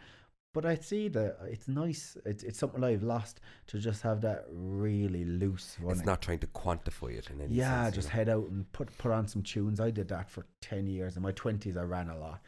[0.54, 2.18] but I see that it's nice.
[2.26, 5.98] It's it's something I've lost to just have that really loose running.
[5.98, 7.96] It's not trying to quantify it in any Yeah, sense.
[7.96, 8.16] you just know.
[8.16, 9.80] head out and put put on some tunes.
[9.80, 11.16] I did that for ten years.
[11.18, 12.42] In my twenties, I ran a lot.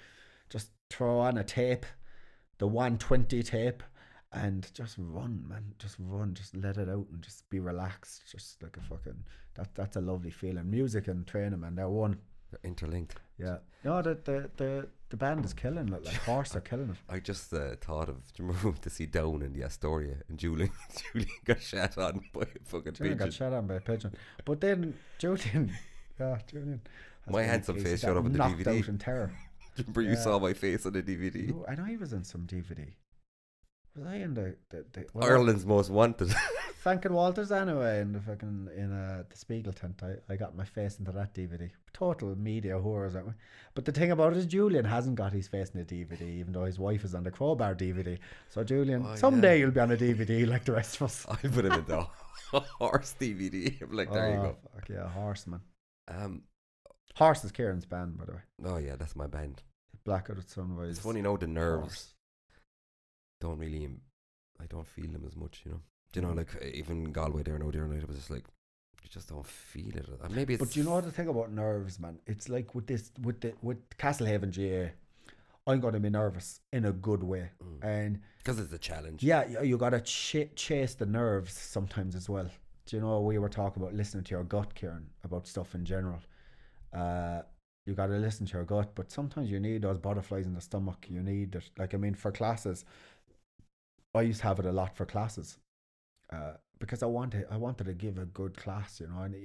[0.49, 1.86] Just throw on a tape,
[2.57, 3.84] the one twenty tape,
[4.34, 5.73] and just run, man.
[5.78, 6.34] Just run.
[6.34, 8.23] Just let it out and just be relaxed.
[8.32, 9.23] Just like a fucking
[9.56, 9.73] that.
[9.76, 10.69] That's a lovely feeling.
[10.69, 11.76] Music and training, man.
[11.76, 12.18] They're one.
[12.52, 13.19] They're interlinked.
[13.38, 13.57] Yeah.
[13.84, 16.06] No, the the the, the band is killing it.
[16.06, 16.98] Like horse are killing it.
[17.10, 20.38] I just uh, thought of do you remember to see Down in the Astoria and
[20.38, 20.72] Julian
[21.14, 24.14] Julian got shot on by a fucking Julian got shot on by a pigeon.
[24.45, 25.72] But then Julian,
[26.19, 26.82] yeah, Julian.
[27.30, 28.80] My handsome face showed up in the knocked DVD.
[28.80, 29.32] out in terror.
[29.78, 30.15] Remember you Yeah.
[30.15, 31.49] saw my face on the DVD.
[31.49, 32.90] No, I know he was in some DVD.
[33.95, 36.34] Was I in the, the, the well, Ireland's most wanted.
[36.81, 40.01] Frank and Walters anyway in the fucking in uh, the Spiegel tent.
[40.01, 41.69] I, I got my face into that DVD.
[41.93, 43.34] Total media whores, aren't we?
[43.76, 46.53] But the thing about it is Julian hasn't got his face in the DVD, even
[46.53, 48.18] though his wife is on the crowbar DVD.
[48.49, 49.65] So Julian, Oh, someday yeah.
[49.65, 51.26] you'll be on a DVD like the rest of us.
[51.30, 52.07] I put him in the
[52.80, 53.77] horse DVD.
[53.91, 54.57] Like, there you Oh, go.
[54.73, 55.61] Fuck yeah, horseman.
[56.07, 56.43] Um,
[57.15, 58.39] Horse is Kieran's band, by the way.
[58.65, 59.61] oh yeah, that's my band.
[60.05, 60.91] Blackout at Sunrise.
[60.95, 62.13] It's funny know the nerves Horse.
[63.41, 63.89] Don't really.
[64.63, 65.81] I don't feel them as much, you know.
[66.13, 66.38] Do you know, Mm.
[66.38, 68.45] like uh, even Galway there, no, there night, it was just like
[69.03, 70.07] you just don't feel it.
[70.23, 70.61] Uh, Maybe it's.
[70.63, 72.19] But do you know the thing about nerves, man.
[72.27, 74.91] It's like with this, with the with Castlehaven GAA.
[75.68, 77.84] I'm going to be nervous in a good way, Mm.
[77.84, 79.22] and because it's a challenge.
[79.23, 82.49] yeah, you, you got to ch- chase the nerves sometimes as well.
[82.88, 85.85] Do you know we were talking about listening to your gut, Kieran, about stuff in
[85.85, 86.19] general.
[86.93, 87.41] Uh,
[87.85, 90.61] you got to listen to your gut, but sometimes you need those butterflies in the
[90.61, 91.05] stomach.
[91.09, 91.69] You need it.
[91.77, 92.84] Like I mean, for classes,
[94.13, 95.57] I used to have it a lot for classes,
[96.33, 99.35] uh, because I wanted I wanted to give a good class, you know, and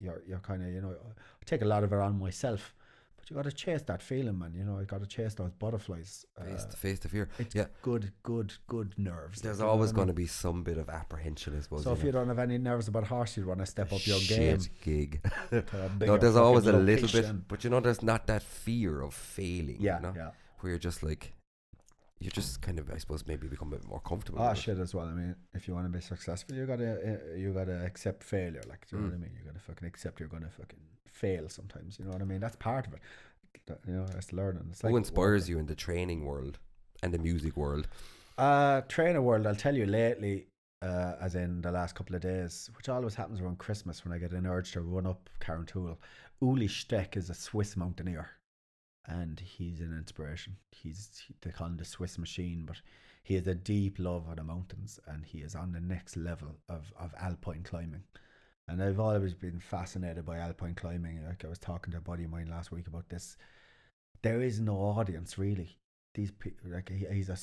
[0.00, 2.74] you're you're kind of you know I take a lot of it on myself,
[3.16, 4.54] but you got to chase that feeling, man.
[4.54, 6.24] You know, you got to chase those butterflies.
[6.42, 7.28] Face Uh, to face to fear.
[7.38, 7.66] it's Yeah.
[7.82, 9.42] good, good, good nerves.
[9.42, 11.84] There's you know always going to be some bit of apprehension, I suppose.
[11.84, 12.06] So if know.
[12.06, 14.58] you don't have any nerves about horse, you'd want to step up your Shit game.
[14.82, 15.20] gig.
[16.00, 19.76] no, there's always a little bit, but you know, there's not that fear of failing.
[19.80, 20.14] Yeah, you know?
[20.16, 20.30] yeah.
[20.60, 21.33] where you're just like,
[22.20, 24.40] you just kind of, I suppose, maybe become a bit more comfortable.
[24.40, 25.06] Ah, shit as well.
[25.06, 26.90] I mean, if you want to be successful, you gotta
[27.32, 28.62] uh, you gotta accept failure.
[28.68, 29.22] Like, do you know what I Mm.
[29.22, 29.32] mean?
[29.38, 31.98] You gotta fucking accept you're gonna fucking fail sometimes.
[31.98, 32.40] You know what I mean?
[32.40, 33.00] That's part of it.
[33.66, 34.66] That- You know, that's learning.
[34.70, 36.58] It's like Who inspires you in the training world
[37.02, 37.88] and the music world?
[38.38, 39.46] Uh, trainer world.
[39.46, 40.46] I'll tell you lately,
[40.82, 44.18] uh, as in the last couple of days, which always happens around Christmas when I
[44.18, 45.96] get an urge to run up Carrauntoohil.
[46.42, 48.28] Ueli Steck is a Swiss mountaineer,
[49.06, 50.56] and he's an inspiration.
[50.70, 52.80] He's he- they call him the Swiss machine, but
[53.22, 56.56] he has a deep love of the mountains, and he is on the next level
[56.68, 58.04] of of alpine climbing.
[58.68, 61.24] And I've always been fascinated by alpine climbing.
[61.24, 63.36] Like I was talking to a buddy of mine last week about this.
[64.22, 65.78] There is no audience really
[66.14, 67.36] these people like he, he's a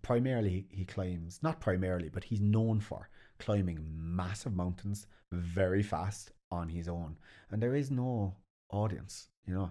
[0.00, 3.08] primarily he climbs not primarily but he's known for
[3.38, 7.16] climbing massive mountains very fast on his own
[7.50, 8.34] and there is no
[8.70, 9.70] audience you know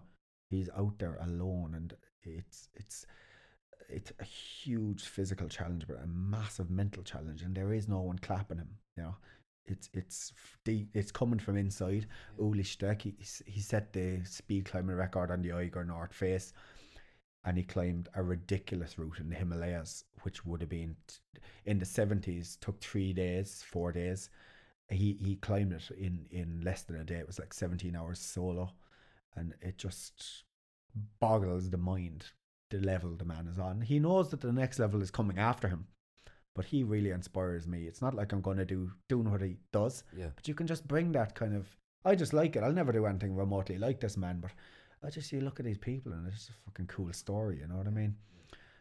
[0.52, 3.06] he's out there alone and it's it's
[3.90, 8.18] it's a huge physical challenge but a massive mental challenge and there is no one
[8.20, 9.16] clapping him you know
[9.66, 10.34] it's it's
[10.66, 12.08] deep, it's coming from inside
[12.40, 13.16] Ueli Steck he,
[13.46, 16.54] he set the speed climbing record on the Eiger North Face
[17.44, 20.96] and he climbed a ridiculous route in the Himalayas, which would have been
[21.66, 22.58] in the seventies.
[22.62, 24.30] Took three days, four days.
[24.90, 27.16] He he climbed it in in less than a day.
[27.16, 28.74] It was like seventeen hours solo,
[29.36, 30.44] and it just
[31.20, 32.26] boggles the mind
[32.70, 33.82] the level the man is on.
[33.82, 35.88] He knows that the next level is coming after him,
[36.56, 37.84] but he really inspires me.
[37.86, 40.30] It's not like I'm going to do doing what he does, Yeah.
[40.36, 41.68] but you can just bring that kind of.
[42.06, 42.64] I just like it.
[42.64, 44.52] I'll never do anything remotely like this man, but
[45.04, 47.60] I just you look at these people and it's just a fucking cool story.
[47.60, 48.16] You know what I mean?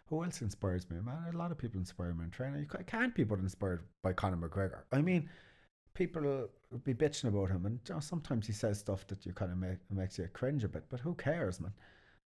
[0.06, 1.32] Who else inspires me, man?
[1.32, 2.60] A lot of people inspire me in training.
[2.60, 4.80] You can't be but inspired by Conor McGregor.
[4.92, 5.28] I mean,
[5.94, 9.32] people will be bitching about him, and you know, sometimes he says stuff that you
[9.32, 10.84] kind of make makes you cringe a bit.
[10.88, 11.72] But who cares, man?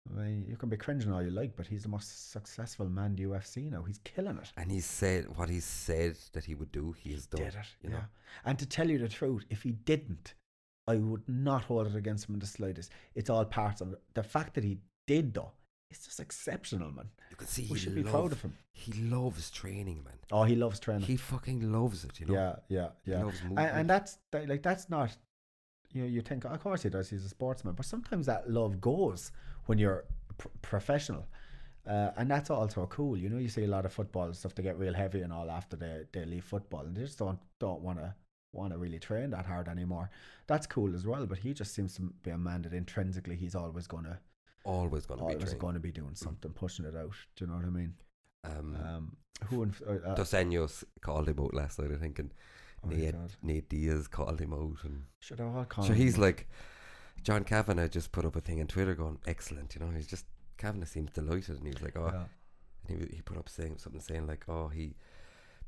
[0.08, 3.16] I mean, you can be cringing all you like, but he's the most successful man
[3.16, 3.82] the UFC now.
[3.82, 4.50] He's killing it.
[4.56, 6.92] And he said what he said that he would do.
[6.92, 7.42] He has done.
[7.42, 7.96] Did it, You yeah.
[7.96, 8.04] know.
[8.44, 10.34] And to tell you the truth, if he didn't,
[10.86, 12.90] I would not hold it against him in the slightest.
[13.14, 14.00] It's all parts of it.
[14.14, 15.52] The fact that he did, though,
[15.90, 17.08] is just exceptional, man.
[17.30, 18.54] You can see We should be love, proud of him.
[18.72, 20.14] He loves training, man.
[20.30, 21.02] Oh, he loves training.
[21.02, 22.20] He fucking loves it.
[22.20, 22.34] You know.
[22.34, 23.24] yeah, yeah, He yeah.
[23.24, 25.16] loves And, and that's that, like that's not.
[25.92, 27.10] You know, you think of course he does.
[27.10, 29.32] He's a sportsman, but sometimes that love goes
[29.66, 30.04] when you're
[30.38, 31.26] pr- professional,
[31.84, 33.16] uh, and that's also cool.
[33.16, 34.54] You know, you see a lot of football stuff.
[34.54, 37.40] They get real heavy and all after they they leave football, and they just don't
[37.58, 38.14] don't want to
[38.52, 40.10] want to really train that hard anymore.
[40.46, 41.26] That's cool as well.
[41.26, 44.20] But he just seems to be a man that intrinsically he's always gonna
[44.64, 47.14] Always going to be always going to be doing something, pushing it out.
[47.36, 47.94] Do you know what I mean?
[48.44, 49.16] Um, Um,
[49.46, 52.32] who in, uh, uh, Dos Anjos called him out last night, I think, and
[52.84, 56.16] oh Nate, Nate Diaz called him out, and should have all called so him he's
[56.16, 56.20] out.
[56.20, 56.48] like,
[57.22, 59.90] John Kavanagh just put up a thing on Twitter going, "Excellent," you know.
[59.94, 60.26] He's just
[60.58, 62.24] Kavanagh seems delighted, and he was like, "Oh," Yeah.
[62.88, 64.96] and he he put up saying something saying like, "Oh, he."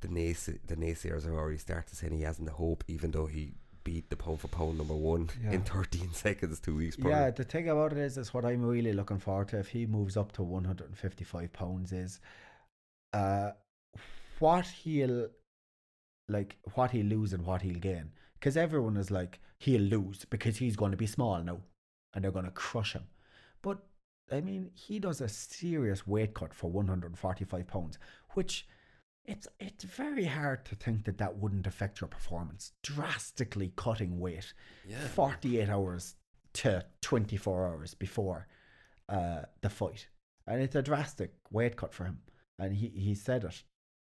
[0.00, 3.54] The, nays- the naysayers have already started saying he hasn't the hope, even though he
[3.84, 5.52] beat the pound for pound number one Yeah.
[5.52, 7.12] in 13 seconds two weeks prior.
[7.12, 9.86] Yeah, the thing about it is, is what I'm really looking forward to if he
[9.86, 12.20] moves up to 155 pounds is,
[13.12, 13.50] uh,
[14.38, 15.28] what he'll,
[16.28, 18.10] like what he'll lose and what he'll gain.
[18.34, 21.60] Because everyone is like he'll lose because he's going to be small now,
[22.14, 23.04] and they're going to crush him.
[23.62, 23.78] But
[24.32, 27.98] I mean, he does a serious weight cut for 145 pounds,
[28.30, 28.66] which
[29.24, 32.72] it's it's very hard to think that that wouldn't affect your performance.
[32.82, 34.52] Drastically cutting weight
[34.88, 35.06] yeah.
[35.08, 36.16] 48 hours
[36.54, 38.48] to 24 hours before
[39.08, 40.08] uh, the fight.
[40.46, 42.18] And it's a drastic weight cut for him.
[42.58, 43.62] And he, he said it.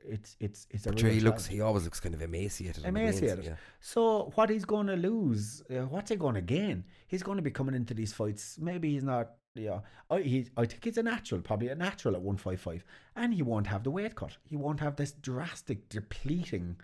[0.07, 1.47] It's it's it's a But real he looks.
[1.47, 2.85] He always looks kind of emaciated.
[2.85, 3.45] Emaciated.
[3.45, 3.55] Yeah.
[3.79, 5.63] So what he's going to lose?
[5.69, 6.83] Uh, what's he going to gain?
[7.07, 8.57] He's going to be coming into these fights.
[8.59, 9.31] Maybe he's not.
[9.55, 9.79] Yeah,
[10.09, 12.83] I he I think he's a natural, probably a natural at one five five,
[13.15, 14.37] and he won't have the weight cut.
[14.43, 16.75] He won't have this drastic depleting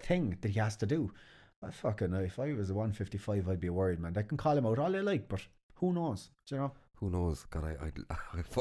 [0.00, 1.12] thing that he has to do.
[1.62, 2.20] I fucking know.
[2.20, 4.12] If I was a one fifty five, I'd be worried, man.
[4.12, 5.40] They can call him out all they like, but
[5.74, 6.30] who knows?
[6.46, 6.72] Do you know?
[6.96, 7.44] Who knows?
[7.50, 8.14] God, I, I,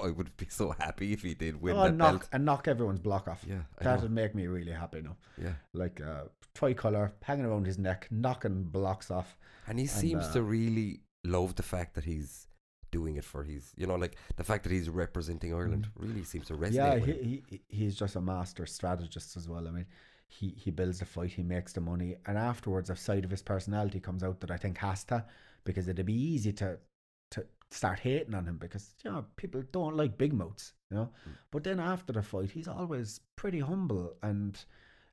[0.07, 2.29] I would be so happy if he did win oh, that knock belt.
[2.33, 3.45] and knock everyone's block off.
[3.47, 4.09] Yeah, That'd know.
[4.09, 5.15] make me really happy now.
[5.39, 6.23] Yeah, Like uh,
[6.55, 9.37] tricolour hanging around his neck, knocking blocks off.
[9.67, 12.47] and he seems uh, to really love the fact that he's
[12.91, 16.47] doing it for his, you know, like the fact that he's representing Ireland really seems
[16.47, 16.71] to resonate.
[16.71, 16.73] Mm.
[16.73, 19.67] Yeah, with he, he he's just a master strategist as well.
[19.67, 19.85] I mean,
[20.27, 23.41] he he builds the fight, he makes the money, and afterwards, a side of his
[23.41, 25.25] personality comes out that I think has to,
[25.63, 26.77] because it'd be easy to
[27.31, 31.09] to start hating on him because you know people don't like big mouths, you know.
[31.27, 31.33] Mm.
[31.51, 34.63] But then after the fight, he's always pretty humble and.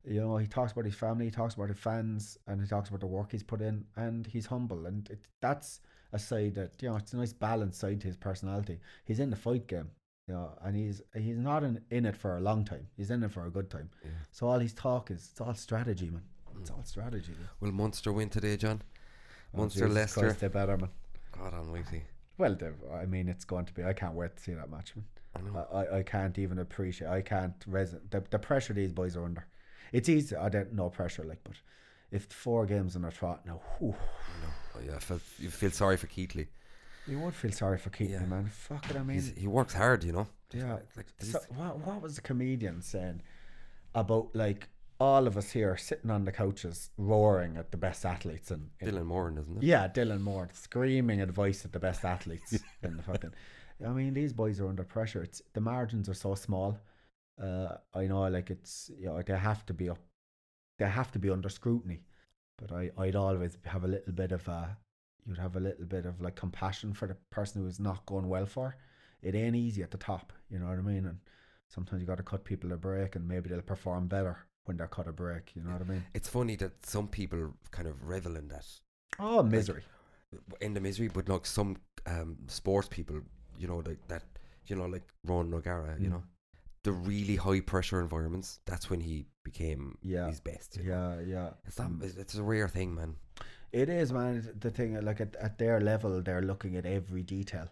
[0.04, 2.88] You know, he talks about his family, he talks about his fans, and he talks
[2.88, 5.80] about the work he's put in, and he's humble, and it, that's
[6.12, 8.78] a side that you know it's a nice balanced side to his personality.
[9.04, 9.90] He's in the fight game,
[10.26, 12.86] you know, and he's he's not in, in it for a long time.
[12.96, 13.90] He's in it for a good time.
[14.04, 14.10] Yeah.
[14.30, 16.22] So all his talk is it's all strategy, man.
[16.60, 17.32] It's all strategy.
[17.32, 17.48] man.
[17.60, 18.82] Will Munster win today, John?
[19.54, 20.20] Oh, Munster, Jesus Leicester.
[20.20, 20.90] Christ, they better, man.
[21.32, 22.02] God almighty.
[22.36, 22.56] Well,
[22.94, 23.84] I mean, it's going to be.
[23.84, 25.04] I can't wait to see that match, man.
[25.54, 27.08] I, I, I, can't even appreciate.
[27.08, 29.46] I can't reson the the pressure these boys are under.
[29.92, 30.36] It's easy.
[30.36, 31.54] I don't no pressure like, but
[32.10, 33.94] if four games in a trot now, whew.
[34.76, 36.46] Oh, yeah, I felt, you feel sorry for Keatley.
[37.06, 38.26] you would feel sorry for Keatley, Yeah.
[38.26, 38.46] man.
[38.46, 40.26] Fuck it, I mean, He's, he works hard, you know.
[40.52, 40.78] Yeah.
[40.96, 43.20] Like, So what what was the comedian saying
[43.94, 44.68] about like
[45.00, 49.04] all of us here sitting on the couches roaring at the best athletes and Dylan
[49.06, 49.62] Moran, isn't it?
[49.62, 53.32] yeah, Dylan Moore screaming advice at the best athletes in the fucking.
[53.86, 55.22] I mean, these boys are under pressure.
[55.22, 56.78] It's the margins are so small.
[57.40, 59.98] Uh, I know, like it's you know they have to be up,
[60.78, 62.00] they have to be under scrutiny.
[62.58, 64.66] But I I'd always have a little bit of uh
[65.26, 68.28] you'd have a little bit of like compassion for the person who is not going
[68.28, 68.76] well for.
[69.22, 71.04] It ain't easy at the top, you know what I mean?
[71.06, 71.18] And
[71.68, 74.86] sometimes you got to cut people a break, and maybe they'll perform better when they're
[74.86, 75.52] cut a break.
[75.56, 76.04] You know what I mean?
[76.14, 78.66] It's funny that some people kind of revel in that,
[79.18, 79.82] Oh, misery.
[80.60, 81.76] in the misery, but like some
[82.06, 83.20] um, sports people,
[83.58, 84.22] you know, like that,
[84.66, 86.12] you know, like Ronan O'Gara, you Mm.
[86.12, 86.22] know,
[86.88, 88.48] the really high pressure environments.
[88.70, 89.16] That's when he
[89.50, 89.82] became
[90.14, 90.28] Yeah.
[90.32, 90.68] his best.
[90.76, 91.18] you know.
[91.20, 91.50] Yeah, yeah.
[91.68, 91.78] It's.
[92.22, 93.10] It's, a rare thing, man.
[93.72, 94.36] It is, man.
[94.38, 97.68] It's The thing, like at, at their level, they're looking at every detail,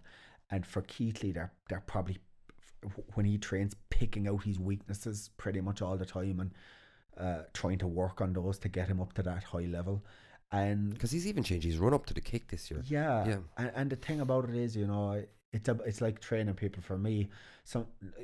[0.53, 2.19] and for Keatley, they're they're probably
[3.15, 6.51] when he trains, picking out his weaknesses pretty much all the time, and
[7.27, 10.05] uh, trying to work on those to get him up to that high level.
[10.53, 12.81] And Because he's even changed his run up to the kick this year.
[12.87, 13.39] yeah, Yeah.
[13.61, 16.83] And, and the thing about it is, you know, it's a, it's like training people.
[16.83, 17.15] For me,
[17.65, 18.23] some uh,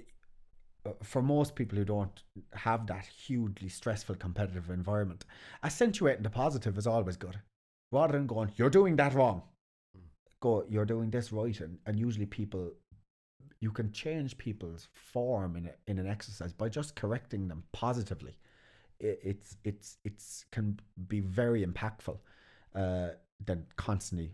[1.02, 2.22] for most people who don't
[2.54, 5.24] have that hugely stressful competitive environment,
[5.62, 7.38] accentuating the positive is always good.
[7.92, 9.42] Rather than going, you're doing that wrong.
[10.40, 12.72] Go, you're doing this right, and, and usually people
[13.60, 18.36] you can change people's form in a, in an exercise by just correcting them positively.
[18.98, 22.18] It, it's it's it's can be very impactful
[22.74, 23.10] uh,
[23.44, 24.32] than constantly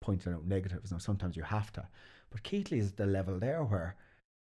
[0.00, 0.90] pointing out negatives.
[0.90, 1.86] Now sometimes you have to,
[2.30, 3.94] but Keatley is the level there where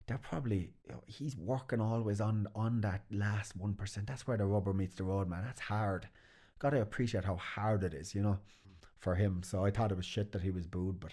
[0.06, 4.06] they're probably you know, he's working always on on that last one percent.
[4.06, 5.42] That's where the rubber meets the road, man.
[5.44, 6.08] That's hard.
[6.58, 8.38] Got to appreciate how hard it is, you know,
[8.98, 9.42] for him.
[9.42, 11.12] So I thought it was shit that he was booed, but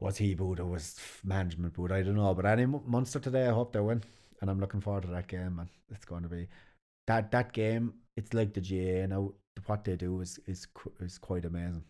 [0.00, 1.92] was he booed or was management booed?
[1.92, 2.34] I don't know.
[2.34, 4.02] But any Munster today, I hope they win,
[4.40, 5.58] and I'm looking forward to that game.
[5.58, 6.48] And it's going to be
[7.06, 7.94] that that game.
[8.16, 9.32] It's like the GAA now.
[9.66, 10.68] What they do is is
[11.00, 11.82] is quite amazing.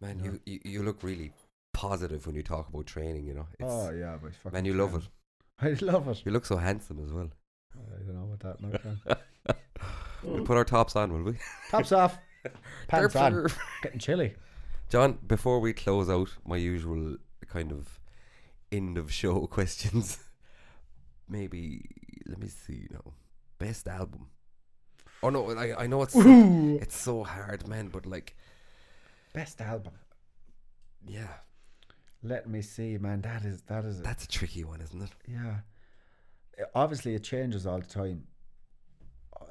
[0.00, 1.32] Man, you, you you look really
[1.78, 3.24] positive when you talk about training.
[3.24, 5.02] You know, it's, oh yeah, but fucking man, you love it.
[5.60, 6.22] I love it.
[6.24, 7.30] You look so handsome as well.
[7.76, 8.98] I don't know what that my friend.
[10.24, 11.38] we put our tops on, will we?
[11.70, 12.18] Tops off,
[12.88, 13.46] pants on.
[13.82, 14.34] Getting chilly.
[14.90, 18.00] John, before we close out my usual kind of
[18.72, 20.18] end of show questions,
[21.28, 21.84] maybe
[22.26, 22.86] let me see.
[22.90, 23.12] You know,
[23.58, 24.26] best album.
[25.22, 27.88] Oh no, I I know it's so, it's so hard, man.
[27.88, 28.36] But like,
[29.32, 29.92] Best album.
[31.06, 31.34] yeah,
[32.28, 33.22] Let me see, man.
[33.22, 35.10] That is that is that's a tricky one, isn't it?
[35.26, 35.56] yeah.
[36.74, 38.24] Obviously, it changes all the time.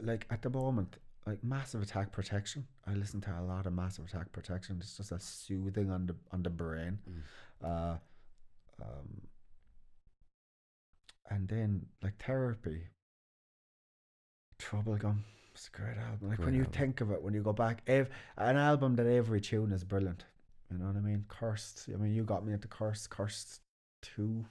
[0.01, 2.67] Like at the moment, like Massive Attack Protection.
[2.85, 4.77] I listen to a lot of Massive Attack Protection.
[4.79, 6.99] It's just a soothing on the on the brain.
[7.09, 7.67] Mm.
[7.67, 7.97] Uh,
[8.81, 9.21] um,
[11.29, 12.83] and then like Therapy.
[14.59, 15.19] Troublegum.
[15.53, 16.29] It's a great album.
[16.29, 16.73] Like when you album.
[16.73, 20.25] think of it, when you go back, ev- an album that every tune is brilliant.
[20.71, 21.25] You know what I mean?
[21.27, 21.87] Cursed.
[21.93, 23.09] I mean, you got me into Cursed.
[23.09, 23.61] Cursed
[24.01, 24.45] two.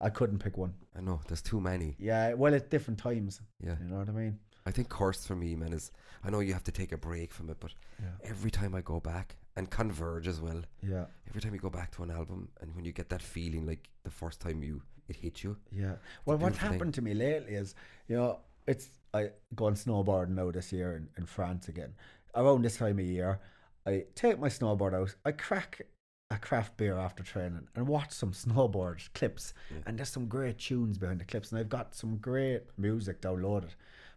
[0.00, 0.74] I couldn't pick one.
[0.96, 1.96] I know there's too many.
[1.98, 3.40] Yeah, well, at different times.
[3.64, 4.38] Yeah, You know what I mean?
[4.66, 5.92] I think Cursed for me, man, is
[6.24, 8.10] I know you have to take a break from it, but Yeah.
[8.24, 10.60] every time I go back and Converge as well.
[10.82, 11.06] Yeah.
[11.28, 13.88] Every time you go back to an album and when you get that feeling like
[14.04, 15.94] the first time you it hit you, Yeah.
[16.24, 16.72] Well, what's beautiful thing.
[16.72, 17.74] happened to me lately is,
[18.08, 21.94] you know, it's I go on snowboarding now this year in, in France again.
[22.34, 23.40] Around this time of year,
[23.86, 25.82] I take my snowboard out, I crack
[26.30, 29.54] a craft beer after training and watch some snowboard clips.
[29.70, 29.82] Yeah.
[29.86, 33.70] And there's some great tunes behind the clips, and I've got some great music downloaded.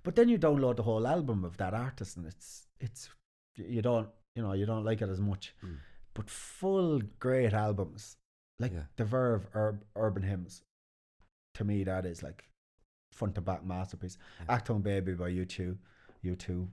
[0.03, 3.09] But then you download the whole album of that artist, and it's it's
[3.55, 5.53] you don't you know you don't like it as much.
[5.63, 5.77] Mm.
[6.15, 8.17] But full great albums
[8.59, 8.83] like Yeah.
[8.97, 10.63] the Verve Ur- Urban Hymns,
[11.55, 12.45] to me that is like
[13.13, 14.17] front to back masterpiece.
[14.47, 14.57] Yeah.
[14.57, 15.77] Achtung Baby by U two,
[16.23, 16.69] U two.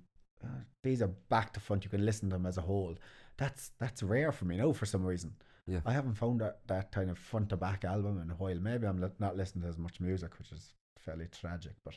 [0.47, 1.85] Uh, these are back to front.
[1.85, 2.94] You can listen to them as a whole.
[3.36, 5.35] That's that's rare for me now for some reason.
[5.66, 5.81] Yeah.
[5.85, 8.55] I haven't found that, that kind of front to back album in a while.
[8.55, 11.73] Maybe I'm not listening to as much music, which is fairly tragic.
[11.85, 11.94] But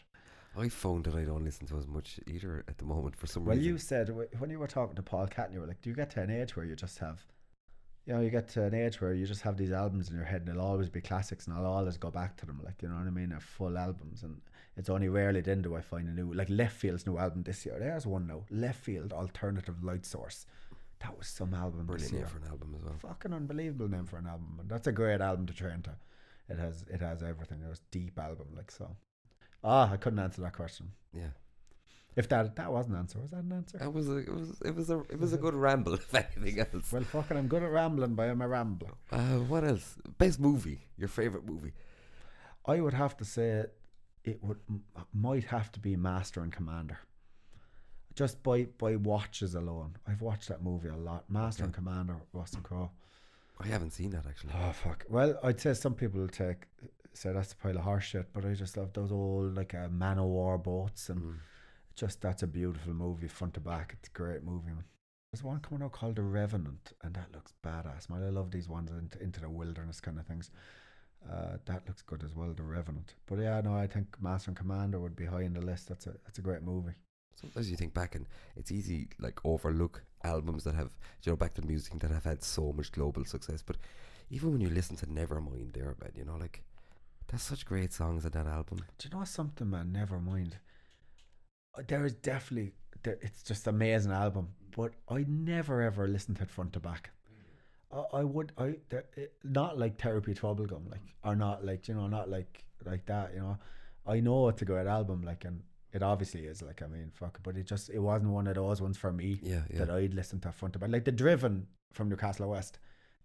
[0.57, 3.45] I found that I don't listen to as much either at the moment for some
[3.45, 3.71] well, reason.
[3.71, 4.09] you said
[4.39, 6.31] when you were talking to Paul Catton, you were like, "Do you get to an
[6.31, 7.23] age where you just have,
[8.05, 10.25] you know, you get to an age where you just have these albums in your
[10.25, 12.89] head and they'll always be classics and I'll always go back to them, like you
[12.89, 13.29] know what I mean?
[13.29, 14.41] They're full albums, and
[14.79, 17.77] it's only rarely then do I find a new, like Leftfield's new album this year.
[17.79, 20.45] There's one now, Leftfield Alternative Light Source.
[21.01, 22.95] That was some album Brilliant name for an album as well.
[22.99, 25.91] Fucking unbelievable name for an album, and that's a great album to train to.
[26.49, 27.59] It has it has everything.
[27.65, 28.95] It was a deep album, like so.
[29.63, 30.91] Ah, I couldn't answer that question.
[31.13, 31.31] Yeah,
[32.15, 33.77] If that that was an answer, was that an answer?
[33.81, 35.93] it was a it was it was a it was a good ramble.
[36.01, 38.93] If anything else, Well, fucking, I'm good at rambling, but I'm a rambler.
[39.11, 39.95] uh, what else?
[40.17, 40.79] Best movie?
[40.97, 41.73] Your favorite movie?
[42.65, 43.65] I would have to say
[44.23, 44.59] it would
[45.13, 46.99] might have to be Master and Commander.
[48.15, 51.29] Just by by watches alone, I've watched that movie a lot.
[51.29, 52.91] Master and Commander, Russell Crowe.
[53.61, 54.53] I haven't seen that actually.
[54.55, 55.05] Oh fuck.
[55.09, 56.65] Well, I'd say some people will take
[57.13, 59.89] say that's a pile of horse shit, but I just love those old like uh,
[59.89, 61.35] man o' war boats and Mm.
[61.95, 63.93] just that's a beautiful movie front to back.
[63.97, 64.67] It's a great movie.
[64.71, 64.83] Man.
[65.31, 68.09] There's one coming out called The Revenant, and that looks badass.
[68.09, 70.49] Man, I love these ones into, into the wilderness kind of things.
[71.27, 73.13] Uh, that looks good as well, The Revenant.
[73.27, 75.87] But yeah, no, I think Master and Commander would be high in the list.
[75.89, 76.93] That's a that's a great movie.
[77.35, 78.25] Sometimes you think back and
[78.55, 80.91] it's easy like overlook albums that have
[81.23, 83.61] you know back to the music that have had so much global success.
[83.61, 83.77] But
[84.29, 86.63] even when you listen to Nevermind, there, man, you know, like
[87.27, 88.79] there's such great songs in that album.
[88.97, 89.91] Do you know something, man?
[89.91, 90.57] Never mind.
[91.77, 92.73] Uh, There is definitely
[93.03, 96.79] there, it's just an amazing album, but I never ever listened to it front to
[96.79, 97.11] back.
[97.91, 102.07] I, I would I eh, not like Therapy Troublegum, like or not like you know
[102.07, 103.33] not like like that.
[103.33, 103.57] You know,
[104.05, 105.61] I know it's a great album, like and
[105.91, 106.61] it obviously is.
[106.61, 109.39] Like I mean, fuck, but it just it wasn't one of those ones for me
[109.41, 109.79] Yeah, yeah.
[109.79, 110.89] that I'd listen to front to back.
[110.89, 112.79] Like the Driven from Newcastle West,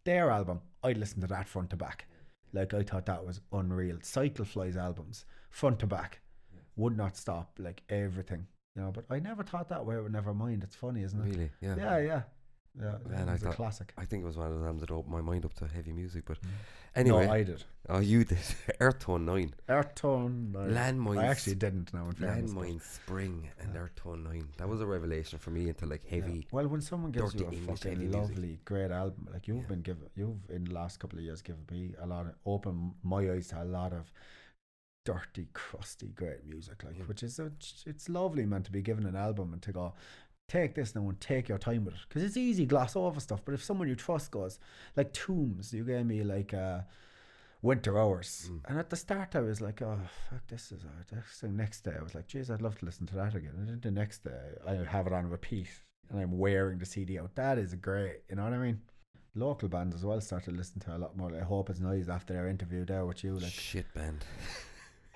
[0.04, 2.06] their album, I'd listen to that front to back.
[2.52, 3.96] Like I thought that was unreal.
[3.96, 6.20] Cyclefly's albums, front to back,
[6.76, 7.58] would not stop.
[7.58, 8.92] Like everything, you know.
[8.92, 9.96] But I never thought that way.
[10.08, 10.62] Never mind.
[10.62, 11.30] It's funny, isn't it?
[11.30, 11.74] Really, yeah.
[11.76, 12.22] Yeah, yeah.
[12.80, 13.92] Yeah, it I thought- classic.
[13.96, 16.24] I think it was one of them that opened my mind up to heavy music.
[16.26, 16.48] But Mm.
[16.96, 17.62] anyway, no, I did.
[17.88, 18.38] oh, you did
[18.80, 20.54] Earth Tone Nine, Earth Tone.
[20.58, 21.18] I, Landmines.
[21.18, 22.06] I actually didn't know.
[22.06, 23.80] In fairness, Landmine Spring, and Yeah.
[23.82, 24.48] Earth Tone Nine.
[24.56, 26.10] That was a revelation for me into like Yeah.
[26.16, 26.48] heavy.
[26.50, 28.20] Well, when someone gives you a English fucking music.
[28.20, 29.66] lovely, great album, like you've Yeah.
[29.68, 32.94] been given, you've in the last couple of years given me a lot of open
[33.04, 34.10] my eyes to a lot of
[35.04, 37.04] dirty, crusty, great music, like Yeah.
[37.04, 37.52] which is a,
[37.86, 39.94] it's lovely, man, to be given an album and to go.
[40.48, 43.40] Take this now and take your time with it, because it's easy gloss over stuff.
[43.44, 44.58] But if someone you trust goes
[44.96, 46.80] like Tombs, you gave me like uh,
[47.62, 48.60] Winter Hours, Mm.
[48.68, 49.98] and at the start I was like, oh
[50.30, 51.56] fuck, this is hard thing.
[51.56, 53.54] Next day I was like, geez, I'd love to listen to that again.
[53.56, 54.38] And then the next day
[54.68, 55.68] I have it on repeat,
[56.10, 57.34] and I'm wearing the CD out.
[57.36, 58.82] That is great, you know what I mean?
[59.34, 61.30] Local bands as well started to listen to a lot more.
[61.30, 64.24] Like Hope It's Noise after their interview there with you, like Shit band.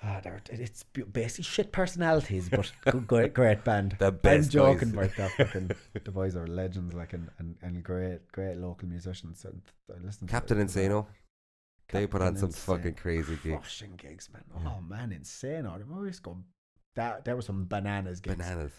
[0.03, 2.71] ah, they're, it's basically shit personalities, but
[3.07, 3.95] great, great band.
[3.99, 5.11] The I'm joking boys.
[5.13, 5.47] about that.
[5.47, 5.71] Fucking,
[6.03, 9.45] the boys are legends, like and, and, and great, great local musicians.
[9.45, 11.05] And I listen Captain to Insano.
[11.91, 12.77] They put on some Insane.
[12.77, 13.57] fucking crazy gigs.
[13.57, 14.43] crushing gigs, man.
[14.63, 14.71] Yeah.
[14.77, 15.65] Oh man, insane!
[15.65, 16.37] I remember we used to go.
[16.95, 18.35] That there were some bananas gigs.
[18.35, 18.73] Bananas.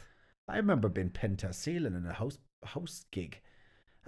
[0.49, 3.41] I remember being pinned to a ceiling in a house house gig,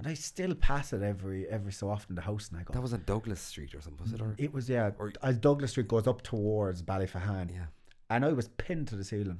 [0.04, 2.14] and I still pass it every every so often.
[2.16, 2.72] The house and I go.
[2.74, 4.20] That was on Douglas Street or something, was it?
[4.20, 4.90] Or, it was yeah.
[4.98, 7.66] or- as Douglas Street goes up towards Ballyphehane, yeah.
[8.10, 9.38] and I was pinned to the ceiling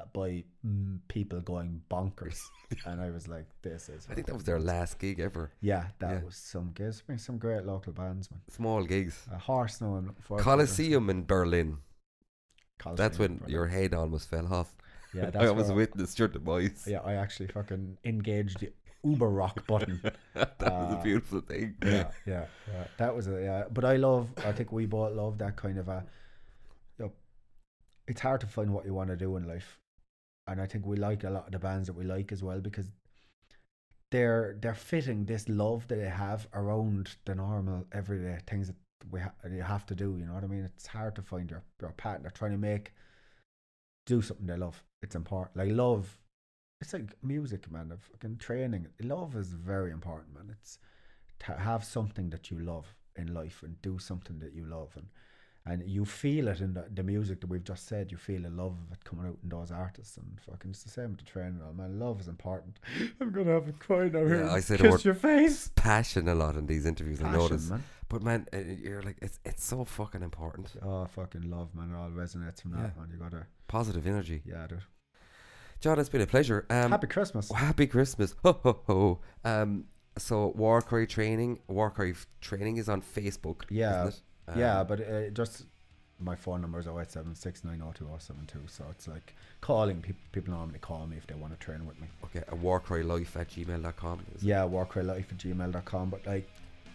[0.00, 2.40] uh, by mm, people going bonkers,
[2.86, 5.52] and I was like, "This is." I think that was their last gig ever.
[5.60, 6.24] Yeah, that Yeah.
[6.24, 7.02] was some gigs.
[7.18, 8.40] Some great local bands, man.
[8.50, 9.16] Small gigs.
[9.32, 11.78] A horse no, I'm looking forward Coliseum in Berlin.
[12.78, 13.50] Coliseum, That's when brilliant.
[13.50, 14.74] your head almost fell off.
[15.14, 16.84] Yeah, I was witness to the boys.
[16.88, 18.72] Yeah, I actually fucking engaged the
[19.04, 20.00] Uber Rock button.
[20.34, 21.74] that was a Uh, beautiful thing.
[21.84, 22.84] yeah, yeah, yeah.
[22.98, 23.64] That was a yeah.
[23.70, 24.28] But I love.
[24.44, 26.04] I think we both love that kind of a.
[26.98, 27.12] You know,
[28.06, 29.78] it's hard to find what you want to do in life,
[30.46, 32.60] and I think we like a lot of the bands that we like as well
[32.60, 32.90] because
[34.10, 38.76] they're they're fitting this love that they have around the normal everyday things that
[39.10, 40.16] we ha- you have to do.
[40.18, 40.64] You know what I mean?
[40.64, 42.92] It's hard to find your your partner trying to make
[44.06, 44.82] do something they love.
[45.02, 45.56] It's important.
[45.56, 46.18] Like love,
[46.82, 47.90] it's like music, man.
[47.92, 48.86] Of fucking training.
[49.02, 50.48] Love is very important, man.
[50.56, 50.78] It's
[51.40, 52.86] to have something that you love
[53.16, 55.06] in life and do something that you love and
[55.64, 58.10] and you feel it in the, the music that we've just said.
[58.10, 60.90] You feel the love of it coming out in those artists and fucking it's the
[60.90, 61.60] same with the training.
[61.64, 62.80] all, Man, love is important.
[63.20, 64.44] I'm gonna have a cry now Yeah, here.
[64.48, 65.70] I and say kiss your face.
[65.76, 67.20] Passion a lot in these interviews.
[67.20, 67.70] I Passion, notice.
[67.70, 67.84] man.
[68.08, 70.72] But man, uh, you're like it's it's so fucking important.
[70.82, 71.90] Oh, fucking love, man.
[71.92, 73.00] It all resonates from that, Yeah.
[73.00, 73.08] man.
[73.12, 74.42] You gotta, Positive energy.
[74.44, 74.82] yeah, dude.
[75.82, 76.64] John, it's been a pleasure.
[76.70, 77.50] Um, Happy Christmas.
[77.50, 78.34] Oh, Happy Christmas.
[78.44, 79.18] Ho, ho, ho.
[79.44, 79.84] Um,
[80.16, 83.62] so Warcry training, Warcry f- training is on Facebook.
[83.68, 84.20] Yeah, it?
[84.56, 85.64] yeah, Um, but uh, just
[86.20, 88.70] my phone number is 0876902072.
[88.70, 90.20] So it's like calling people.
[90.30, 92.06] People normally call me if they want to train with me.
[92.26, 94.20] okay, a warcrylife at gmail.com.
[94.36, 96.10] Is Yeah, warcrylife at gmail.com.
[96.10, 96.48] But like,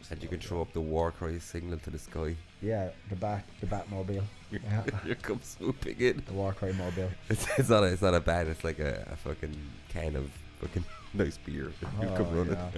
[0.10, 2.36] And you can throw up the war cry signal to the sky.
[2.61, 4.84] yeah, the bat, the Batmobile, Yeah.
[5.06, 6.24] you come swooping in.
[6.26, 7.10] the war cry mobile.
[7.30, 8.48] It's, it's not a, it's not a bad.
[8.48, 9.56] It's like a, a fucking
[9.90, 11.72] can of fucking nice beer.
[11.82, 12.53] You oh, come Oh, running.
[12.53, 12.69] yeah.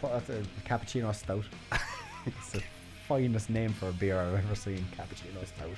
[0.00, 1.44] What, that's a cappuccino stout.
[2.26, 2.62] it's the
[3.08, 4.84] finest name for a beer I've ever seen.
[4.98, 5.76] Cappuccino stout.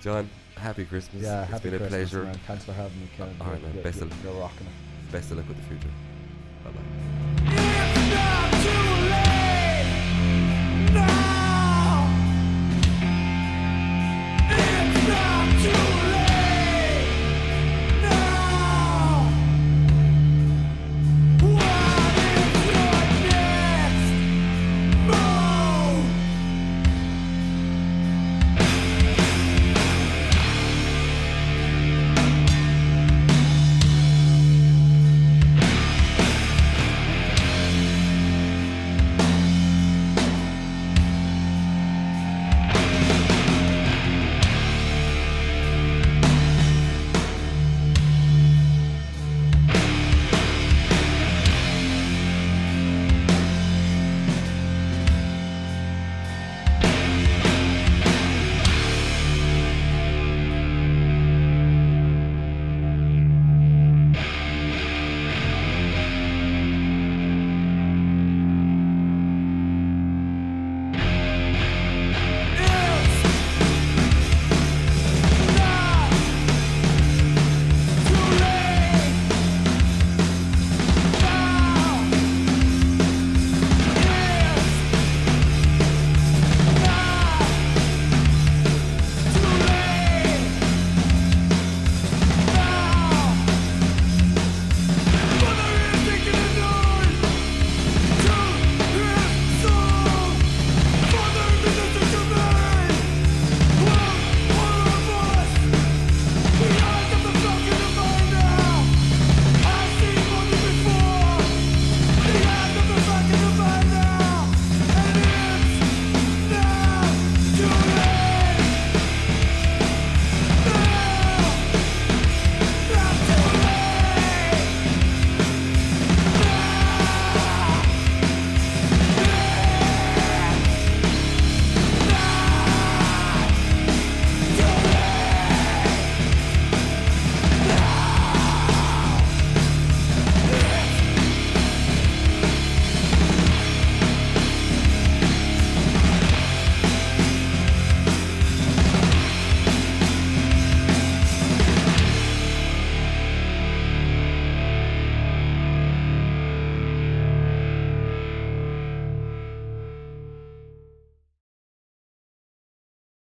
[0.00, 1.24] John, happy Christmas.
[1.24, 2.24] Yeah, it's happy been a Christmas, pleasure.
[2.24, 2.40] Man.
[2.46, 3.34] Thanks for having me, Ken.
[3.40, 3.82] All right, man.
[3.82, 5.12] Best of- You're rocking it.
[5.12, 5.88] Best of luck with the future.
[6.64, 6.97] Bye bye.